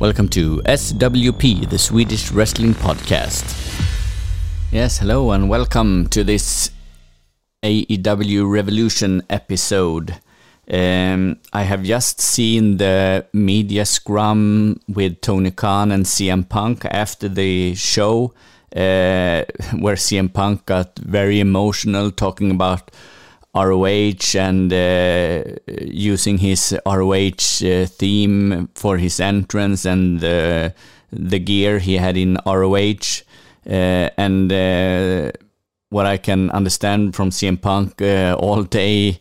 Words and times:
Welcome 0.00 0.30
to 0.30 0.62
SWP, 0.64 1.68
the 1.68 1.76
Swedish 1.76 2.32
Wrestling 2.32 2.72
Podcast. 2.72 3.44
Yes, 4.72 4.96
hello, 4.96 5.30
and 5.32 5.50
welcome 5.50 6.06
to 6.06 6.24
this 6.24 6.70
AEW 7.62 8.50
Revolution 8.50 9.22
episode. 9.28 10.18
Um, 10.72 11.36
I 11.52 11.64
have 11.64 11.82
just 11.82 12.18
seen 12.18 12.78
the 12.78 13.26
media 13.34 13.84
scrum 13.84 14.80
with 14.88 15.20
Tony 15.20 15.50
Khan 15.50 15.92
and 15.92 16.06
CM 16.06 16.48
Punk 16.48 16.86
after 16.86 17.28
the 17.28 17.74
show, 17.74 18.32
uh, 18.74 19.44
where 19.78 19.96
CM 19.96 20.32
Punk 20.32 20.64
got 20.64 20.98
very 20.98 21.40
emotional 21.40 22.10
talking 22.10 22.50
about 22.50 22.90
ROH 23.54 24.36
and 24.36 24.72
uh, 24.72 25.42
using 25.84 26.38
his 26.38 26.76
ROH 26.86 27.64
uh, 27.64 27.86
theme 27.86 28.68
for 28.74 28.96
his 28.98 29.18
entrance 29.20 29.84
and 29.84 30.20
the 30.20 30.74
the 31.12 31.40
gear 31.40 31.80
he 31.80 31.96
had 31.96 32.16
in 32.16 32.38
ROH. 32.46 33.22
Uh, 33.66 34.08
and 34.16 34.52
uh, 34.52 35.32
what 35.88 36.06
I 36.06 36.16
can 36.16 36.50
understand 36.50 37.16
from 37.16 37.30
CM 37.30 37.60
Punk 37.60 38.00
uh, 38.00 38.36
all 38.38 38.62
day 38.62 39.18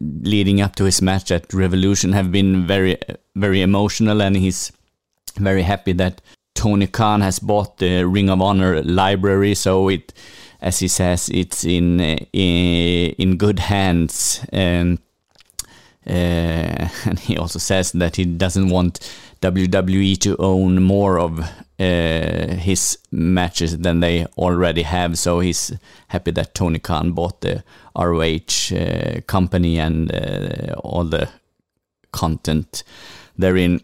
leading 0.00 0.60
up 0.60 0.74
to 0.76 0.84
his 0.84 1.00
match 1.00 1.30
at 1.30 1.52
Revolution 1.52 2.12
have 2.12 2.32
been 2.32 2.66
very 2.66 2.98
very 3.36 3.62
emotional, 3.62 4.22
and 4.22 4.36
he's 4.36 4.72
very 5.36 5.62
happy 5.62 5.92
that 5.92 6.20
Tony 6.54 6.86
Khan 6.86 7.20
has 7.20 7.38
bought 7.38 7.78
the 7.78 8.04
Ring 8.04 8.28
of 8.30 8.40
Honor 8.40 8.82
library, 8.82 9.54
so 9.54 9.88
it 9.88 10.12
as 10.60 10.78
he 10.78 10.88
says, 10.88 11.28
it's 11.28 11.64
in 11.64 12.00
in, 12.00 13.14
in 13.18 13.36
good 13.36 13.58
hands. 13.58 14.44
Uh, 16.08 16.88
and 17.04 17.18
he 17.18 17.36
also 17.36 17.58
says 17.58 17.92
that 17.92 18.16
he 18.16 18.24
doesn't 18.24 18.70
want 18.70 19.00
WWE 19.42 20.18
to 20.18 20.36
own 20.38 20.82
more 20.82 21.18
of 21.18 21.40
uh, 21.40 22.54
his 22.56 22.98
matches 23.10 23.78
than 23.78 24.00
they 24.00 24.24
already 24.38 24.82
have. 24.82 25.18
So 25.18 25.40
he's 25.40 25.72
happy 26.08 26.30
that 26.32 26.54
Tony 26.54 26.78
Khan 26.78 27.12
bought 27.12 27.42
the 27.42 27.62
ROH 27.94 28.74
uh, 28.74 29.20
company 29.26 29.78
and 29.78 30.10
all 30.82 31.04
the 31.04 31.28
content 32.12 32.84
therein. 33.36 33.80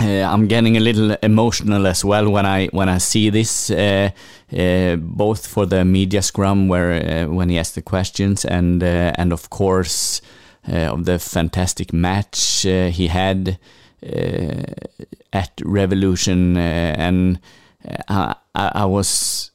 Uh, 0.00 0.22
I'm 0.22 0.46
getting 0.46 0.76
a 0.76 0.80
little 0.80 1.16
emotional 1.22 1.86
as 1.86 2.04
well 2.04 2.30
when 2.30 2.46
I 2.46 2.66
when 2.68 2.88
I 2.88 2.98
see 2.98 3.30
this, 3.30 3.68
uh, 3.68 4.10
uh, 4.56 4.96
both 4.96 5.44
for 5.46 5.66
the 5.66 5.84
media 5.84 6.22
scrum 6.22 6.68
where 6.68 6.92
uh, 6.92 7.28
when 7.28 7.48
he 7.48 7.58
asked 7.58 7.74
the 7.74 7.82
questions 7.82 8.44
and 8.44 8.80
uh, 8.82 9.12
and 9.16 9.32
of 9.32 9.50
course 9.50 10.20
uh, 10.68 10.92
of 10.92 11.04
the 11.04 11.18
fantastic 11.18 11.92
match 11.92 12.62
he 12.62 13.08
had 13.08 13.58
at 15.32 15.50
Revolution, 15.64 16.56
and 16.56 17.40
I, 18.08 18.36
I, 18.54 18.84
was. 18.84 19.50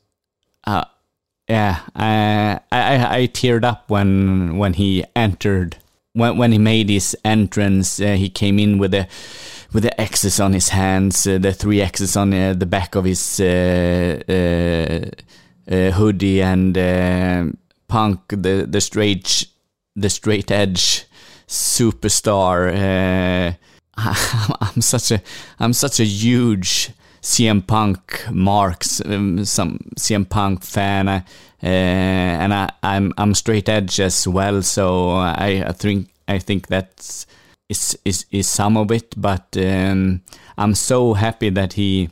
yeah, 0.68 1.80
I, 1.96 2.60
I 2.70 3.20
I 3.20 3.28
teared 3.28 3.64
up 3.64 3.90
when 3.90 4.58
when 4.58 4.74
he 4.74 5.06
entered 5.16 5.78
when 6.12 6.38
when 6.38 6.52
he 6.52 6.58
made 6.58 6.90
his 6.90 7.16
entrance. 7.24 7.98
he 7.98 8.30
came 8.30 8.60
in 8.60 8.78
with 8.78 8.94
a 8.94 9.08
with 9.74 9.84
the 9.84 10.00
X's 10.00 10.40
on 10.40 10.54
his 10.54 10.70
hands, 10.70 11.28
uh, 11.28 11.40
the 11.40 11.52
three 11.52 11.82
X's 11.82 12.16
on 12.16 12.34
uh, 12.34 12.54
the 12.54 12.66
back 12.66 12.96
of 12.96 13.06
his 13.06 13.40
uh, 13.40 14.22
uh, 14.30 15.74
uh 15.74 15.92
hoodie, 15.92 16.42
and 16.42 17.58
Punk, 17.88 18.20
the 18.30 18.66
the 18.70 18.82
straight 18.82 19.48
the 19.96 20.10
straight 20.10 20.52
edge 20.52 21.06
superstar. 21.48 23.58
I'm 23.96 24.82
such 24.82 25.12
a 25.12 25.22
I'm 25.60 25.74
such 25.74 26.00
a 26.00 26.06
huge 26.06 26.92
CM 27.22 27.66
Punk 27.66 28.26
marks 28.32 29.02
um, 29.06 29.46
some 29.46 29.80
CM 29.98 30.28
Punk 30.28 30.64
fan, 30.64 31.08
uh, 31.08 31.22
and 31.62 32.54
I, 32.54 32.72
I'm 32.84 33.14
I'm 33.18 33.34
straight 33.34 33.70
edge 33.70 34.00
as 34.00 34.28
well. 34.28 34.62
So 34.62 35.12
I, 35.12 35.64
I 35.68 35.72
think 35.72 36.10
I 36.28 36.40
think 36.40 36.68
that's 36.68 37.26
is 37.74 37.98
is 38.06 38.26
is 38.32 38.48
some 38.48 38.78
of 38.78 38.92
it, 38.92 39.10
but 39.18 39.48
um, 39.58 40.22
I'm 40.58 40.76
so 40.76 41.14
happy 41.14 41.50
that 41.50 41.74
he 41.74 42.10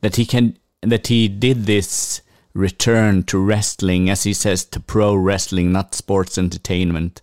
that 0.00 0.16
he 0.16 0.26
can 0.26 0.56
that 0.82 1.06
he 1.06 1.28
did 1.28 1.66
this 1.66 2.20
return 2.54 3.22
to 3.24 3.38
wrestling, 3.38 4.10
as 4.10 4.22
he 4.24 4.34
says, 4.34 4.64
to 4.64 4.80
pro 4.80 5.14
wrestling, 5.14 5.72
not 5.72 5.94
sports 5.94 6.38
entertainment. 6.38 7.20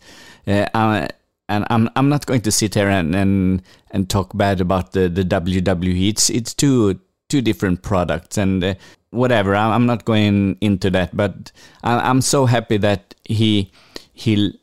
Uh, 0.48 0.68
and 1.50 1.66
I'm 1.70 1.90
I'm 1.96 2.10
not 2.10 2.26
going 2.26 2.42
to 2.42 2.52
sit 2.52 2.76
here 2.76 2.90
and 2.90 3.16
and, 3.16 3.62
and 3.92 4.10
talk 4.10 4.36
bad 4.36 4.62
about 4.62 4.94
the, 4.94 5.10
the 5.10 5.24
WWE. 5.24 6.10
It's 6.10 6.30
it's 6.30 6.54
two 6.54 7.00
two 7.30 7.42
different 7.42 7.82
products 7.82 8.38
and 8.38 8.64
uh, 8.64 8.74
whatever. 9.12 9.56
I'm 9.56 9.86
not 9.86 10.06
going 10.06 10.58
into 10.62 10.90
that, 10.92 11.16
but 11.16 11.52
I, 11.84 12.10
am 12.10 12.22
so 12.22 12.46
happy 12.46 12.78
that 12.78 13.16
he 13.26 13.72
he. 14.14 14.58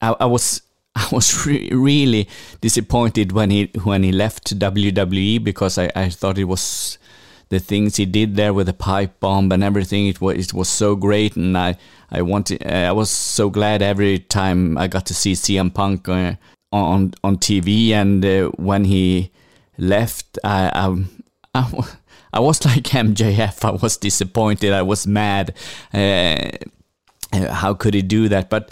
I 0.00 0.26
was 0.26 0.62
I 0.94 1.08
was 1.10 1.46
re- 1.46 1.70
really 1.72 2.28
disappointed 2.60 3.32
when 3.32 3.50
he 3.50 3.70
when 3.82 4.02
he 4.02 4.12
left 4.12 4.58
WWE 4.58 5.42
because 5.42 5.78
I, 5.78 5.90
I 5.96 6.08
thought 6.10 6.38
it 6.38 6.44
was 6.44 6.98
the 7.48 7.60
things 7.60 7.96
he 7.96 8.06
did 8.06 8.36
there 8.36 8.54
with 8.54 8.66
the 8.66 8.72
pipe 8.72 9.20
bomb 9.20 9.52
and 9.52 9.62
everything. 9.62 10.06
It 10.06 10.20
was 10.20 10.36
it 10.36 10.54
was 10.54 10.68
so 10.68 10.96
great, 10.96 11.36
and 11.36 11.56
I 11.56 11.76
I 12.10 12.22
wanted 12.22 12.66
I 12.66 12.92
was 12.92 13.10
so 13.10 13.50
glad 13.50 13.82
every 13.82 14.18
time 14.18 14.76
I 14.78 14.88
got 14.88 15.06
to 15.06 15.14
see 15.14 15.32
CM 15.32 15.72
Punk 15.72 16.08
uh, 16.08 16.34
on 16.72 17.14
on 17.24 17.36
TV. 17.38 17.90
And 17.90 18.24
uh, 18.24 18.48
when 18.56 18.84
he 18.84 19.30
left, 19.78 20.38
I, 20.44 20.70
I, 21.54 21.60
I 21.60 21.84
I 22.34 22.40
was 22.40 22.64
like 22.64 22.84
MJF. 22.84 23.64
I 23.64 23.72
was 23.72 23.96
disappointed. 23.96 24.72
I 24.72 24.82
was 24.82 25.06
mad. 25.06 25.54
Uh, 25.92 26.50
uh, 27.32 27.52
how 27.52 27.74
could 27.74 27.94
he 27.94 28.02
do 28.02 28.28
that? 28.28 28.50
But 28.50 28.70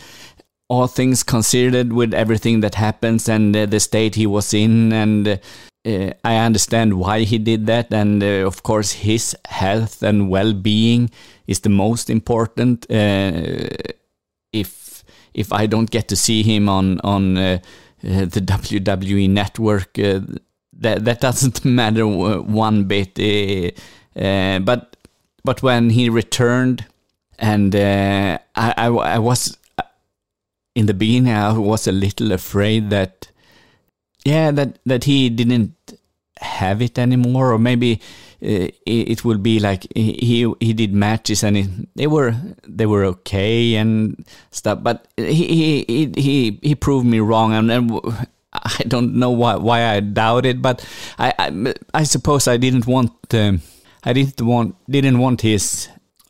all 0.71 0.87
things 0.87 1.25
considered 1.25 1.93
with 1.93 2.15
everything 2.15 2.61
that 2.61 2.77
happens 2.77 3.29
and 3.29 3.57
uh, 3.57 3.67
the 3.67 3.81
state 3.81 4.15
he 4.15 4.27
was 4.27 4.55
in 4.55 4.93
and 4.93 5.27
uh, 5.27 6.13
I 6.25 6.37
understand 6.37 6.95
why 6.95 7.23
he 7.23 7.39
did 7.39 7.67
that 7.67 7.93
and 7.93 8.23
uh, 8.23 8.47
of 8.47 8.63
course 8.63 8.93
his 8.93 9.37
health 9.47 10.01
and 10.03 10.31
well-being 10.31 11.11
is 11.49 11.61
the 11.61 11.71
most 11.71 12.09
important 12.09 12.87
uh, 12.89 13.69
if 14.53 15.03
if 15.35 15.53
I 15.53 15.67
don't 15.67 15.91
get 15.91 16.07
to 16.09 16.17
see 16.17 16.45
him 16.45 16.69
on 16.69 17.01
on 17.01 17.37
uh, 17.37 17.59
uh, 18.05 18.27
the 18.27 18.41
WWE 18.41 19.29
network 19.29 19.95
that 19.95 21.05
that 21.05 21.21
doesn't 21.21 21.65
matter 21.81 22.07
one 22.07 22.85
bit 22.85 23.15
but 24.15 24.97
but 25.43 25.63
when 25.65 25.91
he 25.91 26.09
returned 26.09 26.87
and 27.41 27.75
I, 27.75 28.39
I, 28.55 28.87
I 28.87 29.19
was 29.19 29.57
in 30.75 30.87
the 30.87 30.95
beginning 30.95 31.33
I 31.33 31.57
was 31.57 31.87
a 31.87 31.93
little 31.93 32.33
afraid 32.33 32.91
that 32.91 33.29
yeah 34.25 34.51
that 34.51 34.79
that 34.87 35.05
he 35.05 35.31
didn't 35.31 35.75
have 36.41 36.81
it 36.81 36.99
anymore 36.99 37.53
or 37.53 37.59
maybe 37.59 38.01
uh, 38.43 38.73
it, 38.87 39.25
would 39.25 39.43
be 39.43 39.61
like 39.61 39.87
he 39.95 40.51
he 40.61 40.73
did 40.73 40.95
matches 40.95 41.45
and 41.45 41.57
it, 41.57 41.69
they 41.95 42.07
were 42.07 42.35
they 42.67 42.87
were 42.87 43.05
okay 43.05 43.75
and 43.75 44.25
stuff 44.51 44.83
but 44.83 45.07
he 45.17 45.85
he 45.85 46.13
he 46.17 46.59
he 46.63 46.75
proved 46.75 47.07
me 47.07 47.21
wrong 47.21 47.53
and, 47.53 47.71
and 47.71 47.91
I 48.53 48.83
don't 48.89 49.15
know 49.15 49.31
why 49.31 49.57
why 49.57 49.85
I 49.85 50.01
doubted 50.01 50.63
but 50.63 50.87
I 51.19 51.35
I, 51.39 51.75
I 51.93 52.05
suppose 52.05 52.49
I 52.49 52.57
didn't 52.57 52.87
want 52.87 53.13
um, 53.35 53.61
I 54.05 54.15
didn't 54.15 54.41
want 54.47 54.77
didn't 54.89 55.19
want 55.19 55.43
his 55.43 55.89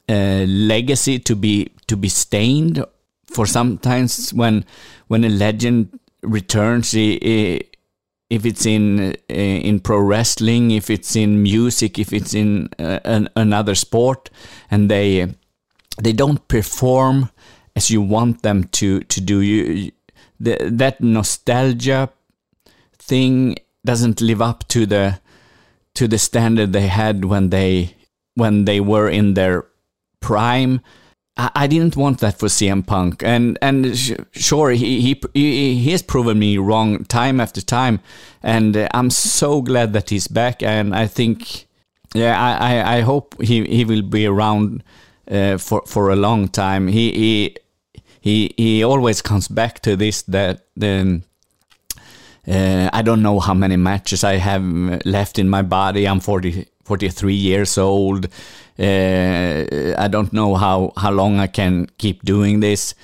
uh, 0.08 0.44
legacy 0.48 1.20
to 1.20 1.36
be 1.36 1.70
to 1.86 1.96
be 1.96 2.08
stained 2.08 2.84
for 3.30 3.46
sometimes 3.46 4.32
when 4.32 4.64
when 5.08 5.24
a 5.24 5.28
legend 5.28 5.98
returns, 6.22 6.94
if 6.94 7.64
it's 8.30 8.66
in 8.66 9.12
in 9.28 9.80
pro 9.80 9.98
wrestling, 9.98 10.70
if 10.70 10.90
it's 10.90 11.16
in 11.16 11.42
music, 11.42 11.98
if 11.98 12.12
it's 12.12 12.34
in 12.34 12.68
uh, 12.78 13.00
an, 13.04 13.28
another 13.36 13.74
sport, 13.74 14.30
and 14.70 14.90
they 14.90 15.34
they 16.02 16.12
don't 16.12 16.46
perform 16.48 17.30
as 17.76 17.90
you 17.90 18.02
want 18.02 18.42
them 18.42 18.64
to 18.64 19.00
to 19.00 19.20
do, 19.20 19.40
you 19.40 19.92
that 20.40 21.00
nostalgia 21.00 22.10
thing 22.98 23.56
doesn't 23.84 24.20
live 24.20 24.42
up 24.42 24.66
to 24.68 24.86
the 24.86 25.20
to 25.94 26.08
the 26.08 26.18
standard 26.18 26.72
they 26.72 26.88
had 26.88 27.24
when 27.24 27.50
they 27.50 27.94
when 28.34 28.64
they 28.64 28.80
were 28.80 29.08
in 29.08 29.34
their 29.34 29.66
prime 30.20 30.80
I 31.36 31.66
didn't 31.66 31.96
want 31.96 32.18
that 32.20 32.38
for 32.38 32.48
CM 32.48 32.86
Punk, 32.86 33.22
and 33.22 33.58
and 33.62 33.96
sure 34.32 34.70
he 34.70 35.00
he 35.00 35.20
he 35.32 35.90
has 35.92 36.02
proven 36.02 36.38
me 36.38 36.58
wrong 36.58 37.04
time 37.04 37.40
after 37.40 37.62
time, 37.62 38.00
and 38.42 38.76
uh, 38.76 38.88
I'm 38.92 39.10
so 39.10 39.62
glad 39.62 39.92
that 39.92 40.10
he's 40.10 40.28
back, 40.28 40.62
and 40.62 40.94
I 40.94 41.06
think, 41.06 41.66
yeah, 42.14 42.38
I 42.38 42.98
I, 42.98 43.00
hope 43.00 43.40
he 43.40 43.64
he 43.64 43.84
will 43.84 44.02
be 44.02 44.26
around 44.26 44.82
uh, 45.30 45.56
for 45.56 45.82
for 45.86 46.10
a 46.10 46.16
long 46.16 46.48
time. 46.48 46.88
He 46.88 47.12
he 47.12 47.56
he 48.20 48.54
he 48.56 48.84
always 48.84 49.22
comes 49.22 49.48
back 49.48 49.80
to 49.80 49.96
this 49.96 50.22
that 50.22 50.66
the 50.76 51.22
Uh, 52.48 52.88
I 52.92 53.02
don't 53.02 53.22
know 53.22 53.38
how 53.38 53.54
many 53.54 53.76
matches 53.76 54.24
I 54.24 54.38
have 54.38 54.64
left 55.04 55.38
in 55.38 55.48
my 55.48 55.62
body. 55.62 56.08
I'm 56.08 56.20
40, 56.20 56.66
43 56.84 57.34
years 57.34 57.78
old. 57.78 58.28
Uh, 58.80 59.94
I 59.98 60.08
don't 60.08 60.32
know 60.32 60.54
how, 60.54 60.92
how 60.96 61.10
long 61.10 61.38
I 61.38 61.46
can 61.46 61.86
keep 61.98 62.24
doing 62.24 62.60
this. 62.60 62.94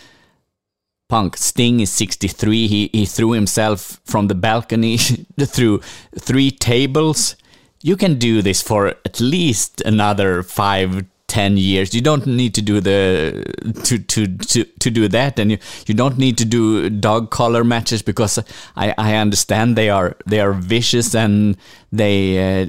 Punk 1.08 1.36
Sting 1.36 1.80
is 1.80 1.92
63. 1.92 2.66
He, 2.66 2.90
he 2.92 3.04
threw 3.04 3.32
himself 3.32 4.00
from 4.04 4.28
the 4.28 4.34
balcony 4.34 4.96
through 5.40 5.80
three 6.18 6.50
tables. 6.50 7.36
You 7.82 7.96
can 7.96 8.18
do 8.18 8.42
this 8.42 8.62
for 8.62 8.88
at 8.88 9.20
least 9.20 9.82
another 9.82 10.42
five, 10.42 11.04
10 11.28 11.56
years 11.56 11.92
you 11.92 12.00
don't 12.00 12.24
need 12.24 12.54
to 12.54 12.62
do 12.62 12.80
the 12.80 13.44
to 13.82 13.98
to 13.98 14.28
to, 14.38 14.64
to 14.64 14.90
do 14.90 15.08
that 15.08 15.40
and 15.40 15.50
you, 15.50 15.58
you 15.86 15.92
don't 15.92 16.16
need 16.18 16.38
to 16.38 16.44
do 16.44 16.88
dog 16.88 17.30
collar 17.30 17.64
matches 17.64 18.00
because 18.00 18.38
i 18.76 18.94
i 18.96 19.16
understand 19.16 19.74
they 19.74 19.90
are 19.90 20.16
they 20.24 20.38
are 20.38 20.52
vicious 20.52 21.16
and 21.16 21.56
they 21.90 22.62
uh, 22.62 22.66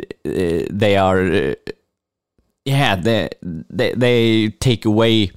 they 0.71 0.97
are 0.97 1.21
uh, 1.21 1.53
yeah 2.67 2.95
they, 2.95 3.29
they 3.41 3.93
they 3.93 4.49
take 4.59 4.85
away 4.85 5.31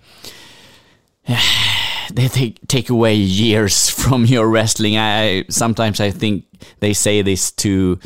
they 2.13 2.29
take 2.29 2.67
take 2.67 2.91
away 2.91 3.15
years 3.15 3.89
from 4.03 4.25
your 4.25 4.49
wrestling 4.49 4.97
i 4.97 5.45
sometimes 5.49 6.01
i 6.01 6.11
think 6.11 6.45
they 6.81 6.93
say 6.93 7.23
this 7.23 7.53
to 7.53 7.99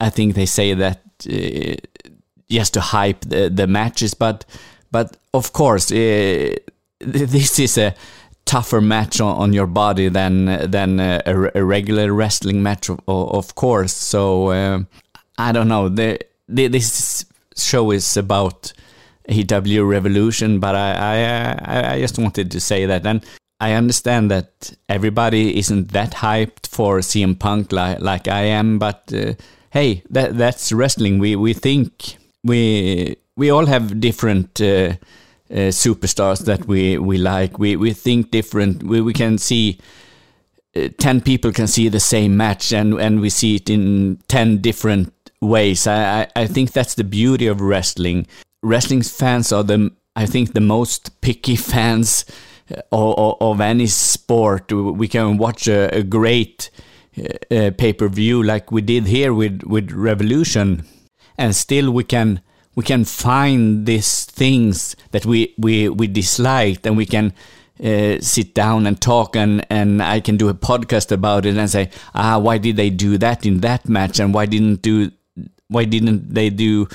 i 0.00 0.10
think 0.10 0.34
they 0.34 0.46
say 0.46 0.74
that 0.74 1.00
uh, 1.30 1.76
just 2.50 2.74
to 2.74 2.80
hype 2.80 3.20
the, 3.20 3.48
the 3.48 3.66
matches. 3.66 4.14
But 4.14 4.44
but 4.90 5.16
of 5.32 5.52
course, 5.52 5.90
uh, 5.92 6.56
this 6.98 7.58
is 7.58 7.78
a 7.78 7.94
tougher 8.44 8.80
match 8.80 9.20
on, 9.20 9.36
on 9.36 9.52
your 9.52 9.66
body 9.66 10.08
than 10.08 10.70
than 10.70 11.00
a, 11.00 11.22
a 11.54 11.64
regular 11.64 12.12
wrestling 12.12 12.62
match, 12.62 12.90
of, 12.90 13.00
of 13.06 13.54
course. 13.54 13.92
So 13.92 14.48
uh, 14.48 14.80
I 15.38 15.52
don't 15.52 15.68
know. 15.68 15.88
The, 15.88 16.18
the, 16.48 16.66
this 16.66 17.24
show 17.64 17.90
is 17.90 18.16
about 18.16 18.72
AEW 19.28 19.88
Revolution, 19.88 20.60
but 20.60 20.74
I, 20.74 20.92
I 21.64 21.94
I 21.94 22.00
just 22.00 22.18
wanted 22.18 22.50
to 22.50 22.60
say 22.60 22.86
that 22.86 23.06
and. 23.06 23.24
I 23.62 23.72
understand 23.72 24.30
that 24.30 24.72
everybody 24.88 25.58
isn't 25.58 25.92
that 25.92 26.12
hyped 26.12 26.66
for 26.66 27.00
CM 27.00 27.38
Punk 27.38 27.72
like, 27.72 28.00
like 28.00 28.26
I 28.26 28.44
am, 28.44 28.78
but 28.78 29.12
uh, 29.12 29.34
hey, 29.70 30.02
that 30.10 30.38
that's 30.38 30.72
wrestling. 30.72 31.18
We 31.18 31.36
we 31.36 31.52
think 31.52 32.16
we 32.42 33.16
we 33.36 33.50
all 33.50 33.66
have 33.66 34.00
different 34.00 34.60
uh, 34.60 34.94
uh, 35.50 35.70
superstars 35.70 36.44
that 36.44 36.66
we 36.66 36.98
we 36.98 37.18
like. 37.18 37.58
We 37.58 37.76
we 37.76 37.92
think 37.92 38.30
different. 38.30 38.82
We 38.82 39.00
we 39.00 39.12
can 39.12 39.38
see. 39.38 39.78
Uh, 40.76 40.88
10 40.98 41.22
people 41.22 41.50
can 41.50 41.66
see 41.66 41.88
the 41.88 41.98
same 41.98 42.36
match 42.36 42.72
and, 42.72 42.94
and 42.94 43.20
we 43.20 43.28
see 43.28 43.56
it 43.56 43.68
in 43.68 44.20
10 44.28 44.58
different 44.58 45.12
ways. 45.40 45.86
I, 45.86 46.22
I, 46.22 46.28
I 46.36 46.46
think 46.46 46.72
that's 46.72 46.94
the 46.94 47.04
beauty 47.04 47.46
of 47.46 47.60
wrestling. 47.60 48.26
Wrestling 48.62 49.02
fans 49.02 49.52
are 49.52 49.64
the, 49.64 49.90
I 50.14 50.26
think, 50.26 50.52
the 50.52 50.60
most 50.60 51.20
picky 51.20 51.56
fans 51.56 52.24
uh, 52.70 52.80
of, 52.92 53.36
of 53.40 53.60
any 53.60 53.86
sport. 53.86 54.72
We 54.72 55.08
can 55.08 55.38
watch 55.38 55.66
a, 55.66 55.94
a 55.94 56.02
great 56.02 56.70
uh, 57.50 57.70
pay 57.76 57.92
per 57.92 58.08
view 58.08 58.42
like 58.42 58.70
we 58.70 58.82
did 58.82 59.06
here 59.06 59.34
with, 59.34 59.62
with 59.64 59.90
Revolution, 59.92 60.84
and 61.36 61.56
still 61.56 61.90
we 61.90 62.04
can 62.04 62.40
we 62.76 62.84
can 62.84 63.04
find 63.04 63.84
these 63.86 64.24
things 64.24 64.94
that 65.10 65.26
we 65.26 65.54
we 65.58 65.88
we 65.88 66.06
disliked, 66.06 66.86
and 66.86 66.96
we 66.96 67.06
can 67.06 67.32
uh, 67.82 68.18
sit 68.20 68.54
down 68.54 68.86
and 68.86 69.00
talk, 69.00 69.36
and 69.36 69.66
and 69.70 70.02
I 70.02 70.20
can 70.20 70.36
do 70.36 70.48
a 70.48 70.54
podcast 70.54 71.10
about 71.10 71.46
it 71.46 71.56
and 71.56 71.68
say, 71.68 71.90
ah, 72.14 72.38
why 72.38 72.58
did 72.58 72.76
they 72.76 72.90
do 72.90 73.18
that 73.18 73.44
in 73.44 73.60
that 73.60 73.88
match, 73.88 74.20
and 74.20 74.32
why 74.32 74.46
didn't 74.46 74.82
do 74.82 75.10
why 75.70 75.84
didn't 75.84 76.34
they 76.34 76.50
do 76.50 76.88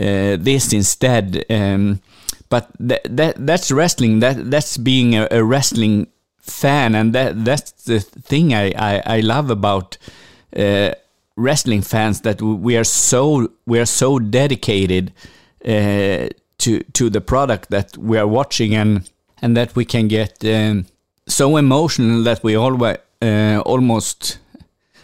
uh, 0.00 0.36
this 0.40 0.72
instead? 0.72 1.44
Um, 1.48 2.00
but 2.48 2.70
that, 2.80 3.02
that 3.16 3.46
that's 3.46 3.70
wrestling. 3.70 4.20
That 4.20 4.50
that's 4.50 4.76
being 4.76 5.14
a, 5.14 5.28
a, 5.30 5.44
wrestling 5.44 6.08
fan, 6.40 6.94
and 6.94 7.12
that 7.12 7.44
that's 7.44 7.72
the 7.84 8.00
thing 8.00 8.54
I 8.54 8.72
I, 8.76 9.02
I 9.18 9.20
love 9.20 9.50
about. 9.50 9.98
Uh, 10.56 10.92
wrestling 11.36 11.82
fans 11.82 12.20
that 12.20 12.40
we 12.40 12.76
are 12.76 12.84
so 12.84 13.48
we 13.66 13.80
are 13.80 13.86
so 13.86 14.20
dedicated 14.20 15.12
uh, 15.64 16.28
to 16.58 16.80
to 16.92 17.10
the 17.10 17.20
product 17.20 17.70
that 17.70 17.98
we 17.98 18.16
are 18.16 18.26
watching 18.26 18.74
and 18.74 19.10
and 19.42 19.56
that 19.56 19.74
we 19.74 19.84
can 19.84 20.06
get 20.06 20.44
um, 20.44 20.86
so 21.26 21.56
emotional 21.56 22.22
that 22.22 22.44
we 22.44 22.54
always 22.54 22.98
uh, 23.20 23.60
almost 23.66 24.38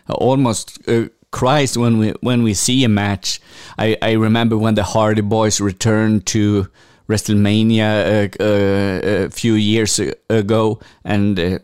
almost 0.08 0.78
uh, 0.88 1.06
cries 1.30 1.78
when 1.78 1.98
we 1.98 2.10
when 2.20 2.42
we 2.42 2.54
see 2.54 2.84
a 2.84 2.88
match. 2.88 3.40
I, 3.78 3.96
I 4.02 4.12
remember 4.12 4.56
when 4.56 4.74
the 4.74 4.82
Hardy 4.82 5.22
Boys 5.22 5.60
returned 5.60 6.26
to 6.26 6.68
WrestleMania 7.08 8.38
uh, 8.40 8.42
uh, 8.42 9.26
a 9.26 9.30
few 9.30 9.54
years 9.54 9.98
ago, 10.28 10.80
and 11.04 11.38
uh, 11.38 11.58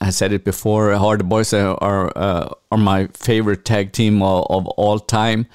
I 0.00 0.10
said 0.10 0.32
it 0.32 0.44
before. 0.44 0.94
Hardy 0.94 1.24
Boys 1.24 1.52
are 1.52 1.76
are, 1.82 2.12
uh, 2.16 2.48
are 2.70 2.78
my 2.78 3.08
favorite 3.08 3.64
tag 3.64 3.92
team 3.92 4.22
of, 4.22 4.46
of, 4.50 4.66
all 4.68 4.98
time, 4.98 5.46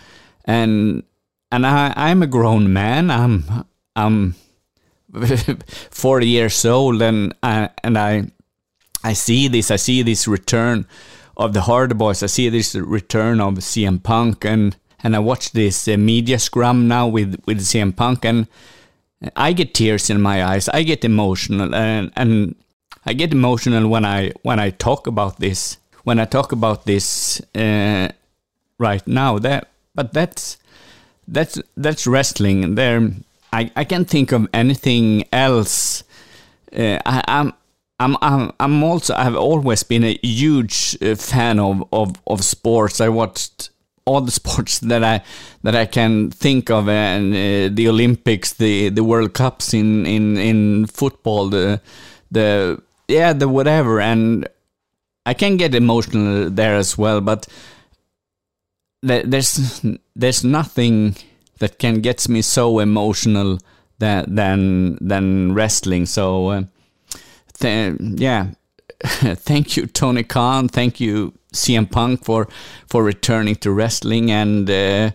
and 0.45 1.03
and 1.51 1.65
I 1.65 1.93
I'm 1.95 2.23
a 2.23 2.27
grown 2.27 2.73
man. 2.73 3.11
I'm 3.11 3.65
I'm 3.95 4.35
40 5.91 6.27
years 6.27 6.65
old, 6.65 7.01
and 7.01 7.33
I 7.41 7.69
and 7.83 7.97
I 7.97 8.31
I 9.03 9.13
see 9.13 9.47
this. 9.47 9.71
I 9.71 9.77
see 9.77 10.01
this 10.01 10.27
return 10.27 10.87
of 11.37 11.53
the 11.53 11.61
Hardy 11.61 11.93
Boys. 11.93 12.23
I 12.23 12.25
see 12.25 12.49
this 12.49 12.75
return 12.75 13.39
of 13.39 13.53
CM 13.55 14.01
Punk, 14.03 14.43
and 14.43 14.75
and 15.03 15.15
I 15.15 15.19
watch 15.19 15.51
this 15.51 15.87
uh, 15.87 15.95
media 15.95 16.39
scrum 16.39 16.87
now 16.87 17.07
with 17.07 17.41
with 17.45 17.59
CM 17.59 17.95
Punk, 17.95 18.25
and 18.25 18.47
I 19.35 19.53
get 19.53 19.73
tears 19.73 20.09
in 20.09 20.21
my 20.21 20.43
eyes. 20.43 20.67
I 20.69 20.83
get 20.83 21.05
emotional, 21.05 21.73
and 21.73 22.11
and 22.15 22.55
I 23.05 23.13
get 23.13 23.31
emotional 23.31 23.87
when 23.87 24.03
I 24.03 24.33
when 24.41 24.59
I 24.59 24.71
talk 24.71 25.07
about 25.07 25.39
this. 25.39 25.77
When 26.03 26.19
I 26.19 26.25
talk 26.25 26.51
about 26.53 26.85
this 26.85 27.41
uh, 27.53 28.09
right 28.79 29.05
now, 29.07 29.39
that 29.39 29.69
but 29.93 30.13
that's 30.13 30.57
that's 31.27 31.61
that's 31.75 32.07
wrestling. 32.07 32.75
There, 32.75 33.11
I 33.53 33.71
I 33.75 33.83
can't 33.83 34.09
think 34.09 34.31
of 34.31 34.47
anything 34.53 35.25
else. 35.31 36.03
Uh, 36.71 36.99
I, 37.05 37.23
am 37.27 37.53
I'm 37.99 38.15
I'm 38.21 38.51
I'm 38.59 38.83
also 38.83 39.15
I've 39.15 39.35
always 39.35 39.83
been 39.83 40.03
a 40.03 40.19
huge 40.21 40.97
uh, 41.01 41.15
fan 41.15 41.59
of, 41.59 41.83
of 41.91 42.15
of 42.27 42.43
sports. 42.43 43.01
I 43.01 43.09
watched 43.09 43.69
all 44.05 44.21
the 44.21 44.31
sports 44.41 44.79
that 44.79 45.03
I 45.03 45.21
that 45.63 45.75
I 45.75 45.85
can 45.85 46.29
think 46.29 46.69
of, 46.69 46.87
and 46.87 47.33
uh, 47.33 47.75
the 47.75 47.87
Olympics, 47.89 48.53
the 48.53 48.89
the 48.89 49.03
World 49.03 49.33
Cups 49.33 49.73
in 49.73 50.05
in 50.05 50.37
in 50.37 50.85
football, 50.85 51.49
the 51.49 51.81
the 52.31 52.81
yeah, 53.07 53.33
the 53.33 53.47
whatever, 53.47 53.99
and 53.99 54.47
I 55.25 55.33
can 55.33 55.57
get 55.57 55.73
emotional 55.73 56.49
there 56.49 56.75
as 56.75 56.97
well, 56.97 57.21
but 57.21 57.47
there's 59.01 59.81
there's 60.15 60.43
nothing 60.43 61.15
that 61.59 61.79
can 61.79 62.01
get 62.01 62.29
me 62.29 62.41
so 62.41 62.79
emotional 62.79 63.57
than 63.99 64.35
than 64.35 64.97
than 65.01 65.53
wrestling. 65.53 66.05
So 66.05 66.47
uh, 66.49 66.61
th- 67.59 67.97
yeah, 67.99 68.51
thank 69.03 69.77
you 69.77 69.87
Tony 69.87 70.23
Khan, 70.23 70.67
thank 70.67 70.99
you 70.99 71.33
CM 71.53 71.89
Punk 71.89 72.23
for 72.25 72.47
for 72.87 73.03
returning 73.03 73.55
to 73.57 73.71
wrestling 73.71 74.31
and. 74.31 74.69
Uh, 74.69 75.11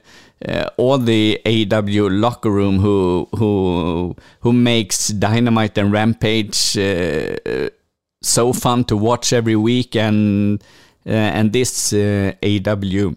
uh, 0.48 0.68
all 0.76 0.98
the 0.98 1.40
AW 1.46 2.08
locker 2.10 2.50
room 2.50 2.80
who 2.80 3.28
who 3.36 4.16
who 4.40 4.52
makes 4.52 5.08
Dynamite 5.08 5.78
and 5.78 5.92
Rampage 5.92 6.76
uh, 6.76 7.70
so 8.22 8.52
fun 8.52 8.84
to 8.84 8.96
watch 8.96 9.32
every 9.32 9.56
week, 9.56 9.94
and 9.94 10.62
uh, 11.06 11.10
and 11.10 11.52
this 11.52 11.92
uh, 11.92 12.32
AW 12.42 13.12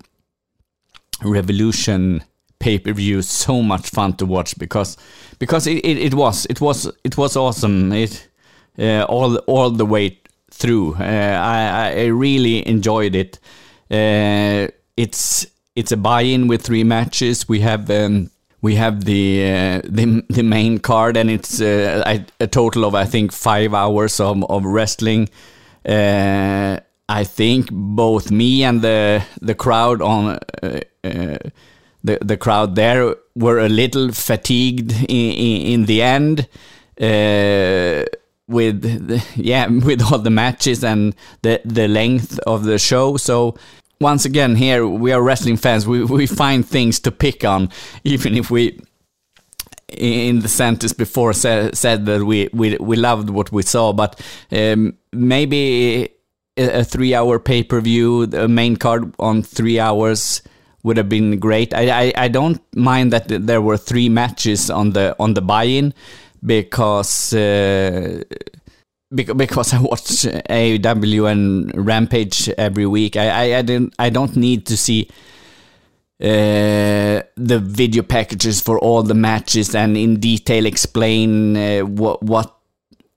Revolution 1.24 2.24
pay 2.60 2.80
per 2.80 2.94
view 2.94 3.22
so 3.22 3.62
much 3.62 3.90
fun 3.90 4.14
to 4.14 4.26
watch 4.26 4.58
because 4.58 4.98
because 5.40 5.68
it, 5.68 5.78
it, 5.86 5.98
it 5.98 6.14
was 6.14 6.46
it 6.50 6.62
was 6.62 6.92
it 7.04 7.18
was 7.18 7.36
awesome 7.36 7.92
it 7.92 8.12
uh, 8.14 8.30
all 8.78 9.38
all 9.48 9.70
the 9.70 9.86
way 9.86 10.20
through. 10.52 10.96
Uh, 10.96 11.04
I 11.04 11.94
I 11.98 12.06
really 12.06 12.68
enjoyed 12.68 13.16
it. 13.16 13.40
Uh, 13.92 14.68
it's 14.98 15.46
it's 15.76 15.92
a 15.92 15.98
buy-in 15.98 16.48
with 16.48 16.62
three 16.62 16.84
matches. 16.84 17.48
We 17.48 17.60
have. 17.62 17.90
Um, 17.90 18.32
we 18.62 18.76
have 18.76 19.06
the 19.06 19.44
uh, 19.44 19.82
the 19.84 20.24
the 20.28 20.42
main 20.42 20.80
card, 20.80 21.18
and 21.18 21.30
it's 21.30 21.62
uh, 21.62 22.24
a 22.40 22.48
total 22.48 22.84
of 22.86 22.96
I 22.96 23.06
think 23.06 23.32
five 23.32 23.76
hours 23.76 24.20
of 24.20 24.44
of 24.50 24.66
wrestling. 24.66 25.30
Uh, 25.88 26.80
I 27.08 27.24
think 27.26 27.70
both 27.72 28.32
me 28.32 28.64
and 28.64 28.82
the 28.82 29.24
the 29.40 29.54
crowd 29.54 30.02
on 30.02 30.40
the 31.04 32.18
the 32.22 32.38
crowd 32.38 32.76
there 32.76 33.16
were 33.36 33.60
a 33.60 33.70
little 33.70 34.12
fatigued 34.12 34.94
in, 35.10 35.32
in, 35.32 35.62
in 35.74 35.86
the 35.86 36.02
end 36.02 36.48
with 38.48 38.82
the, 39.08 39.26
yeah 39.36 39.68
with 39.68 40.02
all 40.02 40.20
the 40.20 40.30
matches 40.30 40.84
and 40.84 41.16
the 41.42 41.62
the 41.66 41.88
length 41.88 42.40
of 42.40 42.64
the 42.64 42.78
show. 42.78 43.18
So 43.18 43.58
once 44.00 44.26
again, 44.26 44.56
here 44.56 44.86
we 44.86 45.12
are 45.12 45.22
wrestling 45.22 45.58
fans. 45.58 45.88
We 45.88 46.04
we 46.04 46.28
find 46.28 46.66
things 46.66 47.00
to 47.02 47.12
pick 47.12 47.44
on, 47.44 47.70
even 48.04 48.36
if 48.36 48.52
we, 48.52 48.80
in 49.90 50.40
the 50.40 50.48
sentence 50.48 50.94
before, 50.94 51.34
said, 51.34 51.74
that 52.06 52.24
we, 52.26 52.50
we 52.54 52.78
we 52.78 52.96
loved 52.96 53.30
what 53.30 53.52
we 53.52 53.64
saw. 53.64 53.94
But 53.94 54.22
um, 54.52 54.98
maybe 55.14 56.10
a, 56.58 56.80
a 56.80 56.84
three-hour 56.84 57.40
pay-per-view, 57.40 58.28
the 58.28 58.48
main 58.48 58.76
card 58.76 59.14
on 59.20 59.44
three 59.44 59.80
hours 59.80 60.42
would 60.84 60.98
have 60.98 61.10
been 61.10 61.40
great. 61.40 61.74
I, 61.74 62.06
I, 62.08 62.14
I 62.16 62.28
don't 62.28 62.62
mind 62.76 63.12
that 63.12 63.28
there 63.28 63.62
were 63.62 63.78
three 63.78 64.10
matches 64.10 64.70
on 64.70 64.92
the 64.92 65.16
on 65.20 65.34
the 65.34 65.42
buy-in 65.42 65.94
because. 66.46 67.34
Uh, 67.34 68.24
because 69.14 69.74
I 69.74 69.80
watch 69.80 70.26
AEW 70.50 71.32
and 71.32 71.86
Rampage 71.86 72.50
every 72.58 72.86
week, 72.86 73.16
I, 73.16 73.30
I, 73.30 73.58
I 73.60 73.62
didn't 73.62 73.94
I 74.00 74.10
don't 74.10 74.36
need 74.36 74.66
to 74.66 74.76
see 74.76 75.10
uh, 76.22 77.22
the 77.36 77.60
video 77.60 78.04
packages 78.04 78.62
for 78.62 78.80
all 78.80 79.04
the 79.04 79.14
matches 79.14 79.76
and 79.76 79.96
in 79.96 80.20
detail 80.20 80.66
explain 80.66 81.56
uh, 81.56 81.82
what 81.82 82.24
what 82.24 82.56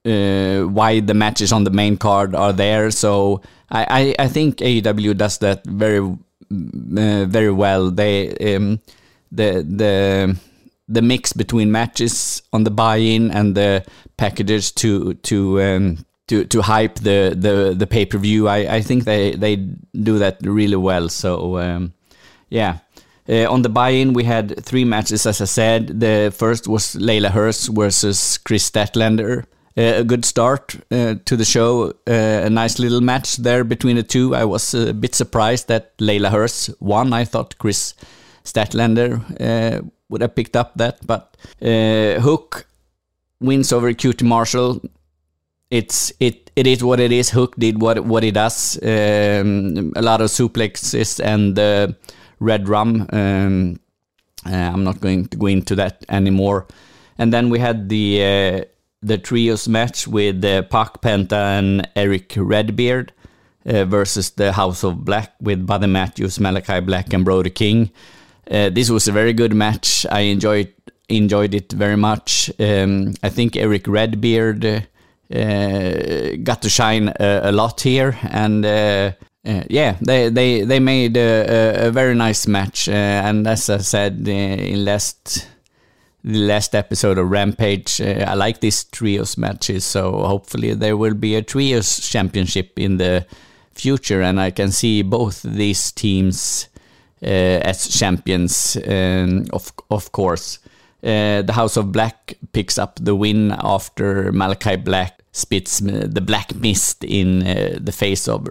uh, 0.04 0.62
why 0.62 1.00
the 1.00 1.14
matches 1.14 1.52
on 1.52 1.64
the 1.64 1.70
main 1.70 1.97
card 1.97 2.35
are 2.35 2.52
there. 2.52 2.90
So 2.90 3.40
I, 3.70 4.14
I, 4.18 4.25
I 4.25 4.28
think 4.28 4.58
AEW 4.58 5.16
does 5.16 5.38
that 5.38 5.64
very 5.66 6.00
uh, 6.00 7.25
very 7.25 7.52
well. 7.52 7.90
They 7.90 8.54
um, 8.54 8.80
the 9.30 9.64
the 9.68 10.37
the 10.88 11.02
mix 11.02 11.33
between 11.33 11.71
matches 11.71 12.42
on 12.52 12.64
the 12.64 12.71
buy-in 12.71 13.30
and 13.30 13.54
the 13.54 13.85
packages 14.16 14.73
to 14.73 15.14
to 15.14 15.61
um, 15.61 16.07
to 16.28 16.45
to 16.45 16.62
hype 16.62 16.97
the 16.97 17.35
the 17.37 17.75
the 17.76 17.87
pay 17.87 18.07
per 18.07 18.18
view. 18.18 18.49
I 18.49 18.76
I 18.76 18.80
think 18.83 19.04
they 19.04 19.33
they 19.33 19.57
do 19.57 20.18
that 20.18 20.38
really 20.42 20.76
well. 20.76 21.09
So 21.09 21.59
um, 21.59 21.92
yeah. 22.49 22.78
Uh, 23.30 23.47
on 23.52 23.61
the 23.61 23.68
buy-in, 23.68 24.14
we 24.14 24.25
had 24.25 24.64
three 24.64 24.87
matches, 24.87 25.26
as 25.26 25.42
I 25.42 25.45
said. 25.45 26.00
The 26.00 26.33
first 26.35 26.66
was 26.66 26.97
Leyla 26.97 27.28
Hirsch 27.28 27.68
versus 27.68 28.38
Kris 28.38 28.71
Statlander. 28.71 29.45
Uh, 29.76 30.00
a 30.00 30.04
good 30.04 30.25
start 30.25 30.75
uh, 30.90 31.14
to 31.26 31.37
the 31.37 31.45
show. 31.45 31.90
Uh, 32.07 32.47
a 32.47 32.49
nice 32.49 32.78
little 32.78 33.02
match 33.02 33.37
there 33.37 33.64
between 33.64 33.97
the 33.97 34.02
two. 34.02 34.35
I 34.35 34.45
was 34.45 34.73
a 34.73 34.95
bit 34.95 35.14
surprised 35.14 35.68
that 35.68 35.97
Leyla 35.99 36.30
Hirsch 36.30 36.71
won. 36.80 37.12
I 37.12 37.25
thought 37.25 37.59
Kris 37.59 37.95
Statlander 38.45 39.21
uh, 39.38 39.83
would 40.08 40.20
have 40.20 40.34
picked 40.34 40.56
up 40.56 40.74
that, 40.76 41.06
but 41.06 41.36
uh, 41.62 42.20
Hook 42.20 42.66
wins 43.40 43.72
over 43.72 43.92
QT 43.92 44.22
Marshall. 44.22 44.80
It's 45.70 46.12
it 46.18 46.50
it 46.56 46.66
is 46.66 46.82
what 46.82 46.98
it 46.98 47.12
is. 47.12 47.30
Hook 47.30 47.54
did 47.56 47.80
what 47.80 48.00
what 48.04 48.22
he 48.22 48.30
does. 48.30 48.78
Um, 48.82 49.92
a 49.96 50.02
lot 50.02 50.20
of 50.20 50.30
suplexes 50.30 51.20
and 51.22 51.58
uh, 51.58 51.88
Redrum. 52.40 53.12
Um, 53.12 53.80
uh, 54.46 54.50
I'm 54.50 54.84
not 54.84 55.00
going 55.00 55.26
to 55.28 55.36
go 55.36 55.46
into 55.46 55.74
that 55.76 56.04
anymore. 56.08 56.66
And 57.18 57.32
then 57.32 57.50
we 57.50 57.58
had 57.58 57.88
the 57.88 58.22
uh, 58.22 58.64
the 59.02 59.18
trios 59.18 59.68
match 59.68 60.08
with 60.08 60.44
uh, 60.44 60.62
Pac 60.62 61.00
Penta 61.02 61.58
and 61.58 61.88
Eric 61.94 62.34
Redbeard 62.36 63.12
uh, 63.66 63.84
versus 63.84 64.30
the 64.30 64.52
House 64.52 64.84
of 64.84 65.04
Black 65.04 65.34
with 65.40 65.66
Buddy 65.66 65.86
Matthews, 65.86 66.40
Malachi 66.40 66.80
Black, 66.80 67.12
and 67.12 67.24
Brody 67.24 67.50
King. 67.50 67.90
Uh, 68.50 68.71
this 68.71 68.90
was 68.90 69.09
a 69.09 69.12
very 69.12 69.33
good 69.33 69.55
match. 69.55 70.07
I 70.11 70.21
enjoyed 70.21 70.73
enjoyed 71.09 71.55
it 71.55 71.73
very 71.73 71.97
much. 71.97 72.50
Um, 72.59 73.14
I 73.23 73.31
think 73.31 73.57
Eric 73.57 73.87
Redbeard 73.87 74.64
uh, 74.64 76.37
got 76.43 76.62
to 76.62 76.69
shine 76.71 77.09
a, 77.21 77.40
a, 77.45 77.52
lot 77.52 77.81
here, 77.81 78.19
and 78.23 78.64
uh, 78.64 79.12
uh, 79.47 79.62
yeah, 79.69 79.97
they 80.00 80.31
they 80.31 80.62
they 80.62 80.81
made 80.81 81.17
a, 81.17 81.88
a 81.88 81.90
very 81.90 82.14
nice 82.14 82.47
match. 82.47 82.88
Uh, 82.88 82.93
and 82.93 83.47
as 83.47 83.69
I 83.69 83.78
said 83.78 84.25
uh, 84.26 84.31
in 84.31 84.85
last 84.85 85.47
the 86.25 86.38
last 86.38 86.75
episode 86.75 87.19
of 87.19 87.31
Rampage, 87.31 88.00
I 88.00 88.35
like 88.35 88.61
these 88.61 88.85
trios 88.85 89.38
matches. 89.38 89.85
So 89.85 90.25
hopefully 90.25 90.75
there 90.75 90.97
will 90.97 91.14
be 91.14 91.37
a 91.37 91.43
trios 91.43 92.00
championship 92.00 92.78
in 92.78 92.97
the 92.97 93.26
future, 93.73 94.23
and 94.23 94.40
I 94.40 94.50
can 94.50 94.73
see 94.73 95.02
both 95.02 95.43
these 95.43 95.93
teams 95.93 96.69
as 97.22 97.88
champions, 97.88 98.76
um, 98.87 99.44
of 99.52 99.72
of 99.90 100.12
course. 100.12 100.58
Uh, 101.00 101.42
the 101.42 101.52
House 101.52 101.76
of 101.76 101.92
Black 101.92 102.37
picks 102.52 102.76
up 102.76 102.98
the 103.00 103.14
win 103.14 103.52
after 103.52 104.32
Malachi 104.32 104.75
Black 104.75 105.22
spits 105.30 105.78
the 105.78 106.20
black 106.20 106.54
mist 106.56 107.04
in 107.04 107.46
uh, 107.46 107.78
the 107.80 107.92
face 107.92 108.26
of 108.26 108.48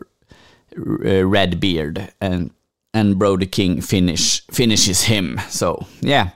Redbeard, 0.75 2.13
and 2.21 2.51
and 2.93 3.19
Brody 3.19 3.47
King 3.47 3.81
finish 3.81 4.41
finishes 4.51 5.03
him. 5.03 5.39
So 5.49 5.85
yeah, 6.01 6.29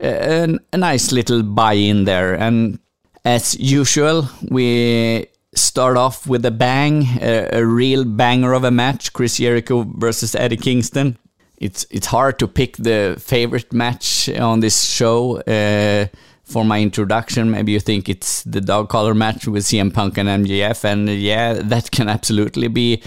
a, 0.00 0.58
a 0.72 0.76
nice 0.76 1.12
little 1.12 1.42
buy-in 1.42 2.04
there, 2.04 2.34
and 2.34 2.78
as 3.24 3.58
usual, 3.58 4.28
we 4.50 5.26
start 5.54 5.96
off 5.96 6.26
with 6.26 6.44
a 6.44 6.50
bang, 6.50 7.06
a, 7.20 7.48
a, 7.52 7.64
real 7.64 8.04
banger 8.04 8.52
of 8.52 8.64
a 8.64 8.70
match: 8.70 9.12
Chris 9.12 9.38
Jericho 9.38 9.86
versus 9.96 10.34
Eddie 10.34 10.58
Kingston 10.58 11.16
it's 11.58 11.86
it's 11.90 12.06
hard 12.06 12.38
to 12.38 12.48
pick 12.48 12.76
the 12.76 13.16
favorite 13.18 13.72
match 13.72 14.28
on 14.28 14.60
this 14.60 14.84
show. 14.84 15.40
Uh, 15.40 16.06
for 16.44 16.64
my 16.64 16.80
introduction, 16.80 17.50
maybe 17.50 17.72
you 17.72 17.80
think 17.80 18.08
it's 18.08 18.44
the 18.44 18.60
dog 18.60 18.88
collar 18.88 19.14
match 19.14 19.48
with 19.48 19.64
CM 19.64 19.92
Punk 19.92 20.16
and 20.16 20.28
MJF, 20.28 20.84
and 20.84 21.08
yeah, 21.08 21.54
that 21.54 21.90
can 21.96 22.08
absolutely 22.08 22.68
be 22.68 23.02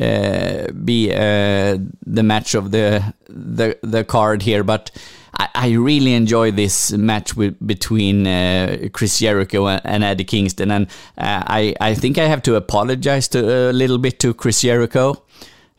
uh, 0.00 0.70
be 0.72 1.12
uh, 1.12 1.78
the 2.06 2.22
match 2.22 2.54
of 2.54 2.70
the 2.70 3.14
the 3.28 3.76
the 3.82 4.04
card 4.04 4.42
here. 4.42 4.62
But 4.62 4.90
I, 5.36 5.72
really 5.72 6.14
enjoy 6.14 6.52
this 6.52 6.92
match 6.92 7.36
with, 7.36 7.56
between 7.66 8.24
uh, 8.24 8.88
Chris 8.92 9.18
Jericho 9.18 9.66
and, 9.66 10.04
Eddie 10.04 10.22
Kingston, 10.22 10.70
and 10.70 10.86
uh, 11.18 11.42
I 11.46 11.74
I 11.80 11.94
think 11.94 12.18
I 12.18 12.28
have 12.28 12.42
to 12.42 12.54
apologize 12.54 13.26
to 13.28 13.70
a 13.70 13.72
little 13.72 13.98
bit 13.98 14.20
to 14.20 14.34
Chris 14.34 14.60
Jericho 14.60 15.24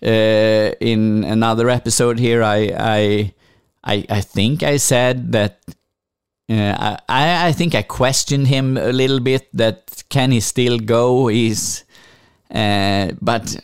uh, 0.05 0.71
in 0.79 1.23
another 1.23 1.69
episode 1.69 2.19
here, 2.19 2.43
I 2.43 2.71
I 2.77 3.33
I, 3.83 4.05
I 4.09 4.21
think 4.21 4.63
I 4.63 4.77
said 4.77 5.31
that. 5.31 5.59
Uh, 6.47 6.97
I 7.09 7.47
I 7.47 7.51
think 7.53 7.73
I 7.73 7.81
questioned 7.81 8.47
him 8.47 8.77
a 8.77 8.91
little 8.91 9.19
bit 9.19 9.47
that 9.53 10.03
can 10.09 10.31
he 10.31 10.39
still 10.39 10.77
go? 10.77 11.27
He's, 11.27 11.83
uh, 12.53 13.13
but 13.19 13.57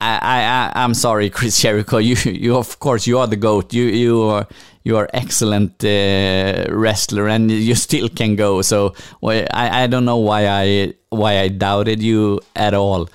I, 0.00 0.72
I 0.74 0.82
I'm 0.82 0.94
sorry, 0.94 1.30
Chris 1.30 1.60
Jericho. 1.60 1.98
You 2.06 2.16
you 2.24 2.56
of 2.56 2.78
course 2.78 3.06
you 3.06 3.18
are 3.18 3.26
the 3.26 3.36
goat. 3.36 3.74
You 3.74 3.84
you 3.84 4.22
are 4.22 4.46
you 4.84 4.96
are 4.96 5.10
excellent 5.12 5.84
uh, 5.84 6.64
wrestler 6.70 7.28
and 7.28 7.50
you 7.50 7.74
still 7.74 8.08
can 8.08 8.36
go. 8.36 8.62
So 8.62 8.94
well, 9.20 9.46
I 9.52 9.82
I 9.82 9.86
don't 9.86 10.04
know 10.04 10.18
why 10.18 10.46
I 10.48 10.94
why 11.10 11.40
I 11.40 11.48
doubted 11.48 12.02
you 12.02 12.40
at 12.54 12.72
all. 12.72 13.08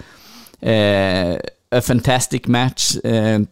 Uh, 0.62 1.38
a 1.72 1.82
fantastic 1.82 2.48
match. 2.48 2.98
Uh, 3.04 3.46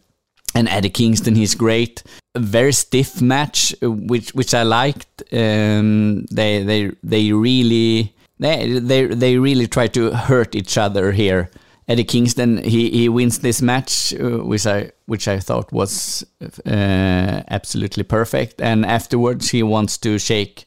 and 0.54 0.68
Eddie 0.68 0.90
Kingston, 0.90 1.34
he's 1.34 1.54
great. 1.54 2.02
A 2.34 2.40
very 2.40 2.72
stiff 2.72 3.20
match, 3.22 3.74
which 3.82 4.34
which 4.34 4.54
I 4.54 4.62
liked. 4.62 5.22
Um, 5.32 6.26
they 6.30 6.62
they 6.62 6.90
they 7.02 7.32
really 7.32 8.14
they 8.38 8.78
they 8.78 9.06
they 9.06 9.38
really 9.38 9.66
try 9.66 9.86
to 9.88 10.10
hurt 10.10 10.54
each 10.54 10.76
other 10.76 11.12
here. 11.12 11.50
Eddie 11.88 12.04
Kingston 12.04 12.58
he, 12.58 12.90
he 12.90 13.08
wins 13.08 13.40
this 13.40 13.60
match, 13.60 14.14
uh, 14.14 14.38
which 14.44 14.66
I 14.66 14.90
which 15.06 15.26
I 15.28 15.40
thought 15.40 15.72
was 15.72 16.24
uh, 16.66 17.42
absolutely 17.48 18.04
perfect. 18.04 18.60
And 18.60 18.86
afterwards, 18.86 19.50
he 19.50 19.62
wants 19.62 19.98
to 19.98 20.18
shake 20.18 20.66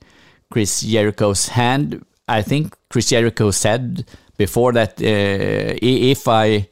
Chris 0.52 0.82
Jericho's 0.82 1.48
hand. 1.50 2.06
I 2.28 2.42
think 2.42 2.76
Chris 2.90 3.10
Jericho 3.10 3.52
said 3.52 4.06
before 4.38 4.74
that 4.74 5.02
uh, 5.02 5.78
if 5.82 6.28
I 6.28 6.68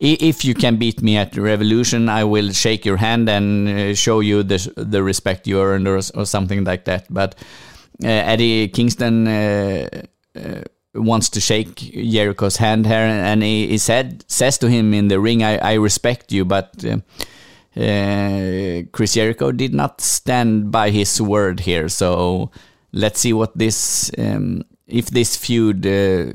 if 0.00 0.44
you 0.44 0.54
can 0.54 0.76
beat 0.76 1.02
me 1.02 1.16
at 1.16 1.36
revolution, 1.36 2.08
I 2.08 2.24
will 2.24 2.52
shake 2.52 2.84
your 2.84 2.96
hand 2.96 3.28
and 3.28 3.68
uh, 3.68 3.94
show 3.94 4.20
you 4.20 4.42
the 4.42 4.72
the 4.76 5.02
respect 5.02 5.46
you 5.46 5.60
earned, 5.60 5.86
or, 5.86 6.00
or 6.14 6.26
something 6.26 6.64
like 6.64 6.84
that. 6.84 7.06
But 7.10 7.34
uh, 8.02 8.08
Eddie 8.08 8.68
Kingston 8.68 9.28
uh, 9.28 9.88
uh, 10.36 10.62
wants 10.94 11.28
to 11.30 11.40
shake 11.40 11.76
Jericho's 11.76 12.56
hand 12.56 12.86
here, 12.86 12.96
and 12.96 13.42
he, 13.42 13.68
he, 13.68 13.78
said 13.78 14.24
says 14.28 14.58
to 14.58 14.68
him 14.68 14.92
in 14.94 15.08
the 15.08 15.20
ring, 15.20 15.42
"I, 15.42 15.58
I 15.58 15.74
respect 15.74 16.32
you," 16.32 16.44
but. 16.44 16.84
Uh, 16.84 16.98
uh, 17.76 18.82
Chris 18.92 19.14
Jericho 19.14 19.50
did 19.50 19.74
not 19.74 20.00
stand 20.00 20.70
by 20.70 20.90
his 20.90 21.20
word 21.20 21.58
here, 21.58 21.88
so 21.88 22.52
let's 22.92 23.18
see 23.18 23.32
what 23.32 23.58
this 23.58 24.12
um, 24.16 24.62
if 24.86 25.06
this 25.06 25.36
feud 25.36 25.82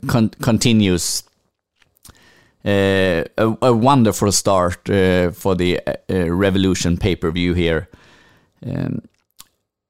con 0.06 0.32
continues 0.42 1.24
a, 2.66 3.25
a, 3.38 3.74
wonderful 3.74 4.32
start 4.32 4.89
uh, 4.89 5.32
for 5.32 5.56
the 5.56 5.80
uh, 5.88 6.30
Revolution 6.32 6.98
pay 6.98 7.16
per 7.16 7.32
view 7.32 7.54
here. 7.54 7.89
Um, 8.66 9.01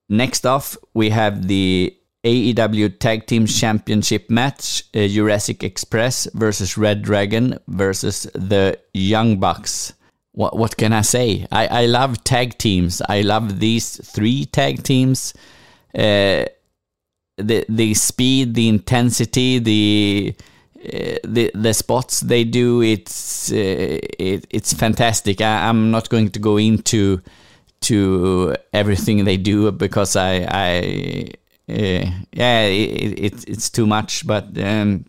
next 0.08 0.46
off, 0.46 0.78
we 0.94 1.10
have 1.10 1.48
the 1.48 1.96
AEW 2.24 3.00
Tag 3.00 3.26
Team 3.26 3.46
Championship 3.46 4.30
match 4.30 4.84
Jurassic 4.94 5.64
Express 5.64 6.28
versus 6.34 6.78
Red 6.78 7.02
Dragon 7.02 7.58
versus 7.68 8.24
the 8.34 8.78
Young 8.94 9.40
Bucks. 9.40 9.94
what 10.34 10.56
what 10.56 10.78
can 10.78 10.94
I 10.94 11.02
say? 11.02 11.48
I, 11.52 11.68
I 11.68 11.86
love 11.86 12.24
tag 12.24 12.58
teams. 12.58 13.02
I 13.10 13.22
love 13.22 13.60
these 13.60 13.98
three 14.06 14.46
tag 14.46 14.84
teams. 14.84 15.34
Uh, 15.94 16.46
the 17.38 17.66
the 17.68 17.94
speed, 17.94 18.54
the 18.54 18.68
intensity, 18.68 19.60
the 19.60 20.36
uh, 20.82 21.18
the 21.26 21.52
the 21.54 21.74
spots 21.74 22.22
they 22.22 22.46
do. 22.46 22.82
It's 22.82 23.52
uh, 23.52 23.56
it, 23.56 24.48
it's 24.50 24.74
fantastic. 24.74 25.42
I, 25.42 25.68
I'm 25.68 25.92
not 25.92 26.10
going 26.10 26.30
to 26.30 26.40
go 26.40 26.58
into 26.58 27.22
to 27.82 28.56
everything 28.72 29.26
they 29.26 29.36
do 29.36 29.72
because 29.74 30.16
I 30.16 30.48
I 30.50 31.32
uh, 31.70 32.06
yeah 32.32 32.62
it, 32.64 33.20
it, 33.20 33.50
it's 33.50 33.70
too 33.70 33.86
much. 33.86 34.26
But 34.26 34.58
um, 34.58 35.06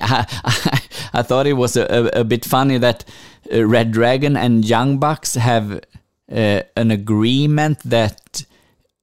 I, 0.00 0.26
I, 0.44 0.80
I 1.14 1.22
thought 1.22 1.46
it 1.46 1.54
was 1.54 1.76
a, 1.76 2.10
a, 2.12 2.24
bit 2.24 2.44
funny 2.44 2.76
that 2.76 3.04
Red 3.50 3.92
Dragon 3.92 4.36
and 4.36 4.64
Young 4.64 4.98
Bucks 4.98 5.34
have 5.34 5.80
an 6.28 6.90
agreement 6.90 7.78
that 7.84 8.44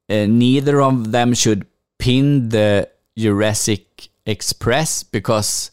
neither 0.10 0.82
of 0.82 1.12
them 1.12 1.34
should 1.34 1.66
pin 1.98 2.50
the 2.50 2.90
Jurassic 3.18 4.10
Express 4.26 5.04
because 5.04 5.72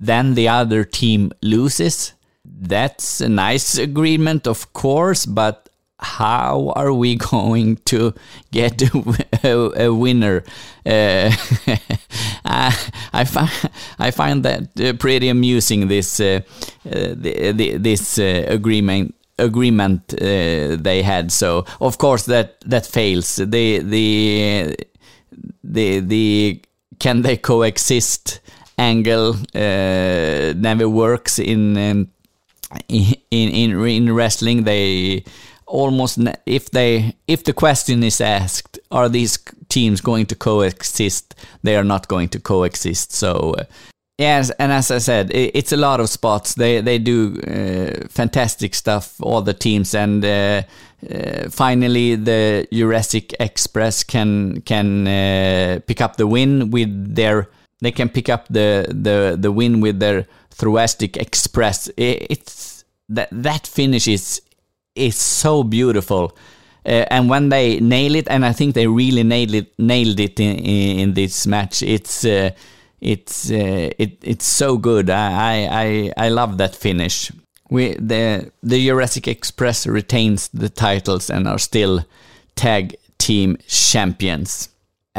then 0.00 0.34
the 0.34 0.48
other 0.48 0.82
team 0.82 1.30
loses. 1.42 2.14
That's 2.44 3.20
a 3.20 3.28
nice 3.28 3.76
agreement, 3.76 4.46
of 4.46 4.72
course, 4.72 5.26
but 5.26 5.68
how 5.98 6.72
are 6.74 6.92
we 6.92 7.16
going 7.30 7.76
to 7.84 8.14
get 8.50 8.82
a, 8.82 9.84
a 9.84 9.94
winner? 9.94 10.42
Uh, 10.84 11.30
I, 12.44 12.76
I, 13.12 13.24
find, 13.24 13.70
I 13.98 14.10
find 14.10 14.42
that 14.44 14.80
uh, 14.80 14.94
pretty 14.94 15.28
amusing. 15.28 15.88
This 15.88 16.18
uh, 16.18 16.40
uh 16.86 16.90
the, 17.14 17.52
the, 17.52 17.76
this 17.76 18.18
uh, 18.18 18.44
agreement 18.48 19.14
agreement 19.38 20.14
uh, 20.14 20.76
they 20.76 21.02
had. 21.02 21.30
So 21.30 21.66
of 21.80 21.98
course 21.98 22.24
that 22.26 22.60
that 22.62 22.86
fails. 22.86 23.36
The 23.36 23.78
the 23.78 24.76
the 25.62 26.00
the 26.00 26.62
can 26.98 27.22
they 27.22 27.36
coexist 27.36 28.40
angle 28.80 29.36
never 29.54 30.88
works 30.88 31.38
in. 31.38 31.76
Um, 31.76 32.08
in 32.88 33.14
in 33.30 33.84
in 33.84 34.14
wrestling 34.14 34.64
they 34.64 35.24
almost 35.66 36.18
if 36.46 36.70
they 36.70 37.14
if 37.26 37.44
the 37.44 37.52
question 37.52 38.02
is 38.02 38.20
asked 38.20 38.78
are 38.90 39.08
these 39.08 39.38
teams 39.68 40.00
going 40.00 40.26
to 40.26 40.34
coexist 40.34 41.34
they 41.62 41.76
are 41.76 41.84
not 41.84 42.08
going 42.08 42.28
to 42.28 42.40
coexist 42.40 43.12
so 43.12 43.54
uh, 43.58 43.64
yes 44.18 44.50
and 44.58 44.72
as 44.72 44.90
i 44.90 44.98
said 44.98 45.30
it's 45.32 45.72
a 45.72 45.76
lot 45.76 46.00
of 46.00 46.08
spots 46.08 46.54
they 46.54 46.80
they 46.80 46.98
do 46.98 47.40
uh, 47.42 48.06
fantastic 48.08 48.74
stuff 48.74 49.16
all 49.20 49.42
the 49.42 49.54
teams 49.54 49.94
and 49.94 50.24
uh, 50.24 50.62
uh 51.10 51.48
finally 51.48 52.14
the 52.14 52.68
Jurassic 52.72 53.34
Express 53.40 54.04
can 54.04 54.60
can 54.62 55.06
uh, 55.08 55.80
pick 55.86 56.00
up 56.00 56.16
the 56.16 56.26
win 56.26 56.70
with 56.70 57.14
their 57.14 57.48
they 57.80 57.92
can 57.92 58.08
pick 58.08 58.28
up 58.28 58.46
the 58.48 58.86
the 58.88 59.36
the 59.38 59.52
win 59.52 59.80
with 59.80 60.00
their 60.00 60.26
Thoracic 60.50 61.16
Express 61.16 61.88
it, 61.96 62.26
it's 62.30 62.84
that 63.08 63.28
that 63.32 63.66
finish 63.66 64.06
is 64.08 64.42
is 64.94 65.16
so 65.16 65.62
beautiful. 65.62 66.36
Uh, 66.86 67.04
and 67.10 67.28
when 67.28 67.50
they 67.50 67.78
nail 67.80 68.14
it, 68.14 68.26
and 68.28 68.44
I 68.44 68.52
think 68.52 68.74
they 68.74 68.86
really 68.86 69.22
nailed 69.22 69.54
it, 69.54 69.78
nailed 69.78 70.18
it 70.18 70.40
in, 70.40 70.56
in 70.56 71.14
this 71.14 71.46
match. 71.46 71.82
It's 71.82 72.24
uh, 72.24 72.50
it's 73.00 73.50
uh, 73.50 73.90
it, 73.98 74.18
it's 74.22 74.46
so 74.46 74.78
good. 74.78 75.10
I, 75.10 75.68
I 75.70 76.12
I 76.16 76.28
love 76.30 76.56
that 76.58 76.74
finish. 76.74 77.30
We 77.70 77.94
the 77.94 78.50
the 78.62 78.86
Jurassic 78.86 79.28
Express 79.28 79.86
retains 79.86 80.48
the 80.48 80.68
titles 80.70 81.30
and 81.30 81.46
are 81.46 81.58
still 81.58 82.04
tag 82.56 82.96
team 83.18 83.58
champions. 83.66 84.70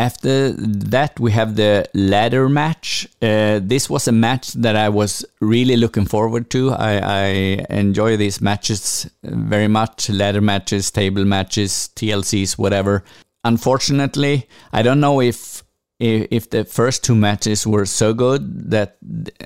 After 0.01 0.53
that, 0.53 1.19
we 1.19 1.31
have 1.31 1.55
the 1.55 1.87
ladder 1.93 2.49
match. 2.49 3.07
Uh, 3.21 3.59
this 3.61 3.87
was 3.87 4.07
a 4.07 4.11
match 4.11 4.53
that 4.53 4.75
I 4.75 4.89
was 4.89 5.23
really 5.41 5.77
looking 5.77 6.05
forward 6.05 6.49
to. 6.49 6.71
I, 6.71 6.93
I, 6.97 7.25
enjoy 7.69 8.17
these 8.17 8.41
matches 8.41 9.07
very 9.21 9.67
much 9.67 10.09
ladder 10.09 10.41
matches, 10.41 10.89
table 10.89 11.23
matches, 11.23 11.91
TLCs, 11.95 12.57
whatever. 12.57 13.03
Unfortunately, 13.43 14.47
I 14.73 14.81
don't 14.81 15.01
know 15.01 15.21
if 15.21 15.63
if 15.99 16.49
the 16.49 16.65
first 16.65 17.03
two 17.03 17.15
matches 17.15 17.67
were 17.67 17.85
so 17.85 18.11
good 18.11 18.71
that 18.71 18.97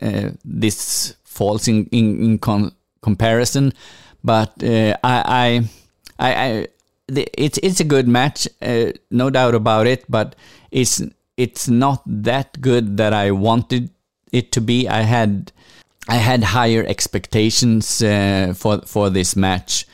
uh, 0.02 0.30
this 0.46 1.18
falls 1.26 1.68
in, 1.68 1.86
in, 1.88 2.40
in 2.40 2.72
comparison, 3.02 3.74
but 4.24 4.64
uh, 4.64 4.96
I, 5.04 5.68
I, 6.18 6.34
I, 6.34 6.68
it's 7.08 7.58
it's 7.60 7.80
a 7.80 7.84
good 7.84 8.08
match, 8.08 8.48
uh, 8.62 8.92
no 9.12 9.30
doubt 9.30 9.56
about 9.56 9.88
it. 9.88 10.06
But 10.10 10.36
it's 10.72 11.02
it's 11.38 11.68
not 11.68 12.02
that 12.06 12.62
good 12.62 12.98
that 12.98 13.14
I 13.14 13.32
wanted 13.32 13.90
it 14.32 14.52
to 14.54 14.62
be. 14.62 14.88
I 14.88 15.02
had 15.02 15.52
I 16.08 16.16
had 16.16 16.44
higher 16.44 16.86
expectations 16.86 18.02
uh, 18.02 18.54
for 18.56 18.82
for 18.86 19.10
this 19.10 19.36
match. 19.36 19.86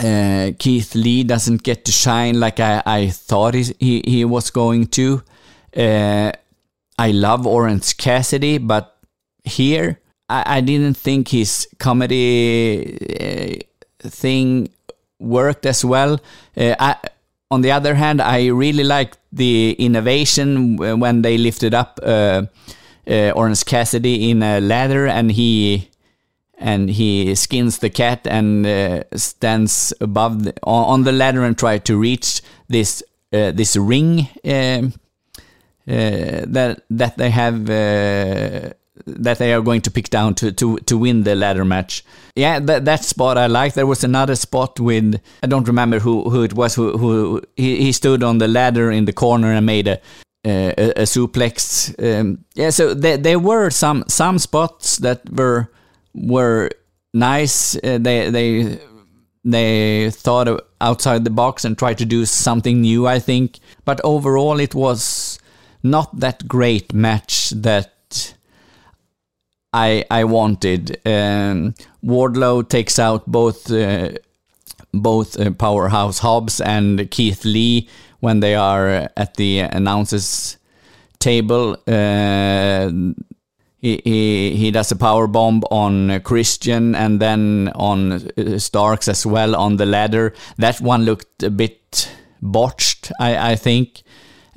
Uh, 0.00 0.52
Keith 0.58 0.94
Lee 0.94 1.24
doesn't 1.24 1.64
get 1.64 1.84
to 1.86 1.92
shine 1.92 2.38
like 2.38 2.60
I, 2.60 2.82
I 2.86 3.08
thought 3.08 3.54
he, 3.54 3.74
he, 3.80 4.02
he 4.06 4.24
was 4.24 4.50
going 4.50 4.86
to. 4.88 5.22
Uh, 5.76 6.30
I 6.98 7.10
love 7.10 7.46
Orange 7.46 7.96
Cassidy, 7.96 8.58
but 8.58 8.96
here 9.42 9.98
I, 10.28 10.58
I 10.58 10.60
didn't 10.60 10.94
think 10.94 11.28
his 11.28 11.66
comedy 11.78 12.98
uh, 14.04 14.08
thing 14.08 14.68
worked 15.18 15.66
as 15.66 15.84
well. 15.84 16.20
Uh, 16.56 16.74
I, 16.78 16.96
on 17.50 17.62
the 17.62 17.72
other 17.72 17.94
hand, 17.94 18.20
I 18.20 18.46
really 18.48 18.84
liked 18.84 19.18
the 19.32 19.72
innovation 19.78 20.76
when 20.76 21.22
they 21.22 21.38
lifted 21.38 21.74
up 21.74 21.98
uh, 22.02 22.42
uh, 23.08 23.32
Orange 23.34 23.64
Cassidy 23.64 24.30
in 24.30 24.42
a 24.42 24.60
ladder 24.60 25.06
and 25.06 25.32
he 25.32 25.90
and 26.58 26.90
he 26.90 27.34
skins 27.34 27.78
the 27.78 27.90
cat 27.90 28.26
and 28.26 28.66
uh, 28.66 29.04
stands 29.14 29.94
above 30.00 30.44
the, 30.44 30.54
on, 30.64 31.04
the 31.04 31.12
ladder 31.12 31.44
and 31.44 31.56
try 31.56 31.78
to 31.78 31.96
reach 31.96 32.42
this 32.68 33.02
uh, 33.32 33.52
this 33.52 33.76
ring 33.76 34.28
um, 34.44 34.92
uh, 35.86 36.44
that 36.46 36.82
that 36.90 37.16
they 37.16 37.30
have 37.30 37.70
uh, 37.70 38.74
that 39.16 39.38
they 39.38 39.52
are 39.52 39.62
going 39.62 39.80
to 39.82 39.90
pick 39.90 40.10
down 40.10 40.34
to 40.34 40.52
to 40.52 40.78
to 40.78 40.98
win 40.98 41.24
the 41.24 41.34
ladder 41.34 41.64
match. 41.64 42.04
Yeah, 42.34 42.60
that 42.60 42.84
that 42.84 43.04
spot 43.04 43.38
I 43.38 43.46
like. 43.46 43.74
There 43.74 43.86
was 43.86 44.04
another 44.04 44.36
spot 44.36 44.78
with 44.80 45.20
I 45.42 45.46
don't 45.46 45.68
remember 45.68 45.98
who 45.98 46.30
who 46.30 46.42
it 46.42 46.54
was 46.54 46.74
who 46.74 46.96
who 46.96 47.42
he, 47.56 47.82
he 47.82 47.92
stood 47.92 48.22
on 48.22 48.38
the 48.38 48.48
ladder 48.48 48.90
in 48.90 49.04
the 49.04 49.12
corner 49.12 49.52
and 49.52 49.66
made 49.66 49.88
a 49.88 50.00
a, 50.44 50.92
a 50.96 51.02
suplex. 51.02 51.92
Um, 51.98 52.44
yeah, 52.54 52.70
so 52.70 52.94
there 52.94 53.16
there 53.16 53.38
were 53.38 53.70
some 53.70 54.04
some 54.08 54.38
spots 54.38 54.98
that 54.98 55.28
were 55.30 55.70
were 56.14 56.70
nice. 57.14 57.76
Uh, 57.76 57.98
they 57.98 58.30
they 58.30 58.78
they 59.44 60.10
thought 60.10 60.60
outside 60.80 61.24
the 61.24 61.30
box 61.30 61.64
and 61.64 61.76
tried 61.76 61.98
to 61.98 62.04
do 62.04 62.26
something 62.26 62.80
new. 62.80 63.06
I 63.06 63.18
think, 63.18 63.58
but 63.84 64.00
overall 64.04 64.60
it 64.60 64.74
was 64.74 65.38
not 65.82 66.18
that 66.20 66.48
great 66.48 66.92
match 66.92 67.50
that 67.50 67.94
I 69.72 70.04
I 70.10 70.24
wanted. 70.24 71.00
Um, 71.04 71.74
Wardlow 72.04 72.68
takes 72.68 72.98
out 72.98 73.26
both 73.26 73.70
uh, 73.70 74.10
both 74.92 75.38
uh, 75.38 75.50
powerhouse 75.50 76.20
Hobbs 76.20 76.60
and 76.60 77.10
Keith 77.10 77.44
Lee 77.44 77.88
when 78.20 78.40
they 78.40 78.54
are 78.54 79.10
at 79.16 79.34
the 79.34 79.60
announcers 79.60 80.56
table. 81.18 81.76
Uh, 81.86 82.90
he, 83.80 84.00
he 84.04 84.56
he 84.56 84.70
does 84.70 84.90
a 84.90 84.96
power 84.96 85.26
bomb 85.26 85.62
on 85.70 86.20
Christian 86.20 86.94
and 86.94 87.20
then 87.20 87.70
on 87.74 88.12
uh, 88.12 88.58
Starks 88.58 89.08
as 89.08 89.26
well 89.26 89.54
on 89.54 89.76
the 89.76 89.86
ladder. 89.86 90.34
That 90.56 90.80
one 90.80 91.04
looked 91.04 91.42
a 91.42 91.50
bit 91.50 92.10
botched, 92.40 93.12
I 93.20 93.52
I 93.52 93.56
think 93.56 94.02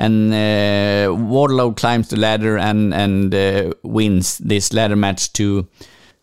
and 0.01 0.33
uh, 0.33 1.13
Wardlow 1.13 1.77
climbs 1.77 2.09
the 2.09 2.17
ladder 2.17 2.57
and 2.57 2.91
and 2.93 3.33
uh, 3.35 3.71
wins 3.83 4.39
this 4.39 4.73
ladder 4.73 4.95
match 4.95 5.31
to 5.33 5.67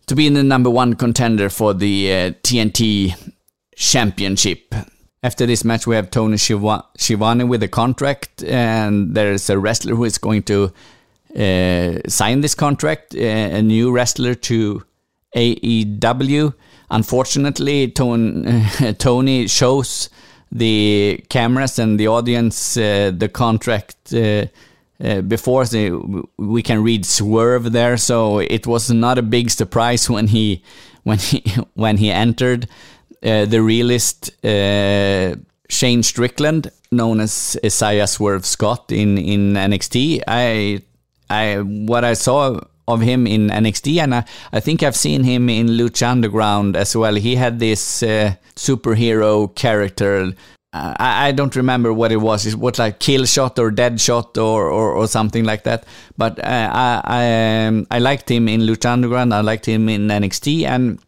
to 0.06 0.16
be 0.16 0.26
in 0.26 0.34
the 0.34 0.42
number 0.42 0.68
one 0.68 0.94
contender 0.94 1.48
for 1.48 1.74
the 1.74 2.12
uh, 2.12 2.30
TNT 2.42 3.14
Championship. 3.76 4.74
After 5.22 5.46
this 5.46 5.64
match, 5.64 5.86
we 5.86 5.94
have 5.94 6.10
Tony 6.10 6.36
Schiavone 6.38 7.44
with 7.44 7.62
a 7.62 7.68
contract, 7.68 8.42
and 8.42 9.14
there's 9.14 9.48
a 9.50 9.58
wrestler 9.58 9.94
who 9.94 10.04
is 10.04 10.18
going 10.18 10.42
to 10.44 10.72
uh, 11.36 12.00
sign 12.08 12.40
this 12.40 12.54
contract, 12.54 13.14
uh, 13.14 13.18
a 13.58 13.62
new 13.62 13.92
wrestler 13.92 14.34
to 14.34 14.82
AEW. 15.36 16.54
Unfortunately, 16.90 17.88
Tony, 17.88 18.64
Tony 18.98 19.46
shows 19.46 20.08
the 20.50 21.24
cameras 21.28 21.78
and 21.78 21.98
the 21.98 22.08
audience 22.08 22.76
uh, 22.76 23.10
the 23.16 23.28
contract 23.28 24.14
uh, 24.14 24.46
uh, 25.00 25.20
before 25.20 25.64
the, 25.66 26.24
we 26.38 26.62
can 26.62 26.82
read 26.82 27.06
swerve 27.06 27.72
there 27.72 27.96
so 27.96 28.38
it 28.38 28.66
was 28.66 28.90
not 28.90 29.18
a 29.18 29.22
big 29.22 29.50
surprise 29.50 30.10
when 30.10 30.26
he 30.28 30.62
when 31.04 31.18
he 31.18 31.42
when 31.74 31.96
he 31.96 32.10
entered 32.10 32.68
uh, 33.22 33.44
the 33.46 33.60
realist 33.60 34.30
uh, 34.44 35.34
Shane 35.68 36.02
Strickland, 36.02 36.70
known 36.90 37.20
as 37.20 37.58
Isaiah 37.64 38.06
Swerve 38.06 38.46
Scott 38.46 38.92
in 38.92 39.18
in 39.18 39.54
NXT. 39.54 40.22
I 40.26 40.82
I 41.28 41.56
what 41.56 42.04
I 42.04 42.14
saw 42.14 42.60
of 42.88 43.00
him 43.00 43.26
in 43.26 43.48
NXT, 43.48 44.02
and 44.02 44.14
I, 44.14 44.24
I 44.52 44.60
think 44.60 44.82
I've 44.82 44.96
seen 44.96 45.22
him 45.22 45.48
in 45.48 45.68
Lucha 45.68 46.10
Underground 46.10 46.76
as 46.76 46.96
well. 46.96 47.14
He 47.14 47.36
had 47.36 47.58
this 47.58 48.02
uh, 48.02 48.34
superhero 48.56 49.54
character. 49.54 50.32
Uh, 50.72 50.94
I, 50.98 51.28
I, 51.28 51.32
don't 51.32 51.54
remember 51.54 51.92
what 51.92 52.12
it 52.12 52.16
was. 52.16 52.46
It 52.46 52.56
was 52.56 52.78
like 52.78 52.98
Kill 52.98 53.24
Shot 53.24 53.58
or 53.58 53.70
Dead 53.70 54.00
Shot 54.00 54.36
or, 54.36 54.68
or, 54.68 54.92
or 54.92 55.06
something 55.06 55.44
like 55.44 55.64
that. 55.64 55.84
But 56.16 56.38
uh, 56.38 56.70
I 56.72 57.00
I, 57.04 57.66
um, 57.66 57.86
I 57.90 57.98
liked 58.00 58.30
him 58.30 58.48
in 58.48 58.62
Lucha 58.62 58.92
Underground. 58.92 59.32
I 59.32 59.40
liked 59.40 59.66
him 59.66 59.88
in 59.88 60.08
NXT, 60.08 60.64
and 60.64 60.98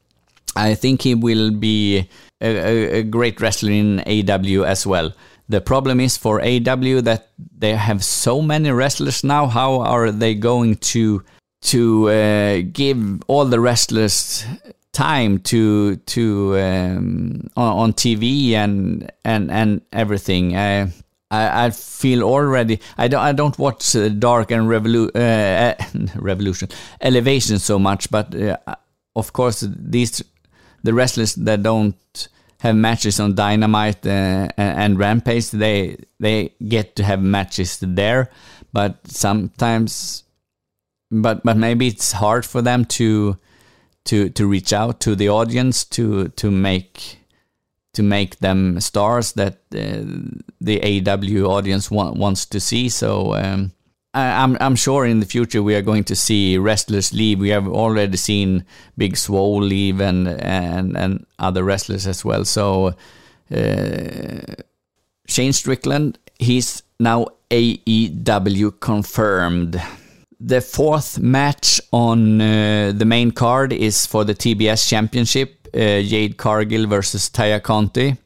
I 0.57 0.75
think 0.75 1.03
he 1.03 1.15
will 1.15 1.51
be 1.51 2.09
a, 2.41 2.47
a, 2.49 2.99
a 3.01 3.03
great 3.03 3.41
wrestler 3.41 3.73
in 3.73 4.01
AW 4.01 4.63
as 4.65 4.87
well. 4.87 5.13
The 5.51 5.61
problem 5.61 5.99
is 5.99 6.17
for 6.17 6.41
AW 6.41 7.01
that 7.03 7.29
they 7.59 7.75
have 7.75 8.05
so 8.05 8.41
many 8.41 8.71
wrestlers 8.71 9.25
now. 9.25 9.47
How 9.47 9.81
are 9.81 10.13
they 10.13 10.35
going 10.35 10.77
to 10.95 11.25
to 11.63 12.09
uh, 12.09 12.63
give 12.73 13.23
all 13.27 13.45
the 13.45 13.61
wrestlers 13.61 14.45
time 14.93 15.39
to 15.39 15.97
to 15.97 16.59
um, 16.59 17.49
on, 17.57 17.79
on, 17.79 17.93
TV 17.93 18.53
and 18.53 19.11
and 19.25 19.51
and 19.51 19.81
everything. 19.93 20.57
I, 20.57 20.91
I, 21.31 21.71
feel 21.71 22.25
already. 22.25 22.81
I 22.99 23.09
don't. 23.09 23.23
I 23.23 23.33
don't 23.33 23.59
watch 23.59 23.95
uh, 23.95 24.09
Dark 24.09 24.51
and 24.51 24.69
Revolu- 24.69 25.15
uh, 25.15 25.75
Revolution, 26.21 26.69
Elevation 27.01 27.59
so 27.59 27.79
much, 27.79 28.11
but 28.11 28.35
uh, 28.35 28.57
of 29.15 29.33
course 29.33 29.65
these 29.69 30.23
the 30.83 30.93
wrestlers 30.95 31.35
that 31.37 31.63
don't 31.63 32.29
have 32.61 32.77
matches 32.77 33.21
on 33.21 33.35
Dynamite 33.35 34.07
uh, 34.07 34.49
and 34.57 34.99
Rampage, 34.99 35.51
they 35.51 35.97
they 36.19 36.53
get 36.69 36.97
to 36.97 37.05
have 37.05 37.23
matches 37.23 37.79
there, 37.81 38.31
but 38.73 38.99
sometimes 39.07 40.25
but 41.11 41.43
but 41.43 41.57
maybe 41.57 41.89
it's 41.89 42.13
hard 42.13 42.47
for 42.47 42.63
them 42.63 42.85
to 42.85 43.37
to 44.05 44.29
to 44.31 44.47
reach 44.47 44.73
out 44.73 45.01
to 45.01 45.15
the 45.15 45.29
audience 45.29 45.85
to 45.85 46.29
to 46.29 46.51
make 46.51 47.21
to 47.93 48.03
make 48.03 48.39
them 48.39 48.81
stars 48.81 49.33
that 49.33 49.55
uh, 49.75 50.03
the 50.61 50.81
AW 50.83 51.51
audience 51.51 51.91
want, 51.91 52.17
wants 52.17 52.47
to 52.47 52.61
see. 52.61 52.89
So 52.89 53.35
um, 53.35 53.73
I, 54.15 54.27
am 54.27 54.53
I'm, 54.53 54.59
I'm 54.61 54.77
sure 54.77 55.05
in 55.05 55.21
the 55.21 55.27
future 55.27 55.63
we 55.63 55.75
are 55.75 55.83
going 55.83 56.05
to 56.05 56.15
see 56.15 56.57
wrestlers 56.57 57.13
leave. 57.13 57.41
We 57.41 57.49
have 57.51 57.67
already 57.67 58.17
seen 58.17 58.65
Big 58.97 59.17
Swole 59.17 59.63
leave 59.63 60.01
and 60.01 60.29
and 60.29 60.97
and 60.97 61.27
other 61.39 61.65
wrestlers 61.65 62.07
as 62.07 62.25
well. 62.25 62.45
So 62.45 62.95
uh, 63.51 64.55
Shane 65.27 65.53
Strickland, 65.53 66.19
he's 66.39 66.83
now 66.99 67.27
AEW 67.51 68.79
confirmed. 68.81 69.83
The 70.43 70.63
fourth 70.63 71.19
match 71.19 71.83
on 71.93 72.41
uh, 72.41 72.93
the 72.97 73.05
main 73.05 73.31
card 73.31 73.75
is 73.75 74.07
for 74.07 74.25
the 74.25 74.35
TBS 74.35 74.89
Championship, 74.89 75.69
uh, 75.75 76.01
Jade 76.01 76.39
Cargill 76.39 76.87
versus 76.87 77.29
Taya 77.29 77.63
Conti. 77.63 78.17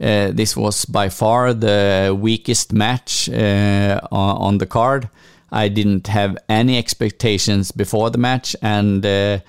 Uh, 0.00 0.30
this 0.32 0.56
was 0.56 0.86
by 0.86 1.10
far 1.10 1.52
the 1.52 2.16
weakest 2.18 2.72
match 2.72 3.28
uh, 3.28 4.00
on 4.10 4.56
the 4.56 4.64
card. 4.64 5.10
I 5.52 5.68
didn't 5.68 6.06
have 6.06 6.38
any 6.48 6.78
expectations 6.78 7.70
before 7.70 8.08
the 8.08 8.18
match, 8.18 8.56
and 8.62 9.04
uh, 9.04 9.40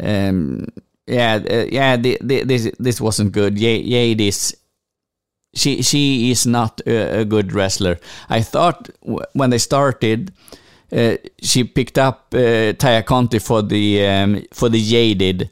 um, 0.00 0.68
yeah, 1.08 1.40
uh, 1.50 1.66
yeah, 1.70 1.96
the, 1.96 2.16
the, 2.20 2.44
this 2.44 2.70
this 2.78 3.00
wasn't 3.00 3.32
good. 3.32 3.56
Jade 3.56 4.20
is 4.20 4.56
she 5.54 5.82
she 5.82 6.30
is 6.30 6.46
not 6.46 6.80
a, 6.86 7.20
a 7.20 7.24
good 7.24 7.52
wrestler. 7.52 7.98
I 8.28 8.42
thought 8.42 8.90
when 9.32 9.50
they 9.50 9.58
started 9.58 10.32
uh, 10.92 11.16
she 11.42 11.64
picked 11.64 11.98
up 11.98 12.28
uh, 12.32 12.72
Taya 12.74 13.04
Conti 13.04 13.38
for 13.38 13.62
the 13.62 14.06
um, 14.06 14.44
for 14.52 14.68
the 14.68 14.80
Jaded, 14.80 15.50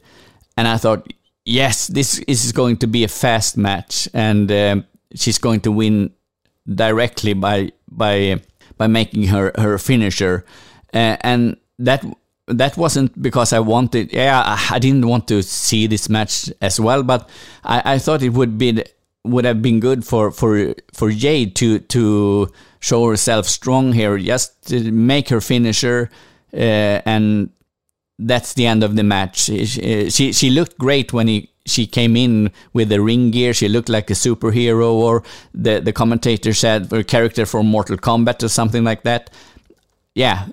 and 0.57 0.67
I 0.67 0.77
thought, 0.77 1.11
yes, 1.45 1.87
this 1.87 2.19
is 2.19 2.51
going 2.51 2.77
to 2.77 2.87
be 2.87 3.03
a 3.03 3.07
fast 3.07 3.57
match, 3.57 4.07
and 4.13 4.51
um, 4.51 4.85
she's 5.13 5.37
going 5.37 5.61
to 5.61 5.71
win 5.71 6.11
directly 6.67 7.33
by 7.33 7.71
by 7.91 8.41
by 8.77 8.87
making 8.87 9.23
her 9.27 9.51
her 9.57 9.77
finisher, 9.77 10.45
uh, 10.93 11.17
and 11.21 11.57
that 11.79 12.05
that 12.47 12.77
wasn't 12.77 13.21
because 13.21 13.51
I 13.51 13.59
wanted. 13.59 14.13
Yeah, 14.13 14.57
I 14.69 14.79
didn't 14.79 15.07
want 15.07 15.27
to 15.27 15.43
see 15.43 15.87
this 15.87 16.09
match 16.09 16.51
as 16.61 16.79
well, 16.79 17.03
but 17.03 17.29
I, 17.63 17.93
I 17.93 17.99
thought 17.99 18.23
it 18.23 18.33
would 18.33 18.57
be 18.57 18.83
would 19.25 19.45
have 19.45 19.61
been 19.61 19.79
good 19.79 20.05
for 20.05 20.31
for 20.31 20.75
for 20.93 21.11
Jade 21.11 21.55
to 21.55 21.79
to 21.79 22.51
show 22.79 23.09
herself 23.09 23.47
strong 23.47 23.93
here, 23.93 24.17
just 24.17 24.67
to 24.67 24.91
make 24.91 25.29
her 25.29 25.41
finisher, 25.41 26.09
uh, 26.53 27.01
and 27.05 27.49
that's 28.19 28.53
the 28.53 28.65
end 28.65 28.83
of 28.83 28.95
the 28.95 29.03
match. 29.03 29.45
She, 29.45 29.65
she, 30.09 30.31
she 30.31 30.49
looked 30.49 30.77
great 30.77 31.11
when 31.11 31.27
he 31.27 31.49
she 31.65 31.87
came 31.87 32.15
in 32.15 32.51
with 32.73 32.89
the 32.89 33.01
ring 33.01 33.31
gear. 33.31 33.53
She 33.53 33.67
looked 33.67 33.89
like 33.89 34.09
a 34.09 34.13
superhero, 34.13 34.91
or 34.91 35.23
the 35.53 35.79
the 35.79 35.93
commentator 35.93 36.53
said 36.53 36.91
her 36.91 37.03
character 37.03 37.45
from 37.45 37.65
Mortal 37.67 37.97
Kombat 37.97 38.43
or 38.43 38.49
something 38.49 38.83
like 38.83 39.03
that. 39.03 39.31
Yeah, 40.13 40.47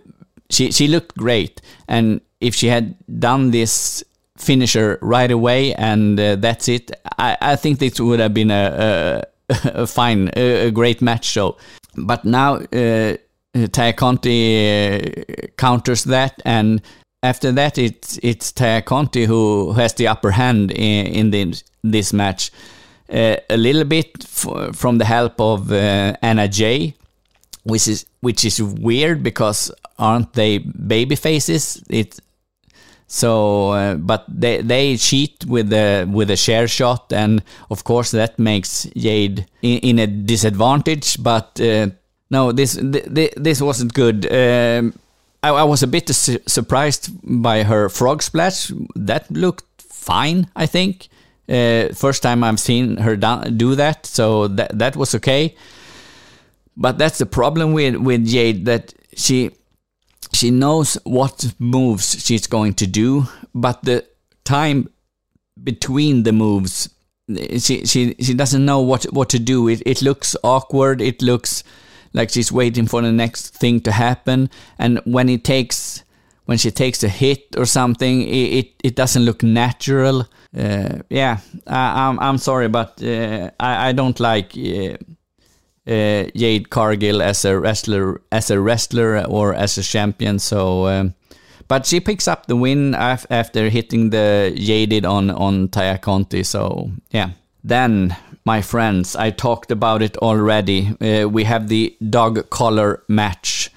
she 0.51 0.73
she 0.73 0.89
looked 0.89 1.17
great, 1.17 1.61
and 1.87 2.21
if 2.41 2.55
she 2.55 2.69
had 2.69 2.97
done 3.21 3.51
this 3.51 4.03
finisher 4.43 4.99
right 5.01 5.31
away 5.31 5.75
and 5.75 6.19
uh, 6.19 6.37
that's 6.37 6.69
it, 6.69 6.91
I, 7.19 7.37
I 7.41 7.57
think 7.57 7.79
this 7.79 8.01
would 8.01 8.21
have 8.21 8.35
been 8.35 8.51
a, 8.51 9.25
a, 9.49 9.55
a 9.83 9.87
fine, 9.87 10.31
a, 10.37 10.69
a, 10.69 10.71
great 10.71 11.01
match 11.01 11.25
show. 11.25 11.57
But 11.97 12.25
now 12.25 12.55
uh, 12.57 13.17
Taya 13.55 13.97
Conti 13.97 15.09
uh, 15.09 15.47
counters 15.57 16.05
that, 16.05 16.41
and 16.45 16.81
after 17.23 17.53
that, 17.53 17.79
it's 17.79 18.19
it's 18.23 18.53
Taya 18.53 18.85
Conti 18.85 19.27
who 19.27 19.73
has 19.73 19.95
the 19.95 20.09
upper 20.09 20.33
hand 20.33 20.73
in, 20.73 21.07
in 21.07 21.31
the, 21.31 21.63
this 21.85 22.13
match. 22.13 22.51
Uh, 23.13 23.37
a 23.51 23.57
little 23.57 23.85
bit 23.85 24.25
from 24.25 24.99
the 24.99 25.05
help 25.05 25.39
of 25.39 25.71
uh, 25.71 26.15
Anna 26.23 26.49
Jay, 26.49 26.95
which 27.65 27.87
is 27.87 28.07
which 28.21 28.45
is 28.45 28.63
weird 28.63 29.23
because 29.23 29.71
aren't 29.99 30.33
they 30.33 30.59
baby 30.59 31.15
faces? 31.15 31.83
It 31.91 32.19
so, 33.13 33.73
uh, 33.73 33.97
but 33.97 34.25
they 34.27 34.63
they 34.63 34.97
cheat 34.97 35.45
with 35.45 35.69
the 35.69 36.09
with 36.11 36.31
a 36.31 36.37
share 36.37 36.67
shot, 36.67 37.13
and 37.13 37.43
of 37.71 37.85
course 37.85 38.11
that 38.13 38.39
makes 38.39 38.85
Jade 38.97 39.47
in, 39.61 39.79
in 39.81 39.99
a 39.99 40.07
disadvantage. 40.07 41.23
But 41.23 41.61
uh, 41.61 41.89
no, 42.31 42.53
this 42.53 42.77
th 42.77 43.35
this 43.37 43.61
wasn't 43.61 43.93
good. 43.93 44.25
Um, 44.33 44.95
I, 45.43 45.51
I, 45.51 45.65
was 45.65 45.83
a 45.83 45.87
bit 45.87 46.09
su 46.09 46.39
surprised 46.47 47.11
by 47.23 47.65
her 47.65 47.91
frog 47.91 48.23
splash. 48.23 48.73
That 48.97 49.31
looked 49.31 49.83
fine, 49.83 50.47
I 50.57 50.65
think. 50.65 51.09
Uh, 51.47 51.93
first 51.93 52.23
time 52.23 52.43
I've 52.43 52.61
seen 52.61 52.97
her 52.97 53.15
do 53.17 53.75
that, 53.75 54.07
so 54.07 54.49
that 54.49 54.79
that 54.79 54.97
was 54.97 55.15
okay. 55.15 55.55
But 56.79 56.97
that's 56.97 57.19
the 57.19 57.27
problem 57.27 57.75
with 57.75 57.97
with 57.97 58.27
Jade 58.27 58.65
that 58.65 58.95
she 59.15 59.51
she 60.33 60.51
knows 60.51 60.95
what 61.05 61.55
moves 61.59 62.25
she's 62.25 62.47
going 62.47 62.75
to 62.75 62.87
do, 62.87 63.27
but 63.55 63.83
the 63.83 64.05
time 64.45 64.89
between 65.63 66.23
the 66.23 66.33
moves, 66.33 66.89
she 67.59 67.85
she 67.87 68.15
she 68.21 68.35
doesn't 68.35 68.65
know 68.65 68.81
what 68.81 69.05
what 69.05 69.29
to 69.31 69.39
do. 69.39 69.69
It 69.69 69.83
it 69.87 70.03
looks 70.03 70.37
awkward. 70.43 71.01
It 71.01 71.23
looks 71.23 71.65
like 72.13 72.31
she's 72.31 72.53
waiting 72.53 72.87
for 72.87 73.03
the 73.03 73.13
next 73.13 73.55
thing 73.55 73.81
to 73.81 73.93
happen. 73.93 74.51
And 74.79 75.01
when 75.05 75.29
it 75.29 75.45
takes 75.45 76.05
when 76.47 76.59
she 76.59 76.71
takes 76.71 77.03
a 77.03 77.09
hit 77.09 77.55
or 77.57 77.67
something, 77.67 78.23
it 78.23 78.53
it, 78.59 78.73
it 78.85 78.97
doesn't 78.97 79.25
look 79.25 79.43
natural. 79.43 80.27
Uh, 80.57 80.99
yeah, 81.09 81.39
I, 81.67 82.09
am 82.09 82.19
I'm, 82.19 82.29
I'm 82.29 82.39
sorry, 82.39 82.69
but 82.69 83.03
uh, 83.03 83.51
I 83.59 83.89
I 83.89 83.93
don't 83.93 84.19
like. 84.21 84.57
Uh, 84.57 84.97
uh, 85.87 86.25
Jade 86.35 86.71
Cargill 86.71 87.23
as 87.23 87.45
a 87.45 87.59
wrestler, 87.59 88.21
as 88.31 88.51
a 88.51 88.61
wrestler 88.61 89.25
or 89.27 89.55
as 89.55 89.79
a 89.79 89.83
champion. 89.83 90.39
So, 90.39 90.87
um, 90.87 91.15
but 91.69 91.87
she 91.87 92.01
picks 92.01 92.29
up 92.29 92.47
the 92.47 92.57
win 92.57 92.95
af- 92.95 93.27
after 93.31 93.69
hitting 93.69 94.11
the 94.11 94.53
Jaded 94.57 95.05
on 95.05 95.31
on 95.31 95.69
Taya 95.69 96.01
Conti. 96.01 96.43
So 96.43 96.91
yeah. 97.11 97.31
Then, 97.65 98.17
my 98.45 98.61
friends, 98.61 99.15
I 99.15 99.31
talked 99.31 99.71
about 99.71 100.03
it 100.03 100.17
already. 100.17 100.97
Uh, 101.01 101.29
we 101.29 101.45
have 101.45 101.69
the 101.69 101.97
dog 102.11 102.51
collar 102.51 103.05
match 103.09 103.71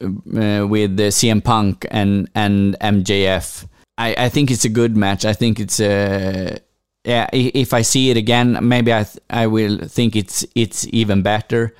uh, 0.00 0.66
with 0.68 0.96
the 0.96 1.10
CM 1.10 1.42
Punk 1.42 1.86
and 1.90 2.28
and 2.34 2.76
MJF. 2.80 3.66
I, 3.98 4.14
I 4.16 4.28
think 4.28 4.50
it's 4.50 4.64
a 4.64 4.68
good 4.68 4.96
match. 4.96 5.24
I 5.24 5.32
think 5.32 5.60
it's 5.60 5.80
a 5.80 6.58
yeah, 7.04 7.28
if 7.32 7.72
I 7.72 7.82
see 7.82 8.10
it 8.10 8.16
again, 8.16 8.58
maybe 8.62 8.92
I 8.92 9.06
I 9.28 9.46
will 9.46 9.78
think 9.88 10.14
it's 10.16 10.44
it's 10.54 10.86
even 10.92 11.22
better. 11.22 11.74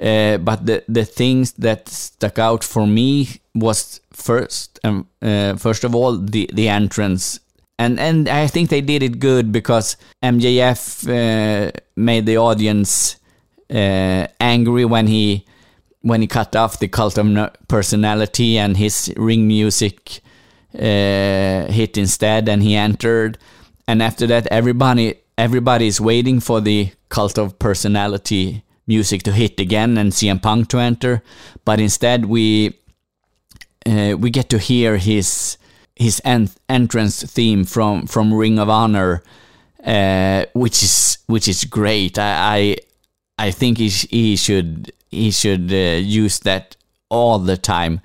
Uh, 0.00 0.38
but 0.38 0.66
the 0.66 0.82
the 0.88 1.04
things 1.04 1.52
that 1.52 1.88
stuck 1.88 2.38
out 2.38 2.64
for 2.64 2.86
me 2.86 3.40
was 3.54 4.00
first 4.12 4.80
um, 4.84 5.06
uh, 5.22 5.54
first 5.56 5.84
of 5.84 5.94
all 5.94 6.16
the 6.16 6.50
the 6.52 6.68
entrance. 6.68 7.40
and 7.78 7.98
and 8.00 8.28
I 8.28 8.46
think 8.48 8.70
they 8.70 8.80
did 8.80 9.02
it 9.02 9.18
good 9.18 9.50
because 9.52 9.96
MJF 10.22 11.08
uh, 11.08 11.70
made 11.96 12.26
the 12.26 12.36
audience 12.36 13.16
uh, 13.70 14.26
angry 14.40 14.84
when 14.84 15.06
he 15.06 15.44
when 16.00 16.20
he 16.20 16.26
cut 16.26 16.54
off 16.56 16.78
the 16.78 16.88
cult 16.88 17.18
of 17.18 17.26
personality 17.68 18.58
and 18.58 18.76
his 18.76 19.12
ring 19.16 19.46
music 19.46 20.20
uh, 20.78 21.72
hit 21.72 21.96
instead, 21.96 22.48
and 22.48 22.62
he 22.62 22.74
entered. 22.74 23.38
And 23.86 24.02
after 24.02 24.26
that, 24.26 24.46
everybody 24.48 25.14
everybody 25.36 25.86
is 25.86 26.00
waiting 26.00 26.40
for 26.40 26.60
the 26.60 26.90
cult 27.08 27.38
of 27.38 27.58
personality 27.58 28.62
music 28.86 29.22
to 29.24 29.32
hit 29.32 29.58
again 29.58 29.98
and 29.98 30.12
CM 30.12 30.40
Punk 30.40 30.68
to 30.68 30.78
enter, 30.78 31.22
but 31.64 31.80
instead 31.80 32.26
we 32.26 32.78
uh, 33.86 34.16
we 34.18 34.30
get 34.30 34.48
to 34.50 34.58
hear 34.58 34.96
his 34.96 35.58
his 35.96 36.20
en- 36.24 36.50
entrance 36.68 37.22
theme 37.22 37.64
from 37.64 38.06
from 38.06 38.32
Ring 38.32 38.58
of 38.58 38.68
Honor, 38.68 39.22
uh, 39.84 40.46
which 40.54 40.82
is 40.82 41.18
which 41.26 41.48
is 41.48 41.64
great. 41.64 42.18
I 42.18 42.76
I, 43.38 43.46
I 43.46 43.50
think 43.50 43.78
he 43.78 43.90
sh- 43.90 44.08
he 44.10 44.36
should 44.36 44.92
he 45.10 45.30
should 45.30 45.72
uh, 45.72 46.00
use 46.00 46.38
that 46.40 46.76
all 47.08 47.38
the 47.38 47.56
time. 47.56 48.00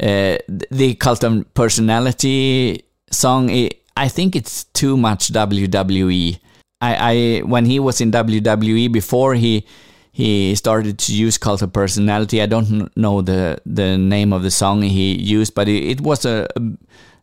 Uh, 0.00 0.38
the 0.70 0.94
cult 0.94 1.22
of 1.22 1.52
personality 1.54 2.82
song, 3.10 3.50
I 3.96 4.08
think 4.08 4.36
it's 4.36 4.64
too 4.64 4.96
much 4.96 5.32
WWE. 5.32 6.40
I, 6.80 6.94
I 6.94 7.38
when 7.40 7.66
he 7.66 7.78
was 7.78 8.00
in 8.00 8.10
WWE 8.10 8.90
before 8.92 9.34
he 9.34 9.66
he 10.12 10.54
started 10.54 10.98
to 10.98 11.14
use 11.14 11.38
cult 11.38 11.62
of 11.62 11.72
personality. 11.72 12.42
I 12.42 12.46
don't 12.46 12.94
know 12.96 13.22
the 13.22 13.60
the 13.66 13.96
name 13.96 14.32
of 14.32 14.42
the 14.42 14.50
song 14.50 14.82
he 14.82 15.14
used, 15.14 15.54
but 15.54 15.68
it, 15.68 15.84
it 15.84 16.00
was 16.00 16.24
a, 16.24 16.48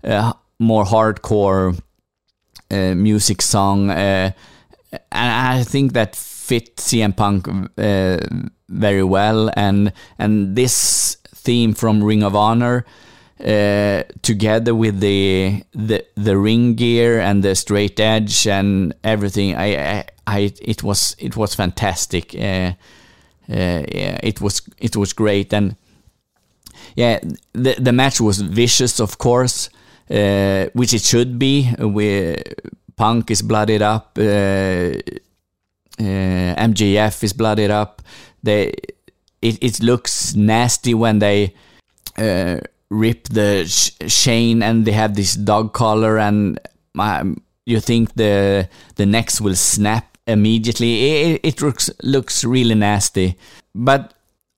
a, 0.04 0.34
more 0.60 0.86
hardcore 0.86 1.80
uh, 2.72 2.96
music 2.96 3.42
song, 3.42 3.90
uh, 3.90 4.32
and 4.92 5.02
I 5.12 5.64
think 5.64 5.94
that 5.94 6.16
fit 6.16 6.78
CM 6.78 7.16
Punk 7.16 7.48
uh, 7.78 8.18
very 8.70 9.04
well. 9.04 9.52
And 9.56 9.92
and 10.18 10.56
this 10.56 11.18
theme 11.36 11.74
from 11.74 12.04
Ring 12.04 12.24
of 12.24 12.36
Honor. 12.36 12.86
Uh, 13.40 14.02
together 14.24 14.74
with 14.74 15.00
the, 15.00 15.64
the 15.72 16.04
the 16.16 16.36
ring 16.36 16.74
gear 16.74 17.20
and 17.20 17.44
the 17.44 17.54
straight 17.54 18.00
edge 18.00 18.48
and 18.48 18.96
everything, 19.04 19.56
I, 19.56 20.00
I 20.00 20.06
I 20.26 20.54
it 20.60 20.82
was 20.82 21.16
it 21.20 21.38
was 21.38 21.54
fantastic. 21.54 22.34
Uh, 22.34 22.74
uh, 23.50 23.84
yeah, 23.94 24.20
it 24.24 24.42
was 24.42 24.68
it 24.80 24.96
was 24.98 25.14
great, 25.14 25.54
and 25.54 25.76
yeah, 26.96 27.20
the 27.54 27.76
the 27.80 27.92
match 27.92 28.20
was 28.20 28.42
vicious, 28.42 29.00
of 29.00 29.20
course, 29.20 29.70
uh, 30.10 30.66
which 30.74 30.96
it 30.96 31.04
should 31.04 31.38
be. 31.38 31.72
We 31.80 32.38
Punk 32.96 33.30
is 33.30 33.44
blooded 33.44 33.84
up, 33.84 34.18
uh, 34.18 34.98
uh, 36.00 36.56
MJF 36.58 37.24
is 37.24 37.34
blooded 37.34 37.70
up. 37.70 38.02
They 38.42 38.74
it 39.44 39.58
it 39.62 39.80
looks 39.80 40.36
nasty 40.36 40.96
when 40.96 41.20
they 41.20 41.54
rip 42.90 43.28
the 43.28 43.66
sh- 43.66 43.92
Shane 44.08 44.64
and 44.64 44.86
they 44.86 44.92
have 44.92 45.16
this 45.16 45.34
dog 45.34 45.74
collar 45.74 46.18
and 46.18 46.60
um, 46.98 47.42
you 47.66 47.80
think 47.80 48.16
the 48.16 48.70
the 48.96 49.06
necks 49.06 49.42
will 49.42 49.56
snap 49.56 50.18
immediately. 50.26 51.34
It, 51.34 51.42
it 51.44 51.62
looks 51.62 51.90
looks 52.04 52.44
really 52.44 52.76
nasty. 52.76 53.38
But 53.76 54.14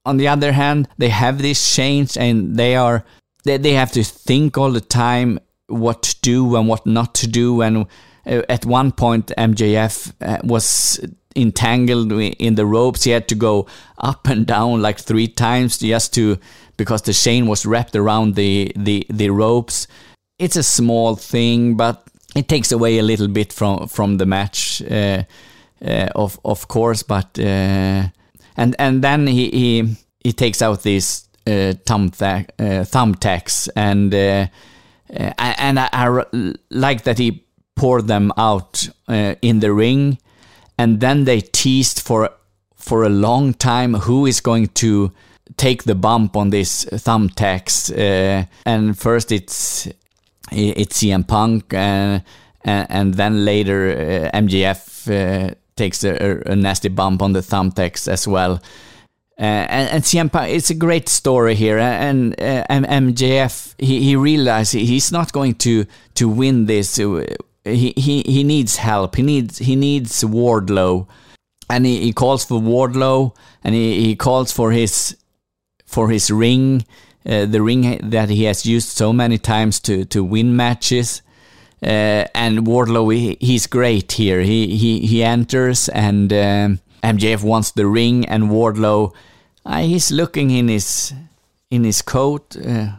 on 0.06 0.18
the 0.18 0.28
other 0.28 0.52
hand, 0.52 0.88
they 0.98 1.10
have 1.10 1.40
this 1.42 1.76
change 1.76 2.18
and 2.18 2.56
they 2.58 2.76
are 2.76 3.04
they, 3.44 3.58
they 3.58 3.74
have 3.74 3.92
to 3.94 4.04
think 4.04 4.58
all 4.58 4.72
the 4.72 4.82
time 4.82 5.40
what 5.68 6.04
to 6.04 6.16
do 6.22 6.56
and 6.56 6.68
what 6.68 6.86
not 6.86 7.16
to 7.16 7.28
do. 7.28 7.62
And 7.62 7.86
uh, 8.26 8.42
at 8.50 8.66
one 8.66 8.92
point, 8.92 9.32
MJF 9.38 10.14
uh, 10.22 10.40
was 10.44 11.00
entangled 11.36 12.12
in 12.12 12.56
the 12.56 12.66
ropes. 12.66 13.04
He 13.04 13.12
had 13.12 13.28
to 13.30 13.36
go 13.36 13.68
up 13.98 14.28
and 14.28 14.46
down 14.46 14.82
like 14.82 15.00
three 15.00 15.28
times 15.28 15.78
just 15.78 16.14
to 16.16 16.40
because 16.80 17.02
the 17.04 17.14
chain 17.14 17.46
was 17.46 17.66
wrapped 17.66 17.96
around 17.96 18.36
the 18.36 18.72
the 18.76 19.06
the 19.10 19.30
ropes. 19.30 19.88
It's 20.40 20.56
a 20.56 20.64
small 20.64 21.16
thing, 21.16 21.76
but 21.76 22.08
it 22.36 22.48
takes 22.48 22.72
away 22.72 22.98
a 22.98 23.04
little 23.04 23.28
bit 23.28 23.54
from 23.54 23.88
from 23.88 24.18
the 24.18 24.26
match. 24.26 24.82
Uh, 24.82 25.24
uh, 25.86 26.08
of 26.16 26.40
of 26.44 26.68
course, 26.68 27.04
but 27.04 27.38
uh, 27.38 28.08
and 28.58 28.76
and 28.80 29.04
then 29.04 29.28
he 29.28 29.50
he, 29.50 29.96
he 30.24 30.34
takes 30.34 30.62
out 30.62 30.84
these 30.84 31.28
uh, 31.46 31.74
thumb 31.86 32.10
thumbtacks 32.10 33.70
and 33.76 34.14
and 34.14 35.80
I, 35.80 35.90
I, 35.92 36.24
like 36.70 37.04
that 37.04 37.18
he 37.18 37.46
poured 37.76 38.08
them 38.08 38.32
out 38.38 38.90
in 39.42 39.60
the 39.60 39.74
ring, 39.74 40.18
and 40.78 41.00
then 41.00 41.26
they 41.26 41.42
teased 41.42 42.00
for 42.00 42.30
for 42.76 43.04
a 43.04 43.10
long 43.10 43.54
time 43.54 43.94
who 43.94 44.26
is 44.26 44.42
going 44.42 44.68
to 44.68 45.12
take 45.60 45.84
the 45.84 45.94
bump 45.94 46.36
on 46.36 46.50
this 46.50 46.86
thumbtacks. 46.86 47.92
Uh, 47.92 48.46
and 48.66 48.98
first 48.98 49.32
it's 49.32 49.88
it's 50.52 51.04
CM 51.04 51.28
Punk, 51.28 51.74
uh, 51.74 52.20
and, 52.64 52.88
and 52.90 53.14
then 53.14 53.46
later 53.46 54.32
uh, 54.34 54.38
MJF 54.38 55.56
takes 55.76 56.04
a, 56.04 56.42
a, 56.46 56.56
nasty 56.56 56.90
bump 56.90 57.22
on 57.22 57.34
the 57.34 57.42
thumbtacks 57.42 58.08
as 58.08 58.28
well. 58.28 58.60
Uh, 59.40 59.66
and, 59.70 59.90
and 59.90 60.04
CM 60.04 60.32
Punk, 60.32 60.52
it's 60.52 60.70
a 60.70 60.74
great 60.74 61.08
story 61.08 61.56
here, 61.56 61.78
and, 61.78 62.34
uh, 62.42 62.66
and 62.68 62.86
MJF 62.86 63.76
he, 63.78 64.02
he 64.02 64.16
realized 64.16 64.74
he's 64.74 65.12
not 65.12 65.32
going 65.32 65.56
to 65.56 65.86
to 66.16 66.28
win 66.28 66.66
this. 66.66 66.96
He, 66.96 67.94
he 67.96 68.24
he 68.24 68.44
needs 68.44 68.78
help. 68.78 69.16
He 69.16 69.22
needs 69.22 69.60
he 69.60 69.76
needs 69.76 70.24
Wardlow, 70.24 71.08
and 71.70 71.86
he, 71.86 72.02
he 72.02 72.14
calls 72.14 72.44
for 72.44 72.60
Wardlow, 72.60 73.36
and 73.64 73.76
he, 73.76 74.04
he 74.04 74.16
calls 74.16 74.52
for 74.52 74.72
his 74.72 75.16
for 75.90 76.10
his 76.10 76.30
ring, 76.32 76.86
uh, 77.26 77.46
the 77.46 77.62
ring 77.62 78.00
that 78.10 78.30
he 78.30 78.44
has 78.44 78.66
used 78.66 78.90
so 78.90 79.12
many 79.12 79.38
times 79.38 79.80
to 79.82 80.06
to 80.06 80.24
win 80.24 80.56
matches. 80.56 81.22
Uh, 81.82 82.26
and 82.36 82.68
Wardlow, 82.68 83.14
he, 83.14 83.38
he's 83.40 83.68
great 83.68 84.12
here. 84.12 84.42
He 84.42 84.78
he 84.78 85.00
he 85.08 85.24
enters 85.24 85.90
and 85.90 86.32
um, 86.34 86.80
MJF 87.04 87.44
wants 87.44 87.72
the 87.72 87.88
ring, 87.88 88.26
and 88.26 88.50
Wardlow, 88.50 89.14
uh, 89.66 89.82
he's 89.82 90.12
looking 90.12 90.52
in 90.52 90.68
his 90.68 91.14
in 91.72 91.84
his 91.84 92.02
coat. 92.02 92.58
Uh, 92.58 92.92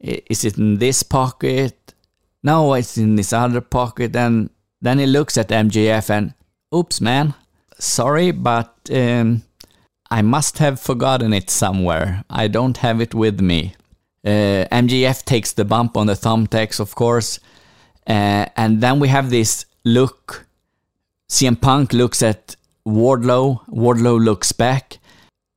is 0.00 0.44
it 0.44 0.58
in 0.58 0.78
this 0.78 1.02
pocket? 1.02 1.94
No, 2.42 2.74
it's 2.74 2.96
in 2.96 3.16
this 3.16 3.32
other 3.32 3.60
pocket. 3.60 4.14
And 4.14 4.50
then 4.80 4.98
he 4.98 5.06
looks 5.06 5.36
at 5.36 5.48
MJF 5.48 6.10
and, 6.10 6.34
oops, 6.74 7.00
man, 7.00 7.34
sorry, 7.78 8.30
but 8.30 8.74
um, 8.92 9.42
I 10.10 10.22
must 10.22 10.58
have 10.58 10.80
forgotten 10.80 11.32
it 11.32 11.50
somewhere. 11.50 12.24
I 12.30 12.48
don't 12.48 12.78
have 12.78 13.00
it 13.00 13.14
with 13.14 13.40
me. 13.40 13.74
Uh, 14.24 14.66
MJF 14.72 15.24
takes 15.24 15.52
the 15.52 15.64
bump 15.64 15.96
on 15.96 16.06
the 16.06 16.14
thumbtacks, 16.14 16.80
of 16.80 16.94
course, 16.94 17.38
uh, 18.06 18.46
and 18.56 18.80
then 18.80 19.00
we 19.00 19.08
have 19.08 19.30
this 19.30 19.66
look. 19.84 20.46
CM 21.28 21.60
Punk 21.60 21.92
looks 21.92 22.22
at 22.22 22.56
Wardlow. 22.86 23.66
Wardlow 23.68 24.22
looks 24.22 24.52
back, 24.52 24.98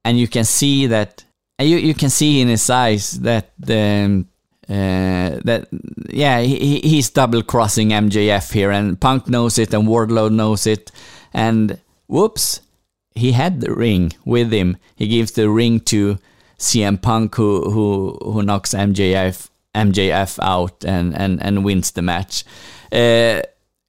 and 0.06 0.20
you 0.20 0.28
can 0.28 0.46
see 0.46 0.88
that. 0.88 1.24
You 1.60 1.78
you 1.78 1.94
can 1.94 2.10
see 2.10 2.42
in 2.42 2.48
his 2.48 2.70
eyes 2.70 3.12
that 3.22 3.52
the 3.58 4.26
uh, 4.70 5.40
that 5.44 5.68
yeah 6.10 6.42
he, 6.42 6.80
he's 6.80 7.10
double 7.10 7.44
crossing 7.44 7.90
MJF 7.90 8.52
here, 8.52 8.72
and 8.72 9.00
Punk 9.00 9.28
knows 9.28 9.58
it, 9.58 9.74
and 9.74 9.88
Wardlow 9.88 10.32
knows 10.32 10.68
it, 10.68 10.92
and 11.34 11.80
whoops, 12.08 12.62
he 13.16 13.34
had 13.34 13.62
the 13.62 13.74
ring 13.74 14.14
with 14.26 14.52
him. 14.52 14.78
He 14.96 15.08
gives 15.08 15.32
the 15.32 15.50
ring 15.50 15.80
to 15.82 16.18
CM 16.58 17.02
Punk, 17.02 17.36
who 17.36 17.70
who 17.72 18.18
who 18.24 18.42
knocks 18.44 18.74
MJF 18.74 19.50
MJF 19.76 20.40
out 20.42 20.84
and, 20.84 21.16
and, 21.18 21.42
and 21.42 21.64
wins 21.64 21.92
the 21.92 22.02
match. 22.02 22.44
Uh, 22.92 23.42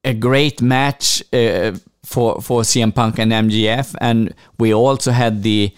a 0.05 0.15
great 0.15 0.61
match 0.63 1.23
uh, 1.33 1.73
for 2.05 2.41
for 2.41 2.63
CM 2.63 2.95
Punk 2.95 3.19
and 3.19 3.33
MJF, 3.33 3.95
and 4.01 4.35
we 4.59 4.75
also 4.75 5.13
had 5.13 5.43
the 5.43 5.73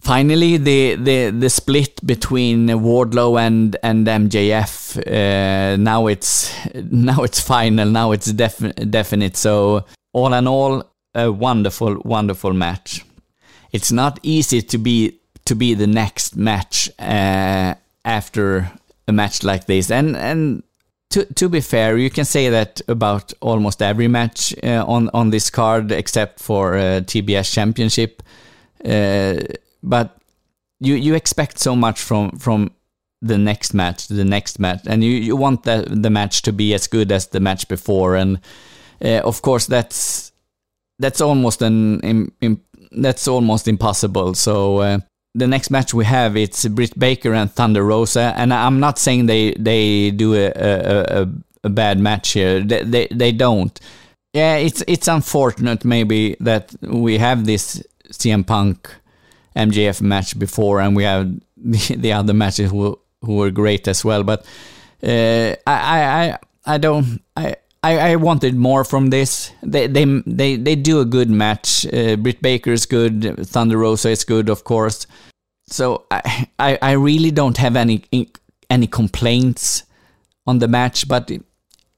finally 0.00 0.56
the 0.56 0.94
the 0.96 1.30
the 1.30 1.50
split 1.50 2.04
between 2.06 2.68
Wardlow 2.68 3.40
and 3.40 3.76
and 3.82 4.06
MJF. 4.06 4.98
Uh, 5.06 5.76
now 5.76 6.06
it's 6.06 6.52
now 6.74 7.22
it's 7.22 7.40
final. 7.40 7.88
Now 7.88 8.12
it's 8.12 8.32
defi- 8.32 8.72
definite. 8.72 9.36
So 9.36 9.84
all 10.12 10.32
in 10.34 10.46
all, 10.46 10.84
a 11.16 11.32
wonderful 11.32 12.00
wonderful 12.04 12.52
match. 12.52 13.04
It's 13.72 13.90
not 13.90 14.20
easy 14.22 14.62
to 14.62 14.78
be 14.78 15.18
to 15.46 15.54
be 15.54 15.74
the 15.74 15.86
next 15.86 16.36
match 16.36 16.90
uh, 16.98 17.74
after 18.04 18.70
a 19.08 19.12
match 19.12 19.42
like 19.42 19.66
this. 19.66 19.90
And 19.90 20.16
and 20.16 20.62
to 21.10 21.24
to 21.34 21.48
be 21.48 21.60
fair, 21.60 21.96
you 21.96 22.10
can 22.10 22.24
say 22.24 22.50
that 22.50 22.80
about 22.88 23.32
almost 23.40 23.82
every 23.82 24.08
match 24.08 24.54
uh, 24.62 24.84
on 24.86 25.10
on 25.14 25.30
this 25.30 25.50
card, 25.50 25.90
except 25.90 26.40
for 26.40 26.74
uh, 26.74 27.00
TBS 27.00 27.52
Championship. 27.52 28.22
Uh, 28.84 29.38
but 29.82 30.18
you 30.80 30.94
you 30.94 31.14
expect 31.14 31.58
so 31.58 31.74
much 31.74 32.00
from 32.00 32.30
from 32.38 32.70
the 33.22 33.38
next 33.38 33.74
match, 33.74 34.08
the 34.08 34.24
next 34.24 34.58
match, 34.58 34.82
and 34.86 35.02
you, 35.02 35.10
you 35.10 35.36
want 35.36 35.62
the 35.62 35.84
the 35.88 36.10
match 36.10 36.42
to 36.42 36.52
be 36.52 36.74
as 36.74 36.86
good 36.86 37.10
as 37.12 37.28
the 37.28 37.40
match 37.40 37.68
before, 37.68 38.16
and 38.16 38.38
uh, 39.02 39.20
of 39.24 39.40
course 39.42 39.66
that's 39.66 40.25
that's 40.98 41.20
almost 41.20 41.62
an 41.62 42.00
im, 42.00 42.32
im, 42.40 42.60
that's 42.92 43.28
almost 43.28 43.68
impossible. 43.68 44.34
So 44.34 44.78
uh, 44.78 44.98
the 45.34 45.46
next 45.46 45.70
match 45.70 45.92
we 45.92 46.04
have 46.04 46.36
it's 46.36 46.66
Britt 46.66 46.98
Baker 46.98 47.34
and 47.34 47.52
Thunder 47.52 47.84
Rosa, 47.84 48.32
and 48.36 48.52
I'm 48.52 48.80
not 48.80 48.98
saying 48.98 49.26
they 49.26 49.52
they 49.52 50.10
do 50.10 50.34
a 50.34 50.46
a, 50.46 51.22
a, 51.22 51.28
a 51.64 51.68
bad 51.68 51.98
match 51.98 52.32
here. 52.32 52.60
They, 52.60 52.82
they 52.84 53.08
they 53.10 53.32
don't. 53.32 53.78
Yeah, 54.32 54.56
it's 54.56 54.82
it's 54.86 55.08
unfortunate 55.08 55.84
maybe 55.84 56.36
that 56.40 56.74
we 56.82 57.18
have 57.18 57.46
this 57.46 57.82
CM 58.10 58.46
Punk 58.46 58.90
MJF 59.54 60.00
match 60.00 60.38
before, 60.38 60.80
and 60.80 60.96
we 60.96 61.04
have 61.04 61.32
the, 61.56 61.96
the 61.96 62.12
other 62.12 62.34
matches 62.34 62.70
who 62.70 62.98
who 63.22 63.36
were 63.36 63.50
great 63.50 63.88
as 63.88 64.04
well. 64.04 64.22
But 64.22 64.44
uh, 65.02 65.54
I 65.66 66.36
I 66.36 66.38
I 66.64 66.78
don't 66.78 67.22
I. 67.36 67.56
I, 67.86 68.12
I 68.12 68.16
wanted 68.16 68.56
more 68.56 68.84
from 68.84 69.10
this. 69.10 69.52
They 69.62 69.86
they 69.86 70.04
they, 70.26 70.56
they 70.56 70.74
do 70.74 71.00
a 71.00 71.04
good 71.04 71.30
match. 71.30 71.86
Uh, 71.86 72.16
Britt 72.16 72.42
Baker 72.42 72.72
is 72.72 72.86
good. 72.86 73.46
Thunder 73.46 73.78
Rosa 73.78 74.10
is 74.10 74.24
good, 74.24 74.48
of 74.48 74.64
course. 74.64 75.06
So 75.68 76.04
I, 76.10 76.48
I 76.58 76.78
I 76.82 76.92
really 76.92 77.30
don't 77.30 77.56
have 77.58 77.76
any 77.76 78.04
any 78.68 78.86
complaints 78.86 79.84
on 80.46 80.58
the 80.58 80.68
match, 80.68 81.06
but 81.08 81.30
it, 81.30 81.42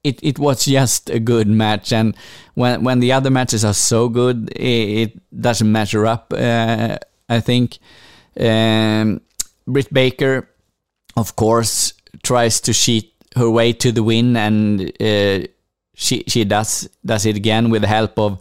it, 0.04 0.20
it 0.22 0.38
was 0.38 0.64
just 0.64 1.10
a 1.10 1.18
good 1.18 1.48
match. 1.48 1.92
And 1.92 2.14
when 2.54 2.84
when 2.84 3.00
the 3.00 3.12
other 3.12 3.30
matches 3.30 3.64
are 3.64 3.74
so 3.74 4.08
good, 4.08 4.50
it, 4.50 5.00
it 5.02 5.40
doesn't 5.40 5.72
measure 5.72 6.06
up. 6.06 6.32
Uh, 6.36 6.98
I 7.30 7.40
think 7.40 7.78
um, 8.38 9.20
Britt 9.66 9.92
Baker, 9.92 10.48
of 11.16 11.34
course, 11.36 11.94
tries 12.22 12.60
to 12.60 12.74
cheat 12.74 13.12
her 13.36 13.48
way 13.50 13.72
to 13.72 13.92
the 13.92 14.02
win, 14.02 14.36
and 14.36 14.80
uh, 15.00 15.46
she 15.98 16.22
she 16.28 16.44
does 16.44 16.88
does 17.04 17.26
it 17.26 17.36
again 17.36 17.70
with 17.70 17.82
the 17.82 17.88
help 17.88 18.18
of 18.18 18.38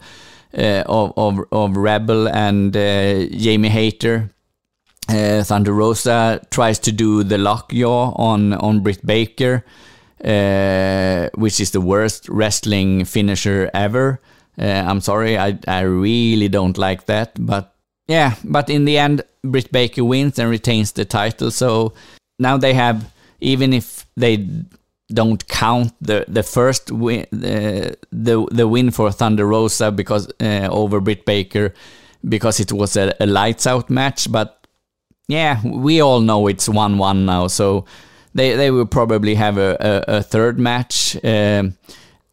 uh, 0.56 0.84
of, 0.86 1.12
of, 1.16 1.40
of 1.52 1.76
Rebel 1.76 2.28
and 2.28 2.74
uh, 2.74 3.26
Jamie 3.26 3.68
Hayter. 3.68 4.30
Uh, 5.08 5.42
Thunder 5.42 5.72
Rosa 5.72 6.40
tries 6.50 6.78
to 6.80 6.92
do 6.92 7.24
the 7.24 7.38
lockjaw 7.38 8.12
on 8.14 8.52
on 8.52 8.80
Britt 8.80 9.04
Baker, 9.04 9.64
uh, 10.24 11.28
which 11.34 11.60
is 11.60 11.72
the 11.72 11.80
worst 11.80 12.28
wrestling 12.28 13.04
finisher 13.04 13.70
ever. 13.74 14.20
Uh, 14.58 14.84
I'm 14.86 15.00
sorry, 15.00 15.36
I 15.36 15.58
I 15.66 15.80
really 15.80 16.48
don't 16.48 16.78
like 16.78 17.06
that, 17.06 17.32
but 17.38 17.74
yeah, 18.06 18.34
but 18.44 18.70
in 18.70 18.84
the 18.84 18.98
end, 18.98 19.22
Britt 19.42 19.72
Baker 19.72 20.04
wins 20.04 20.38
and 20.38 20.50
retains 20.50 20.92
the 20.92 21.04
title. 21.04 21.50
So 21.50 21.94
now 22.38 22.56
they 22.58 22.74
have, 22.74 23.10
even 23.40 23.72
if 23.72 24.06
they 24.16 24.46
don't 25.12 25.46
count 25.48 25.92
the 26.00 26.24
the 26.28 26.42
first 26.42 26.90
win, 26.90 27.26
uh, 27.32 27.94
the 28.12 28.46
the 28.50 28.68
win 28.68 28.90
for 28.90 29.10
Thunder 29.10 29.46
Rosa 29.46 29.90
because 29.90 30.28
uh, 30.40 30.68
over 30.70 31.00
Britt 31.00 31.24
Baker 31.24 31.72
because 32.28 32.60
it 32.60 32.72
was 32.72 32.96
a, 32.96 33.14
a, 33.20 33.26
lights 33.26 33.66
out 33.66 33.90
match. 33.90 34.30
But 34.30 34.66
yeah, 35.28 35.60
we 35.64 36.00
all 36.00 36.20
know 36.20 36.46
it's 36.46 36.68
one 36.68 36.98
one 36.98 37.24
now, 37.26 37.46
so 37.46 37.86
they 38.34 38.56
they 38.56 38.70
will 38.70 38.86
probably 38.86 39.34
have 39.34 39.58
a 39.58 39.76
a, 40.08 40.18
a 40.18 40.22
third 40.22 40.58
match. 40.58 41.16
Um, 41.24 41.76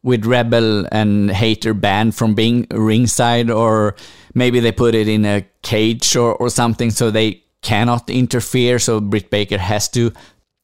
with 0.04 0.24
Rebel 0.24 0.86
and 0.92 1.32
Hayter 1.32 1.74
banned 1.74 2.14
from 2.14 2.36
being 2.36 2.68
ringside, 2.70 3.50
or 3.50 3.96
maybe 4.36 4.60
they 4.60 4.72
put 4.72 4.94
it 4.94 5.08
in 5.08 5.26
a 5.26 5.48
cage 5.64 6.16
or, 6.16 6.36
or 6.36 6.50
something 6.52 6.92
so 6.92 7.10
they 7.10 7.44
cannot 7.64 8.08
interfere. 8.08 8.78
So 8.78 9.02
Britt 9.02 9.32
Baker 9.32 9.58
has 9.58 9.90
to 9.90 10.14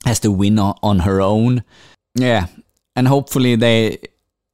has 0.05 0.19
to 0.19 0.31
win 0.31 0.59
on, 0.59 0.75
on 0.83 0.99
her 0.99 1.21
own. 1.21 1.63
Yeah, 2.15 2.47
and 2.95 3.07
hopefully 3.07 3.55
they 3.55 3.97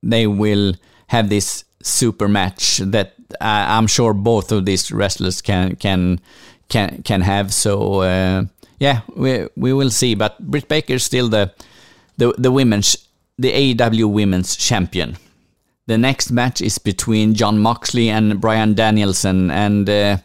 they 0.04 0.28
will 0.28 0.74
have 1.08 1.30
this 1.30 1.63
super 1.82 2.28
match 2.28 2.78
that 2.78 3.13
uh, 3.41 3.65
I'm 3.67 3.88
sure 3.88 4.13
both 4.13 4.52
of 4.52 4.65
these 4.65 4.91
wrestlers 4.91 5.41
can 5.41 5.76
can 5.76 6.20
can 6.70 7.02
can 7.04 7.22
have. 7.22 7.54
So 7.54 8.02
uh, 8.02 8.46
yeah, 8.80 9.02
we 9.15 9.48
we 9.56 9.74
will 9.74 9.89
see. 9.89 10.15
But 10.15 10.39
Britt 10.39 10.67
Baker 10.67 10.93
is 10.93 11.04
still 11.04 11.30
the 11.30 11.54
the 12.17 12.34
the 12.38 12.52
women's 12.52 12.96
the 13.38 13.52
AEW 13.52 14.12
Women's 14.12 14.56
Champion. 14.56 15.17
The 15.88 15.98
next 15.98 16.32
match 16.32 16.62
is 16.62 16.80
between 16.80 17.34
Jon 17.34 17.60
Moxley 17.60 18.10
and 18.10 18.41
Bryan 18.41 18.74
Danielson, 18.74 19.50
and 19.52 19.89
uh, 19.89 20.17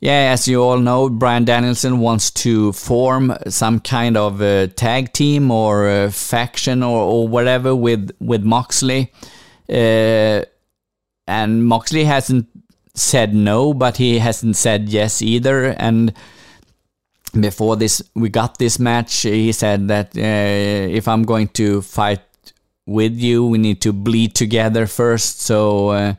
yeah, 0.00 0.30
as 0.32 0.46
you 0.46 0.62
all 0.62 0.78
know, 0.78 1.08
Bryan 1.08 1.44
Danielson 1.44 2.00
wants 2.00 2.30
to 2.42 2.72
form 2.72 3.34
some 3.48 3.80
kind 3.80 4.16
of 4.16 4.40
a 4.40 4.68
tag 4.68 5.12
team 5.12 5.50
or 5.50 5.88
a 5.88 6.10
faction 6.10 6.82
or, 6.82 7.00
or 7.00 7.28
whatever 7.28 7.74
with 7.74 8.10
with 8.20 8.44
Moxley, 8.44 9.12
uh, 9.68 10.42
and 11.26 11.66
Moxley 11.66 12.04
hasn't 12.04 12.48
said 12.94 13.34
no, 13.34 13.74
but 13.74 13.96
he 13.96 14.18
hasn't 14.18 14.56
said 14.56 14.88
yes 14.88 15.22
either, 15.22 15.74
and 15.78 16.12
before 17.38 17.76
this 17.76 18.00
we 18.14 18.30
got 18.30 18.56
this 18.56 18.78
match 18.78 19.20
he 19.20 19.52
said 19.52 19.88
that 19.88 20.16
uh, 20.16 20.90
if 20.96 21.06
i'm 21.06 21.22
going 21.22 21.46
to 21.46 21.82
fight 21.82 22.22
with 22.86 23.18
you 23.18 23.46
we 23.46 23.58
need 23.58 23.80
to 23.82 23.92
bleed 23.92 24.34
together 24.34 24.86
first. 24.86 25.40
So 25.40 25.88
uh, 25.90 26.14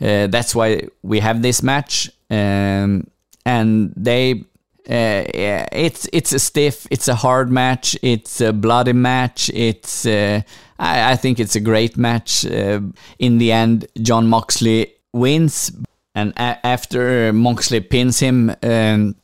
uh, 0.00 0.26
that's 0.28 0.54
why 0.54 0.88
we 1.02 1.20
have 1.20 1.42
this 1.42 1.62
match 1.62 2.10
um, 2.32 3.06
and 3.44 3.92
they 3.96 4.44
uh, 4.90 5.24
yeah, 5.34 5.66
it's 5.70 6.08
it's 6.12 6.32
a 6.32 6.38
stiff 6.38 6.86
it's 6.90 7.06
a 7.06 7.14
hard 7.14 7.50
match 7.50 7.96
it's 8.02 8.40
a 8.40 8.52
bloody 8.52 8.92
match 8.92 9.48
it's 9.54 10.06
uh, 10.06 10.40
I, 10.78 11.12
I, 11.12 11.16
think 11.16 11.38
it's 11.38 11.54
a 11.54 11.60
great 11.60 11.96
match 11.96 12.44
uh, 12.44 12.80
in 13.20 13.38
the 13.38 13.52
end 13.52 13.86
Jon 14.00 14.26
moxley 14.26 14.94
wins 15.12 15.70
and 16.16 16.32
after 16.36 17.32
moxley 17.32 17.80
pins 17.80 18.18
him 18.18 18.52
um, 18.62 19.14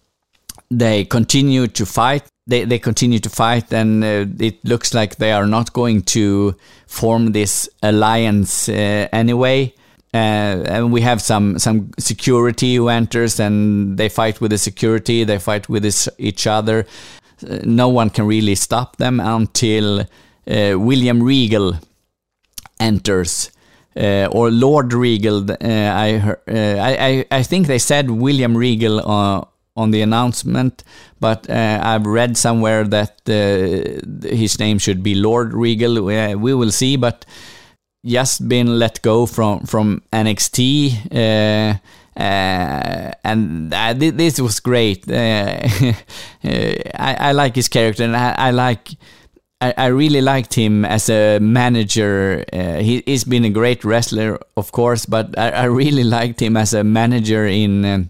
they 0.71 1.05
continue 1.05 1.67
to 1.67 1.87
fight. 1.87 2.25
They, 2.47 2.65
they 2.65 2.79
continue 2.79 3.19
to 3.19 3.29
fight, 3.29 3.73
and 3.73 4.03
uh, 4.03 4.27
it 4.39 4.65
looks 4.65 4.95
like 4.95 5.17
they 5.17 5.33
are 5.33 5.47
not 5.47 5.73
going 5.73 6.03
to 6.03 6.57
form 6.87 7.33
this 7.33 7.69
alliance 7.83 8.69
uh, 8.69 9.09
anyway. 9.13 9.75
Uh, 10.15 10.65
and 10.65 10.93
we 10.93 11.03
have 11.03 11.21
some 11.21 11.59
some 11.59 11.91
security 11.99 12.77
who 12.77 12.89
enters, 12.89 13.39
and 13.39 13.99
they 13.99 14.09
fight 14.09 14.41
with 14.41 14.51
the 14.51 14.59
security. 14.59 15.25
They 15.25 15.39
fight 15.39 15.69
with 15.69 15.83
this, 15.83 16.09
each 16.19 16.47
other. 16.47 16.87
Uh, 17.47 17.59
no 17.65 17.89
one 17.89 18.11
can 18.11 18.27
really 18.27 18.55
stop 18.55 18.97
them 18.97 19.21
until 19.21 20.01
uh, 20.01 20.05
William 20.47 21.23
Regal 21.23 21.75
enters. 22.81 23.51
Uh, 23.97 24.29
or 24.31 24.51
Lord 24.51 24.93
Regal. 24.93 25.51
Uh, 25.51 25.57
I, 25.61 26.37
I, 26.47 27.27
I 27.33 27.43
think 27.43 27.67
they 27.67 27.81
said 27.81 28.11
William 28.11 28.57
Regal 28.57 29.01
on 29.79 29.93
the 29.93 30.03
announcement, 30.03 30.83
but 31.21 31.49
uh, 31.49 31.81
I've 31.83 32.05
read 32.05 32.37
somewhere 32.37 32.85
that 32.85 33.21
uh, 33.29 34.27
his 34.29 34.59
name 34.59 34.79
should 34.79 35.03
be 35.05 35.15
Lord 35.15 35.55
Regal. 35.55 36.03
We, 36.03 36.35
we, 36.35 36.53
will 36.53 36.73
see, 36.73 36.97
but 36.97 37.25
just 38.05 38.49
been 38.49 38.79
let 38.79 39.03
go 39.03 39.27
from 39.27 39.61
from 39.61 40.03
NXT. 40.13 41.15
Uh, 41.15 41.79
uh, 42.21 43.13
and 43.25 43.73
uh, 43.73 43.95
th 43.95 44.15
this 44.15 44.41
was 44.41 44.61
great. 44.61 45.05
Uh, 46.45 46.73
I, 46.95 47.15
I, 47.19 47.33
like 47.33 47.57
his 47.57 47.69
character, 47.69 48.05
and 48.05 48.17
I, 48.17 48.33
I 48.39 48.51
like. 48.53 48.91
I, 49.61 49.75
I, 49.77 49.87
really 49.87 50.21
liked 50.21 50.55
him 50.55 50.85
as 50.85 51.11
a 51.11 51.41
manager. 51.41 52.45
he, 52.53 53.03
has 53.09 53.25
been 53.25 53.45
a 53.45 53.51
great 53.51 53.85
wrestler, 53.85 54.39
of 54.57 54.71
course, 54.71 55.05
but 55.05 55.37
I, 55.37 55.51
I 55.51 55.65
really 55.65 56.05
liked 56.05 56.41
him 56.41 56.57
as 56.57 56.73
a 56.75 56.85
manager 56.85 57.45
in 57.45 58.09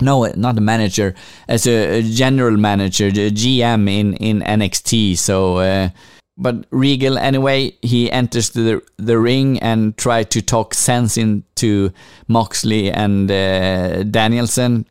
no, 0.00 0.24
not 0.36 0.58
a 0.58 0.60
manager, 0.60 1.14
as 1.48 1.66
a, 1.66 2.02
general 2.02 2.56
manager, 2.56 3.10
the 3.10 3.30
GM 3.30 3.88
in 3.88 4.14
in 4.14 4.40
NXT. 4.40 5.18
So, 5.18 5.58
uh, 5.58 5.90
but 6.38 6.66
Regal 6.70 7.18
anyway, 7.18 7.72
he 7.82 8.10
enters 8.10 8.50
the 8.50 8.82
the 8.98 9.18
ring 9.18 9.58
and 9.60 9.96
try 9.96 10.22
to 10.24 10.42
talk 10.42 10.74
sense 10.74 11.16
into 11.16 11.92
Moxley 12.28 12.90
and 12.90 13.30
uh, 13.30 14.02
Danielson. 14.02 14.86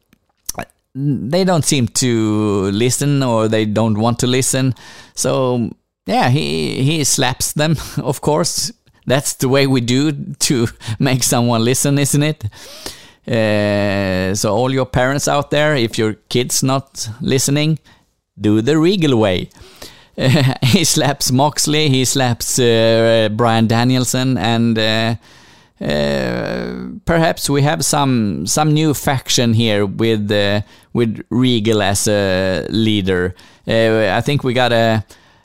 They 0.96 1.44
don't 1.44 1.66
seem 1.66 1.88
to 1.88 2.72
listen, 2.72 3.22
or 3.22 3.48
they 3.48 3.66
don't 3.66 3.98
want 3.98 4.20
to 4.20 4.28
listen. 4.28 4.74
So 5.14 5.70
yeah, 6.06 6.30
he 6.30 6.84
he 6.84 7.04
slaps 7.04 7.54
them. 7.54 7.76
Of 7.98 8.22
course, 8.22 8.72
that's 9.06 9.34
the 9.34 9.50
way 9.50 9.68
we 9.68 9.82
do 9.82 10.12
to 10.40 10.68
make 11.00 11.24
someone 11.24 11.64
listen, 11.64 12.00
isn't 12.00 12.24
it? 12.24 12.46
Uh, 13.28 14.36
so 14.36 14.56
all 14.56 14.72
your 14.72 14.86
parents 14.86 15.28
out 15.28 15.50
there, 15.50 15.76
if 15.76 15.98
your 15.98 16.14
kid's 16.30 16.64
not 16.64 17.10
listening, 17.22 17.80
do 18.40 18.62
the 18.62 18.78
Regal 18.78 19.18
way. 19.20 19.50
he 20.62 20.84
slaps 20.84 21.32
Moxley, 21.32 21.90
he 21.90 22.06
slaps 22.06 22.58
uh, 22.58 23.30
Bryan 23.32 23.68
Danielson, 23.68 24.38
and 24.38 24.78
uh, 24.80 25.16
uh, 25.82 26.88
perhaps 27.04 27.50
we 27.50 27.62
have 27.62 27.84
some 27.84 28.48
some 28.48 28.74
new 28.74 28.94
faction 28.94 29.54
here 29.54 29.86
with 29.86 30.32
uh, 30.32 30.62
with 30.94 31.22
Regal 31.30 31.82
as 31.82 32.08
a 32.08 32.66
leader. 32.70 33.36
Uh, 33.68 34.10
I 34.14 34.22
think 34.22 34.44
we 34.44 34.54
got 34.54 34.72
a. 34.72 35.04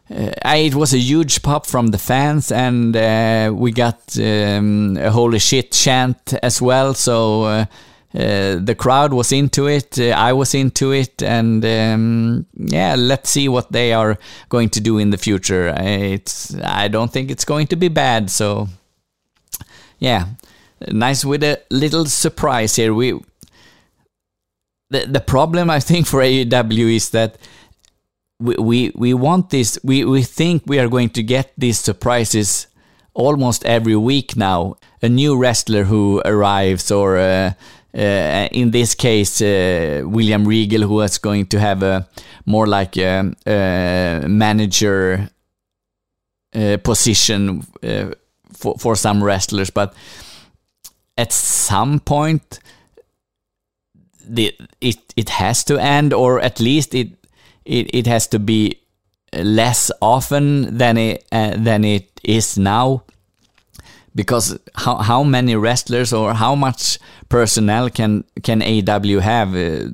Uh, 0.08 0.30
it 0.56 0.74
was 0.74 0.92
a 0.92 0.98
huge 0.98 1.42
pop 1.42 1.66
from 1.66 1.88
the 1.88 1.98
fans, 1.98 2.52
and 2.52 2.96
uh, 2.96 3.52
we 3.54 3.72
got 3.72 4.16
um, 4.18 4.96
a 4.96 5.10
holy 5.10 5.38
shit 5.38 5.72
chant 5.72 6.34
as 6.42 6.60
well. 6.62 6.94
So 6.94 7.44
uh, 7.44 7.64
the 8.12 8.74
crowd 8.76 9.12
was 9.12 9.32
into 9.32 9.66
it. 9.66 9.98
I 9.98 10.32
was 10.32 10.54
into 10.54 10.92
it, 10.92 11.22
and 11.22 11.64
um, 11.64 12.46
yeah, 12.54 12.94
let's 12.96 13.30
see 13.30 13.48
what 13.48 13.72
they 13.72 13.92
are 13.92 14.18
going 14.48 14.70
to 14.70 14.80
do 14.80 14.98
in 14.98 15.10
the 15.10 15.18
future. 15.18 15.74
It's 15.76 16.54
I 16.62 16.88
don't 16.88 17.12
think 17.12 17.30
it's 17.30 17.44
going 17.44 17.68
to 17.68 17.76
be 17.76 17.88
bad. 17.88 18.30
So 18.30 18.68
yeah, 19.98 20.26
nice 20.88 21.24
with 21.24 21.44
a 21.44 21.60
little 21.70 22.06
surprise 22.06 22.76
here. 22.76 22.92
We 22.92 23.20
the 24.90 25.06
the 25.06 25.20
problem 25.20 25.70
I 25.70 25.80
think 25.80 26.06
for 26.06 26.20
AEW 26.20 26.96
is 26.96 27.10
that 27.10 27.36
we 28.40 28.56
we, 28.56 28.92
we 28.94 29.14
want 29.14 29.50
this. 29.50 29.78
We 29.84 30.04
we 30.04 30.22
think 30.22 30.64
we 30.66 30.78
are 30.78 30.88
going 30.88 31.10
to 31.10 31.22
get 31.22 31.52
these 31.56 31.78
surprises 31.78 32.66
almost 33.14 33.64
every 33.64 33.96
week 33.96 34.36
now. 34.36 34.76
A 35.02 35.08
new 35.08 35.36
wrestler 35.36 35.84
who 35.84 36.20
arrives, 36.24 36.90
or 36.90 37.16
uh, 37.16 37.52
uh, 37.94 38.48
in 38.52 38.70
this 38.70 38.94
case, 38.94 39.40
uh, 39.40 40.02
William 40.04 40.46
Regal, 40.46 40.82
who 40.82 41.00
is 41.00 41.18
going 41.18 41.46
to 41.46 41.58
have 41.58 41.82
a 41.82 42.08
more 42.46 42.66
like 42.66 42.96
a, 42.96 43.32
a 43.46 44.28
manager 44.28 45.28
uh, 46.54 46.76
position 46.78 47.64
uh, 47.82 48.10
for 48.52 48.76
for 48.78 48.96
some 48.96 49.22
wrestlers, 49.22 49.70
but 49.70 49.94
at 51.16 51.32
some 51.32 52.00
point 52.00 52.60
the 54.28 54.54
it 54.80 54.98
it 55.16 55.28
has 55.30 55.64
to 55.64 55.78
end, 55.78 56.12
or 56.12 56.40
at 56.40 56.60
least 56.60 56.94
it 56.94 57.08
it, 57.64 57.94
it 57.94 58.06
has 58.06 58.26
to 58.28 58.38
be 58.38 58.80
less 59.32 59.90
often 60.00 60.78
than 60.78 60.96
it 60.96 61.24
uh, 61.32 61.54
than 61.56 61.84
it 61.84 62.20
is 62.22 62.58
now 62.58 63.02
because 64.14 64.58
how 64.74 64.96
how 64.96 65.22
many 65.22 65.56
wrestlers 65.56 66.12
or 66.12 66.34
how 66.34 66.54
much 66.54 66.98
personnel 67.28 67.90
can 67.90 68.24
can 68.42 68.60
AEW 68.60 69.20
have? 69.20 69.54
Uh, 69.54 69.90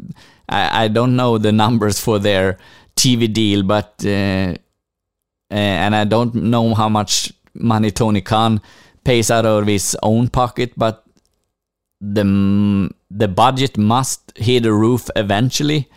I, 0.49 0.85
I 0.85 0.89
don't 0.89 1.17
know 1.17 1.39
the 1.39 1.53
numbers 1.53 2.01
for 2.01 2.19
their 2.19 2.59
TV 2.97 3.33
deal, 3.33 3.63
but 3.63 3.95
uh, 4.05 4.55
uh, 5.51 5.55
and 5.55 5.95
I 5.95 6.05
don't 6.05 6.35
know 6.35 6.75
how 6.75 6.89
much 6.89 7.33
money 7.55 7.91
Tony 7.91 8.21
Khan 8.21 8.61
pays 9.05 9.31
out 9.31 9.47
of 9.47 9.67
his 9.67 9.97
own 10.03 10.29
pocket, 10.29 10.73
but 10.77 11.05
the 12.01 12.91
the 13.11 13.29
budget 13.29 13.79
must 13.79 14.33
hit 14.37 14.65
the 14.65 14.73
roof 14.73 15.09
eventually. 15.15 15.89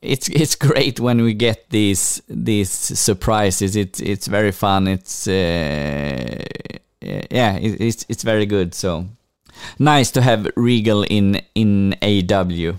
It's 0.00 0.28
it's 0.28 0.54
great 0.54 1.00
when 1.00 1.22
we 1.22 1.34
get 1.34 1.70
these 1.70 2.22
these 2.28 2.70
surprises. 2.70 3.76
It's 3.76 4.00
it's 4.00 4.26
very 4.26 4.52
fun. 4.52 4.86
It's 4.88 5.26
uh, 5.26 6.44
yeah, 7.30 7.56
it, 7.56 7.80
it's 7.80 8.06
it's 8.08 8.22
very 8.22 8.46
good. 8.46 8.74
So 8.74 9.06
nice 9.78 10.10
to 10.12 10.22
have 10.22 10.48
Regal 10.56 11.04
in 11.04 11.40
in 11.54 11.94
AEW. 12.02 12.76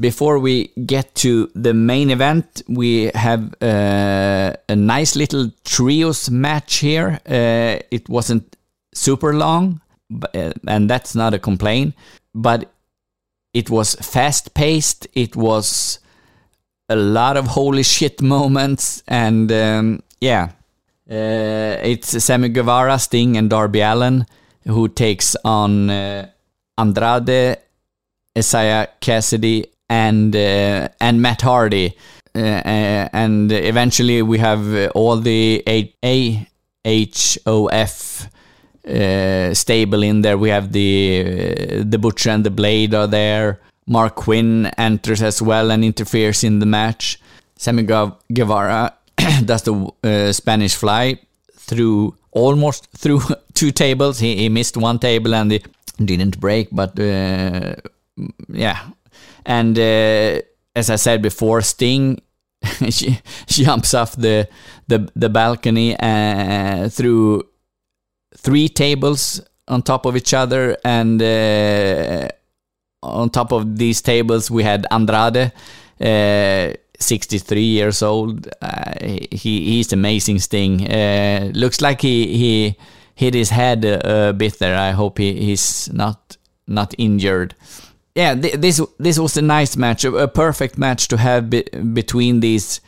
Before 0.00 0.38
we 0.38 0.72
get 0.84 1.14
to 1.16 1.48
the 1.54 1.72
main 1.72 2.10
event, 2.10 2.62
we 2.68 3.10
have 3.14 3.54
uh, 3.62 4.52
a 4.68 4.76
nice 4.76 5.14
little 5.14 5.52
trios 5.64 6.28
match 6.28 6.76
here. 6.78 7.20
Uh, 7.24 7.78
it 7.90 8.08
wasn't 8.08 8.56
super 8.92 9.32
long, 9.32 9.80
but, 10.10 10.34
uh, 10.34 10.52
and 10.66 10.90
that's 10.90 11.14
not 11.14 11.34
a 11.34 11.38
complaint, 11.38 11.94
but 12.34 12.68
it 13.54 13.70
was 13.70 13.94
fast 13.94 14.54
paced. 14.54 15.06
It 15.14 15.36
was 15.36 16.00
a 16.88 16.96
lot 16.96 17.36
of 17.36 17.46
holy 17.46 17.84
shit 17.84 18.20
moments, 18.20 19.04
and 19.06 19.52
um, 19.52 20.02
yeah, 20.20 20.44
uh, 20.44 20.59
it's 21.10 22.22
Sammy 22.24 22.48
Guevara, 22.48 22.98
Sting, 22.98 23.36
and 23.36 23.50
Darby 23.50 23.80
Allin 23.80 24.26
who 24.66 24.88
takes 24.88 25.36
on 25.44 25.90
uh, 25.90 26.28
Andrade 26.78 27.58
Isiah 28.34 28.88
Kassidy, 29.00 29.66
and 29.88 30.34
uh, 30.34 30.88
and 31.00 31.20
Matt 31.20 31.42
Hardy. 31.42 31.96
Uh, 32.32 32.38
uh 32.38 33.08
and 33.12 33.50
eventually 33.50 34.22
we 34.22 34.38
have 34.38 34.72
uh, 34.72 34.86
all 34.94 35.16
the 35.16 35.64
AFO 35.66 37.26
uh, 38.86 39.54
stable 39.54 40.02
in 40.02 40.22
there. 40.22 40.38
We 40.38 40.50
have 40.50 40.72
the 40.72 41.82
the 41.84 41.98
Butcher 41.98 42.30
and 42.30 42.44
the 42.44 42.50
Blade 42.50 42.94
are 42.94 43.08
there. 43.08 43.60
Marq 43.88 44.14
Quen 44.14 44.66
enters 44.78 45.22
as 45.22 45.42
well 45.42 45.72
and 45.72 45.84
interferes 45.84 46.44
in 46.44 46.60
the 46.60 46.66
match. 46.66 47.18
Sammy 47.56 47.82
Guevara 47.82 48.94
does 49.44 49.62
the 49.62 50.32
Spanish 50.32 50.74
Fly 50.74 51.18
through 51.56 52.16
almost 52.30 52.88
through 52.96 53.20
two 53.54 53.70
tables. 53.70 54.18
He, 54.18 54.36
he 54.36 54.48
missed 54.48 54.76
one 54.76 54.98
table 54.98 55.34
and 55.34 55.52
he 55.52 55.62
didn't 56.04 56.40
break, 56.40 56.68
but 56.72 56.98
yeah, 58.48 58.78
and 59.44 59.78
uh, 59.78 60.40
as 60.74 60.90
I 60.90 60.96
said 60.96 61.22
before, 61.22 61.62
Sting 61.62 62.20
she 62.90 63.18
jumps 63.46 63.94
off 63.94 64.16
the 64.16 64.48
the, 64.86 65.10
the 65.16 65.28
balcony 65.28 65.96
uh, 65.98 66.88
through 66.88 67.44
three 68.36 68.68
tables 68.68 69.40
on 69.68 69.82
top 69.82 70.04
of 70.04 70.16
each 70.16 70.34
other, 70.34 70.76
and 70.84 71.22
uh, 71.22 72.28
on 73.02 73.30
top 73.30 73.52
of 73.52 73.76
these 73.76 74.02
tables 74.02 74.50
we 74.50 74.62
had 74.62 74.86
Andrade. 74.90 75.52
Uh, 77.00 77.04
63 77.04 77.62
years 77.62 78.02
old. 78.02 78.48
Uh, 78.62 78.92
he 79.00 79.64
he's 79.64 79.92
amazing. 79.92 80.38
Sting 80.38 80.90
uh, 80.90 81.50
looks 81.54 81.80
like 81.80 82.02
he 82.02 82.36
he 82.36 82.76
hit 83.14 83.34
his 83.34 83.50
head 83.50 83.84
a, 83.84 84.28
a 84.28 84.32
bit 84.32 84.58
there. 84.58 84.76
I 84.76 84.92
hope 84.92 85.18
he, 85.18 85.34
he's 85.34 85.92
not 85.92 86.36
not 86.66 86.94
injured 86.98 87.54
yeah, 88.14 88.34
this 88.34 88.80
this 88.98 89.18
was 89.18 89.36
a 89.36 89.42
nice 89.42 89.76
match, 89.76 90.04
a, 90.04 90.28
perfect 90.28 90.76
match 90.76 91.08
to 91.08 91.16
have 91.16 91.48
be, 91.48 91.62
between 91.92 92.40
these 92.40 92.80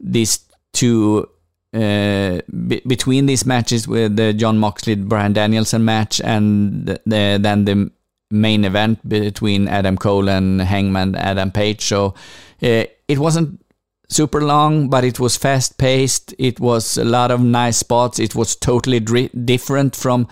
these 0.00 0.40
two 0.72 1.28
uh, 1.74 2.40
be, 2.68 2.80
between 2.86 3.26
these 3.26 3.44
matches 3.44 3.88
with 3.88 4.16
the 4.16 4.32
Jon 4.32 4.58
Moxley 4.58 4.94
Bryan 4.94 5.32
Danielson 5.32 5.84
match 5.84 6.20
and 6.20 6.86
the, 6.86 7.00
the, 7.04 7.38
then 7.40 7.64
the 7.64 7.90
main 8.30 8.64
event 8.64 9.06
between 9.08 9.68
Adam 9.68 9.96
Cole 9.96 10.28
and 10.28 10.60
Hangman 10.60 11.14
Adam 11.14 11.50
Page. 11.50 11.82
So 11.82 12.14
uh, 12.62 12.84
it 13.08 13.18
wasn't 13.18 13.60
super 14.08 14.40
long, 14.40 14.88
but 14.88 15.04
it 15.04 15.20
was 15.20 15.36
fast 15.36 15.78
paced. 15.78 16.34
It 16.38 16.60
was 16.60 16.98
a 16.98 17.04
lot 17.04 17.30
of 17.30 17.40
nice 17.40 17.78
spots. 17.78 18.18
It 18.18 18.34
was 18.34 18.56
totally 18.56 19.00
different 19.00 19.96
from 19.96 20.28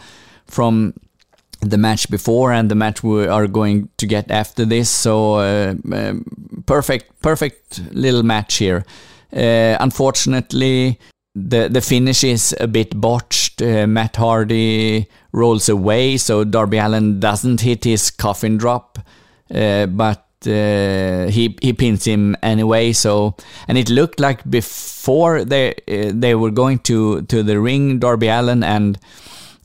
from 0.47 0.95
the 1.61 1.79
match 1.79 2.11
before 2.11 2.53
and 2.53 2.71
the 2.71 2.75
match 2.75 3.03
we 3.03 3.27
are 3.27 3.47
going 3.47 3.89
to 3.97 4.07
get 4.07 4.31
after 4.31 4.65
this. 4.65 4.91
So 4.91 5.37
uh, 5.37 5.75
perfect, 6.67 7.21
perfect 7.23 7.81
little 7.93 8.23
match 8.23 8.57
here. 8.57 8.85
Uh, 9.33 9.77
unfortunately, 9.81 10.99
the 11.37 11.69
the 11.69 11.81
finish 11.81 12.25
is 12.25 12.57
a 12.59 12.67
bit 12.67 12.99
botched. 12.99 13.61
Uh, 13.61 13.87
Matt 13.87 14.17
Hardy 14.17 15.07
rolls 15.33 15.69
away, 15.69 16.17
so 16.17 16.45
Darby 16.45 16.79
Allin 16.79 17.21
doesn't 17.21 17.61
hit 17.61 17.85
his 17.85 18.11
coffin 18.11 18.57
drop, 18.57 18.99
uh, 19.55 19.87
but. 19.87 20.23
Uh, 20.47 21.27
he 21.29 21.57
he 21.61 21.73
pins 21.73 22.05
him 22.05 22.37
anyway. 22.41 22.93
So 22.93 23.35
and 23.67 23.77
it 23.77 23.89
looked 23.89 24.21
like 24.21 24.49
before 24.49 25.45
they 25.45 25.71
uh, 25.89 26.13
they 26.15 26.37
were 26.37 26.53
going 26.53 26.79
to 26.81 27.23
to 27.23 27.43
the 27.43 27.59
ring, 27.59 27.99
Darby 27.99 28.29
Allin 28.29 28.63
and 28.63 28.99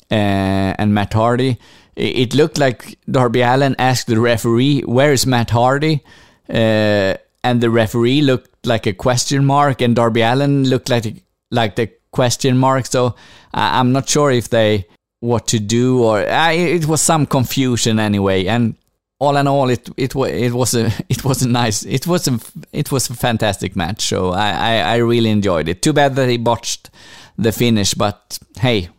and 0.10 0.94
Matt 0.94 1.14
Hardy 1.14 1.60
it 1.96 2.34
looked 2.34 2.58
like 2.58 2.98
Darby 3.10 3.42
Allin 3.42 3.76
asked 3.78 4.08
the 4.08 4.20
referee, 4.20 4.82
"Where 4.82 5.12
is 5.12 5.26
Matt 5.26 5.52
Hardy?" 5.52 6.04
Uh, 6.50 7.16
and 7.44 7.62
the 7.62 7.70
referee 7.70 8.22
looked 8.22 8.66
like 8.66 8.88
a 8.88 8.94
question 8.94 9.46
mark, 9.46 9.82
and 9.82 9.96
Darby 9.96 10.22
Allin 10.22 10.64
looked 10.64 10.90
like 10.90 11.24
like 11.52 11.76
the 11.76 11.92
question 12.12 12.58
mark. 12.58 12.86
So 12.86 13.16
I'm 13.54 13.92
not 13.92 14.10
sure 14.10 14.32
if 14.32 14.50
they 14.50 14.88
what 15.20 15.48
to 15.48 15.60
do, 15.60 16.04
or 16.04 16.28
uh, 16.28 16.52
it 16.52 16.86
was 16.86 17.02
some 17.02 17.26
confusion 17.26 18.00
anyway. 18.00 18.48
And 18.48 18.76
all 19.20 19.38
in 19.38 19.48
all, 19.48 19.70
it 19.70 19.88
it 19.98 20.16
was 20.16 20.32
it 20.32 20.52
was 20.52 20.74
a 20.74 20.92
it 21.10 21.24
was 21.24 21.44
a 21.44 21.48
nice 21.48 21.84
it 21.84 22.08
was 22.08 22.28
a 22.28 22.40
it 22.74 22.92
was 22.92 23.10
a 23.10 23.14
fantastic 23.14 23.76
match. 23.76 24.02
So 24.02 24.32
I, 24.32 24.50
I, 24.52 24.76
I 24.94 24.96
really 24.98 25.30
enjoyed 25.30 25.70
it. 25.70 25.82
Too 25.82 25.94
bad 25.94 26.16
that 26.16 26.30
he 26.30 26.38
botched 26.38 26.90
the 27.38 27.52
finish, 27.52 27.94
but 27.94 28.40
hey, 28.60 28.90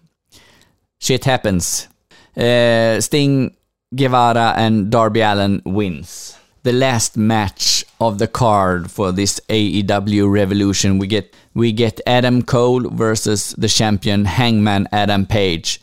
shit 1.01 1.25
happens. 1.25 1.89
Uh, 2.37 3.01
Sting, 3.01 3.55
Guevara, 3.95 4.55
and 4.57 4.91
Darby 4.91 5.21
Allin 5.21 5.61
wins. 5.67 6.39
The 6.63 6.73
last 6.73 7.17
match 7.17 7.85
of 8.03 8.19
the 8.19 8.29
card 8.29 8.91
for 8.91 9.13
this 9.13 9.41
AEW 9.49 10.31
Revolution, 10.31 10.99
we 10.99 11.07
get 11.07 11.35
we 11.55 11.73
get 11.73 12.01
Adam 12.07 12.43
Cole 12.43 12.89
versus 12.91 13.55
the 13.59 13.69
champion 13.69 14.25
Hangman 14.27 14.89
Adam 14.93 15.27
Page. 15.27 15.81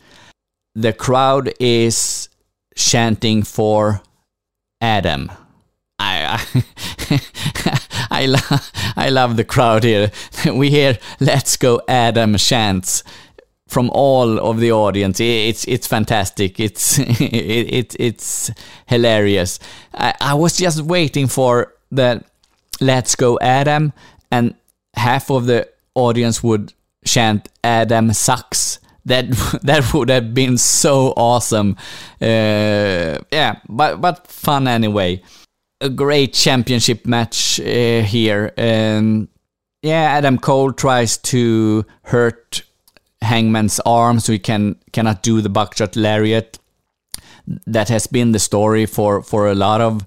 the 0.74 0.92
crowd 0.92 1.52
is 1.60 2.28
chanting 2.76 3.42
for 3.42 4.02
Adam. 4.80 5.30
I 5.98 6.40
I, 7.10 7.20
I, 8.10 8.26
lo- 8.26 8.58
I 8.96 9.10
love 9.10 9.36
the 9.36 9.44
crowd 9.44 9.84
here. 9.84 10.10
We 10.52 10.70
hear 10.70 10.98
"Let's 11.20 11.56
go 11.56 11.82
Adam" 11.88 12.36
chants 12.36 13.02
from 13.68 13.90
all 13.92 14.38
of 14.38 14.58
the 14.60 14.72
audience. 14.72 15.20
It's 15.20 15.64
it's 15.68 15.86
fantastic. 15.86 16.58
It's 16.60 16.98
it, 17.20 17.74
it 17.80 17.96
it's 17.98 18.50
hilarious. 18.86 19.58
I, 19.94 20.14
I 20.20 20.34
was 20.34 20.56
just 20.56 20.82
waiting 20.82 21.28
for 21.28 21.74
the 21.90 22.24
"Let's 22.80 23.14
go 23.14 23.38
Adam" 23.40 23.92
and 24.30 24.54
half 24.94 25.30
of 25.30 25.46
the 25.46 25.68
audience 25.94 26.42
would 26.42 26.74
chant 27.04 27.48
"Adam 27.64 28.12
sucks." 28.12 28.78
That 29.04 29.30
that 29.62 29.92
would 29.94 30.10
have 30.10 30.34
been 30.34 30.58
so 30.58 31.12
awesome. 31.16 31.76
Uh, 32.20 33.18
yeah, 33.32 33.60
but 33.68 34.00
but 34.00 34.26
fun 34.26 34.68
anyway. 34.68 35.22
A 35.82 35.88
great 35.88 36.34
championship 36.34 37.06
match 37.06 37.58
uh, 37.58 38.02
here. 38.02 38.52
Um, 38.58 39.28
yeah, 39.82 40.12
Adam 40.12 40.38
Cole 40.38 40.72
tries 40.72 41.16
to 41.16 41.86
hurt 42.02 42.62
Hangman's 43.22 43.80
arm 43.86 44.20
so 44.20 44.32
he 44.32 44.38
can 44.38 44.76
cannot 44.92 45.22
do 45.22 45.40
the 45.40 45.48
buckshot 45.48 45.96
lariat. 45.96 46.58
That 47.66 47.88
has 47.88 48.06
been 48.06 48.32
the 48.32 48.38
story 48.38 48.86
for 48.86 49.22
for 49.22 49.48
a 49.48 49.54
lot 49.54 49.80
of 49.80 50.06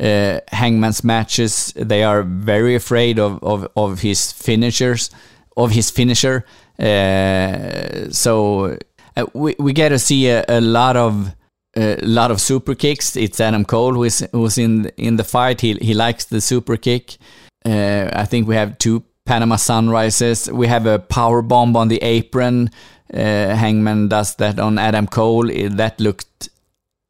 uh, 0.00 0.40
Hangman's 0.48 1.04
matches. 1.04 1.72
They 1.76 2.02
are 2.02 2.22
very 2.22 2.74
afraid 2.74 3.18
of 3.18 3.42
of, 3.42 3.68
of 3.76 4.00
his 4.00 4.32
finishers, 4.32 5.10
of 5.56 5.70
his 5.72 5.90
finisher. 5.90 6.44
Uh, 6.78 8.10
so 8.10 8.76
uh, 9.16 9.26
we 9.34 9.54
we 9.58 9.72
get 9.72 9.90
to 9.90 9.98
see 9.98 10.28
a, 10.28 10.44
a 10.48 10.60
lot 10.60 10.96
of 10.96 11.34
a 11.76 11.96
lot 12.02 12.30
of 12.30 12.40
super 12.40 12.74
kicks. 12.74 13.16
It's 13.16 13.40
Adam 13.40 13.64
Cole 13.64 13.94
who 13.94 14.04
is 14.04 14.26
who's 14.32 14.58
in 14.58 14.86
in 14.96 15.16
the 15.16 15.24
fight. 15.24 15.60
He 15.60 15.74
he 15.74 15.94
likes 15.94 16.24
the 16.24 16.40
super 16.40 16.76
kick. 16.76 17.16
Uh, 17.64 18.10
I 18.12 18.24
think 18.24 18.48
we 18.48 18.56
have 18.56 18.78
two 18.78 19.04
Panama 19.24 19.56
Sunrises. 19.56 20.50
We 20.50 20.66
have 20.66 20.86
a 20.86 20.98
power 20.98 21.42
bomb 21.42 21.76
on 21.76 21.88
the 21.88 22.02
apron. 22.02 22.70
Uh, 23.12 23.54
Hangman 23.54 24.08
does 24.08 24.34
that 24.36 24.58
on 24.58 24.78
Adam 24.78 25.06
Cole. 25.06 25.46
That 25.46 26.00
looked 26.00 26.48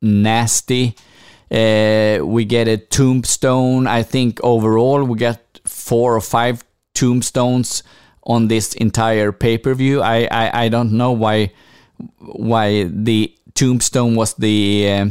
nasty. 0.02 0.96
Uh, 1.52 2.24
we 2.24 2.44
get 2.46 2.66
a 2.66 2.78
tombstone. 2.78 3.86
I 3.86 4.02
think 4.02 4.40
overall 4.42 5.04
we 5.04 5.18
get 5.18 5.60
four 5.66 6.16
or 6.16 6.20
five 6.20 6.64
tombstones 6.94 7.82
on 8.22 8.48
this 8.48 8.74
entire 8.74 9.32
pay 9.32 9.58
per 9.58 9.74
view. 9.74 10.00
I, 10.00 10.28
I, 10.30 10.64
I 10.64 10.68
don't 10.68 10.92
know 10.92 11.12
why 11.12 11.52
why 12.18 12.84
the 12.84 13.34
tombstone 13.54 14.14
was 14.14 14.34
the 14.34 14.90
uh, 14.90 15.10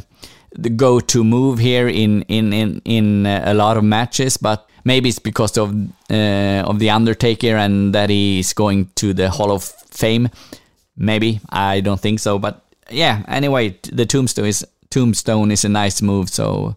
the 0.57 0.69
go 0.69 0.99
to 0.99 1.23
move 1.23 1.59
here 1.59 1.87
in 1.87 2.23
in 2.23 2.53
in 2.53 2.81
in 2.85 3.25
a 3.25 3.53
lot 3.53 3.77
of 3.77 3.83
matches, 3.83 4.37
but 4.37 4.67
maybe 4.83 5.09
it's 5.09 5.19
because 5.19 5.57
of 5.57 5.73
uh, 6.09 6.63
of 6.65 6.79
the 6.79 6.89
Undertaker 6.89 7.55
and 7.55 7.93
that 7.93 8.09
he's 8.09 8.53
going 8.53 8.89
to 8.95 9.13
the 9.13 9.29
Hall 9.29 9.51
of 9.51 9.63
Fame. 9.63 10.29
Maybe 10.97 11.39
I 11.49 11.81
don't 11.81 11.99
think 11.99 12.19
so, 12.19 12.39
but 12.39 12.65
yeah. 12.89 13.23
Anyway, 13.27 13.77
the 13.91 14.05
tombstone 14.05 14.45
is 14.45 14.65
tombstone 14.91 15.51
is 15.51 15.65
a 15.65 15.69
nice 15.69 16.01
move. 16.01 16.29
So 16.29 16.75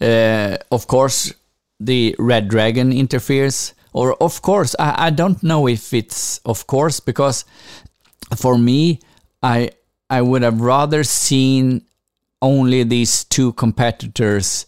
uh, 0.00 0.58
of 0.70 0.86
course 0.86 1.32
the 1.80 2.14
Red 2.18 2.48
Dragon 2.48 2.92
interferes, 2.92 3.74
or 3.92 4.14
of 4.22 4.42
course 4.42 4.76
I, 4.78 5.06
I 5.06 5.10
don't 5.10 5.42
know 5.42 5.66
if 5.66 5.92
it's 5.92 6.38
of 6.44 6.66
course 6.66 7.00
because 7.00 7.44
for 8.36 8.56
me 8.56 9.00
I 9.42 9.70
I 10.08 10.22
would 10.22 10.42
have 10.42 10.60
rather 10.60 11.02
seen 11.02 11.82
only 12.40 12.84
these 12.84 13.24
two 13.24 13.52
competitors 13.54 14.66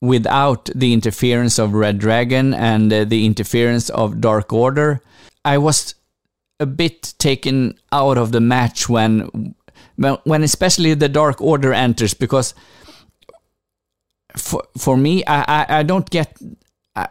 without 0.00 0.70
the 0.74 0.92
interference 0.92 1.58
of 1.58 1.72
Red 1.72 1.98
Dragon 1.98 2.54
and 2.54 2.92
uh, 2.92 3.04
the 3.04 3.24
interference 3.26 3.90
of 3.90 4.20
Dark 4.20 4.52
Order. 4.52 5.00
I 5.44 5.58
was 5.58 5.94
a 6.60 6.66
bit 6.66 7.14
taken 7.18 7.78
out 7.92 8.18
of 8.18 8.32
the 8.32 8.40
match 8.40 8.88
when 8.88 9.54
when 9.98 10.42
especially 10.42 10.94
the 10.94 11.08
Dark 11.08 11.40
Order 11.40 11.72
enters 11.72 12.14
because 12.14 12.54
for 14.36 14.62
for 14.76 14.96
me 14.96 15.24
I 15.26 15.44
I, 15.48 15.78
I 15.78 15.82
don't 15.82 16.08
get 16.10 16.38
I, 16.96 17.08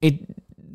it 0.00 0.20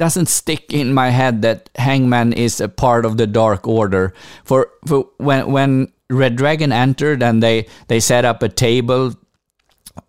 doesn't 0.01 0.29
stick 0.29 0.73
in 0.73 0.93
my 0.93 1.09
head 1.11 1.43
that 1.43 1.69
Hangman 1.75 2.33
is 2.33 2.59
a 2.59 2.67
part 2.67 3.05
of 3.05 3.17
the 3.17 3.27
Dark 3.27 3.67
Order. 3.67 4.13
For, 4.43 4.69
for 4.87 5.05
when 5.17 5.51
when 5.51 5.91
Red 6.09 6.35
Dragon 6.37 6.71
entered 6.71 7.21
and 7.21 7.43
they 7.43 7.67
they 7.87 7.99
set 7.99 8.25
up 8.25 8.41
a 8.41 8.49
table 8.49 9.13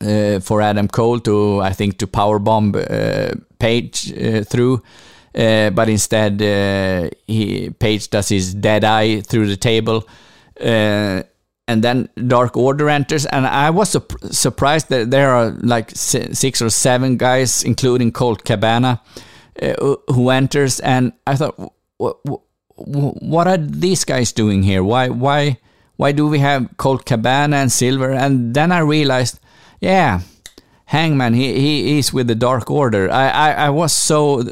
uh, 0.00 0.40
for 0.40 0.62
Adam 0.62 0.88
Cole 0.88 1.20
to 1.20 1.60
I 1.60 1.72
think 1.74 1.98
to 1.98 2.06
powerbomb 2.06 2.74
uh, 2.74 3.34
Page 3.58 4.12
uh, 4.12 4.44
through. 4.44 4.82
Uh, 5.34 5.70
but 5.70 5.88
instead, 5.88 6.40
uh, 6.42 7.10
he 7.26 7.70
Page 7.70 8.08
does 8.08 8.28
his 8.28 8.54
dead 8.54 8.84
eye 8.84 9.20
through 9.20 9.46
the 9.46 9.56
table, 9.56 10.08
uh, 10.60 11.22
and 11.68 11.82
then 11.82 12.08
Dark 12.26 12.56
Order 12.56 12.88
enters. 12.88 13.26
And 13.26 13.46
I 13.46 13.70
was 13.70 13.90
su- 13.90 14.06
surprised 14.30 14.88
that 14.90 15.10
there 15.10 15.30
are 15.30 15.50
like 15.62 15.90
six 15.90 16.60
or 16.60 16.70
seven 16.70 17.16
guys, 17.16 17.62
including 17.62 18.12
Colt 18.12 18.44
Cabana, 18.44 19.00
uh, 19.60 19.96
who 20.08 20.30
enters. 20.30 20.80
And 20.80 21.12
I 21.26 21.36
thought, 21.36 21.72
what 21.98 23.46
are 23.46 23.58
these 23.58 24.04
guys 24.04 24.32
doing 24.32 24.62
here? 24.62 24.82
Why, 24.82 25.08
why, 25.08 25.58
why 25.96 26.12
do 26.12 26.26
we 26.26 26.40
have 26.40 26.76
Colt 26.78 27.04
Cabana 27.04 27.56
and 27.56 27.70
Silver? 27.70 28.10
And 28.10 28.54
then 28.54 28.72
I 28.72 28.80
realized 28.80 29.38
yeah, 29.82 30.20
Hangman, 30.86 31.34
he, 31.34 31.52
he 31.54 31.98
is 31.98 32.12
with 32.12 32.28
the 32.28 32.36
Dark 32.36 32.70
Order. 32.70 33.10
I, 33.10 33.28
I, 33.28 33.50
I 33.52 33.70
was 33.70 33.92
so 33.92 34.44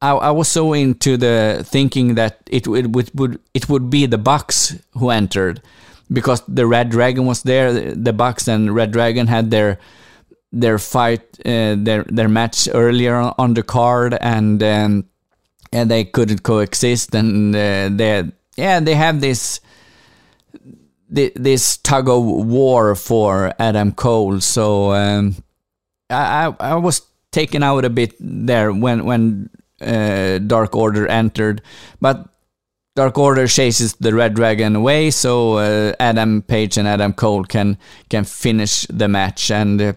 I, 0.00 0.30
was 0.30 0.48
so 0.48 0.72
into 0.72 1.16
the 1.16 1.64
thinking 1.66 2.14
that 2.14 2.38
it, 2.48 2.66
it 2.66 2.90
would, 2.90 3.10
would 3.18 3.40
it 3.52 3.68
would 3.68 3.90
be 3.90 4.06
the 4.06 4.18
Bucks 4.18 4.76
who 4.92 5.10
entered 5.10 5.60
because 6.10 6.42
the 6.48 6.66
Red 6.66 6.90
Dragon 6.90 7.26
was 7.26 7.42
there. 7.42 7.94
The 7.94 8.12
Bucks 8.12 8.48
and 8.48 8.74
Red 8.74 8.92
Dragon 8.92 9.26
had 9.26 9.50
their 9.50 9.78
their 10.52 10.78
fight, 10.78 11.22
uh, 11.46 11.76
their 11.78 12.04
their 12.04 12.28
match 12.28 12.68
earlier 12.72 13.32
on 13.38 13.54
the 13.54 13.62
card, 13.62 14.16
and 14.20 14.62
um, 14.62 15.04
and 15.72 15.90
they 15.90 16.04
couldn't 16.04 16.42
coexist, 16.42 17.14
and 17.14 17.54
uh, 17.54 17.88
they 17.90 18.30
yeah 18.56 18.80
they 18.80 18.94
have 18.94 19.20
this 19.20 19.60
this 21.08 21.76
tug 21.78 22.08
of 22.08 22.24
war 22.24 22.94
for 22.94 23.52
Adam 23.58 23.92
Cole. 23.92 24.40
So 24.40 24.92
um, 24.92 25.36
I, 26.08 26.54
I 26.58 26.74
was 26.76 27.02
taken 27.32 27.62
out 27.62 27.84
a 27.84 27.90
bit 27.90 28.14
there 28.18 28.72
when 28.72 29.04
when 29.04 29.50
uh, 29.80 30.38
Dark 30.38 30.74
Order 30.76 31.06
entered, 31.06 31.62
but 32.00 32.28
Dark 32.94 33.16
Order 33.16 33.46
chases 33.46 33.94
the 33.94 34.14
Red 34.14 34.34
Dragon 34.34 34.76
away, 34.76 35.10
so 35.10 35.56
uh, 35.56 35.94
Adam 35.98 36.42
Page 36.42 36.76
and 36.76 36.86
Adam 36.86 37.12
Cole 37.12 37.44
can 37.44 37.78
can 38.08 38.24
finish 38.24 38.86
the 38.88 39.08
match 39.08 39.50
and. 39.50 39.80
Uh, 39.80 39.92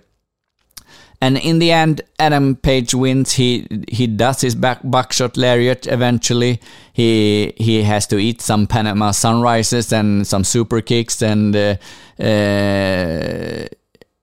and 1.21 1.37
in 1.37 1.59
the 1.59 1.71
end, 1.71 2.01
Adam 2.19 2.55
Page 2.55 2.93
wins. 2.93 3.33
He 3.33 3.65
he 3.87 4.05
does 4.05 4.41
his 4.41 4.53
back 4.53 4.81
buckshot 4.83 5.37
lariat 5.37 5.87
eventually. 5.87 6.59
He 6.93 7.53
he 7.57 7.83
has 7.83 8.05
to 8.07 8.17
eat 8.17 8.41
some 8.41 8.67
Panama 8.67 9.11
sunrises 9.11 9.93
and 9.93 10.27
some 10.27 10.43
super 10.43 10.81
kicks 10.81 11.21
and 11.23 11.55
uh, 11.55 11.77
uh, 12.19 13.67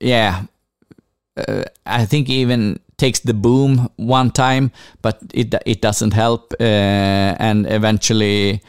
yeah, 0.00 0.44
uh, 1.36 1.64
I 1.86 2.04
think 2.04 2.28
even 2.28 2.78
takes 2.96 3.20
the 3.20 3.34
boom 3.34 3.88
one 3.96 4.30
time, 4.30 4.70
but 5.02 5.20
it 5.34 5.54
it 5.66 5.80
doesn't 5.80 6.12
help. 6.12 6.54
Uh, 6.60 6.64
and 7.38 7.66
eventually, 7.70 8.62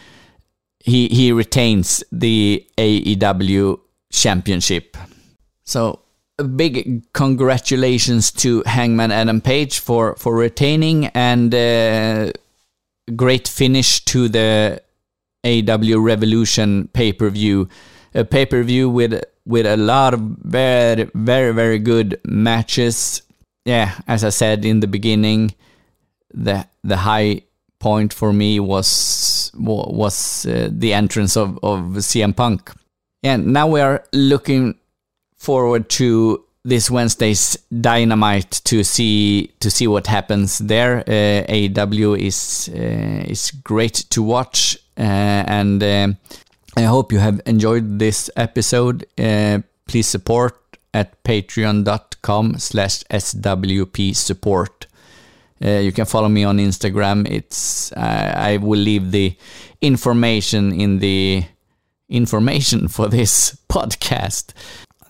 he 0.80 1.08
he 1.08 1.32
retains 1.32 2.04
the 2.12 2.66
AEW 2.78 3.80
championship. 4.12 4.98
So 5.64 6.00
a 6.40 6.44
big 6.44 7.04
congratulations 7.14 8.32
to 8.32 8.64
Hangman 8.66 9.12
Adam 9.12 9.42
Page 9.42 9.80
for 9.80 10.16
for 10.16 10.36
retaining 10.36 11.08
and 11.08 11.54
uh, 11.54 12.32
great 13.16 13.48
finish 13.48 14.04
to 14.06 14.30
the 14.30 14.82
AEW 15.46 16.04
Revolution 16.04 16.88
pay 16.94 17.12
per 17.14 17.30
view, 17.30 17.68
a 18.14 18.24
pay 18.24 18.46
per 18.46 18.64
view 18.64 18.90
with 18.90 19.24
with 19.46 19.66
a 19.66 19.78
lot 19.78 20.14
of 20.14 20.20
very 20.20 21.10
very 21.14 21.54
very 21.54 21.80
good 21.80 22.20
matches. 22.26 23.23
Yeah, 23.66 23.94
as 24.08 24.24
I 24.24 24.30
said 24.30 24.66
in 24.66 24.80
the 24.82 24.88
beginning, 24.88 25.56
the 26.34 26.68
the 26.84 26.98
high 26.98 27.44
point 27.80 28.14
for 28.14 28.34
me 28.34 28.60
was 28.60 29.52
was 29.54 30.46
uh, 30.46 30.70
the 30.72 30.94
entrance 30.94 31.38
of 31.38 31.60
of 31.64 31.80
CM 32.00 32.36
Punk. 32.36 32.72
And 33.24 33.54
now 33.54 33.68
we 33.68 33.80
are 33.80 34.04
looking 34.12 34.76
forward 35.38 35.90
to 35.90 36.44
this 36.66 36.90
Wednesday's 36.90 37.58
Dynamite 37.82 38.62
to 38.66 38.84
see 38.84 39.52
to 39.60 39.70
see 39.70 39.88
what 39.88 40.08
happens 40.08 40.58
there. 40.60 41.00
Uh, 41.00 41.46
AEW 41.52 42.20
is 42.20 42.70
uh, 42.74 43.32
is 43.32 43.52
great 43.52 44.06
to 44.10 44.24
watch, 44.24 44.78
uh, 44.98 45.44
and 45.48 45.84
uh, 45.84 46.08
I 46.76 46.84
hope 46.84 47.12
you 47.12 47.20
have 47.20 47.42
enjoyed 47.46 48.00
this 48.00 48.30
episode. 48.36 49.06
Uh, 49.18 49.60
please 49.88 50.08
support 50.08 50.58
at 50.94 51.24
patreon.com 52.24 52.58
slash 52.60 53.04
swp 53.10 54.16
support. 54.16 54.88
Uh, 55.64 55.80
you 55.80 55.92
can 55.92 56.06
follow 56.06 56.28
me 56.28 56.44
on 56.44 56.58
Instagram. 56.58 57.30
It's 57.30 57.92
uh, 57.94 58.34
I 58.36 58.58
will 58.58 58.80
leave 58.80 59.12
the 59.12 59.36
information 59.82 60.74
in 60.74 61.00
the 61.00 61.46
information 62.10 62.88
for 62.90 63.08
this 63.08 63.58
podcast. 63.70 64.54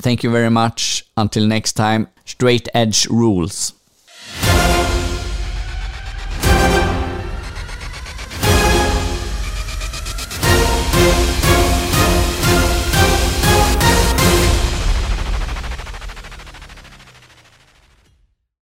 Thank 0.01 0.23
you 0.23 0.31
very 0.31 0.49
much. 0.49 1.05
Until 1.15 1.47
next 1.47 1.73
time, 1.73 2.07
straight 2.25 2.67
edge 2.73 3.07
rules. 3.07 3.73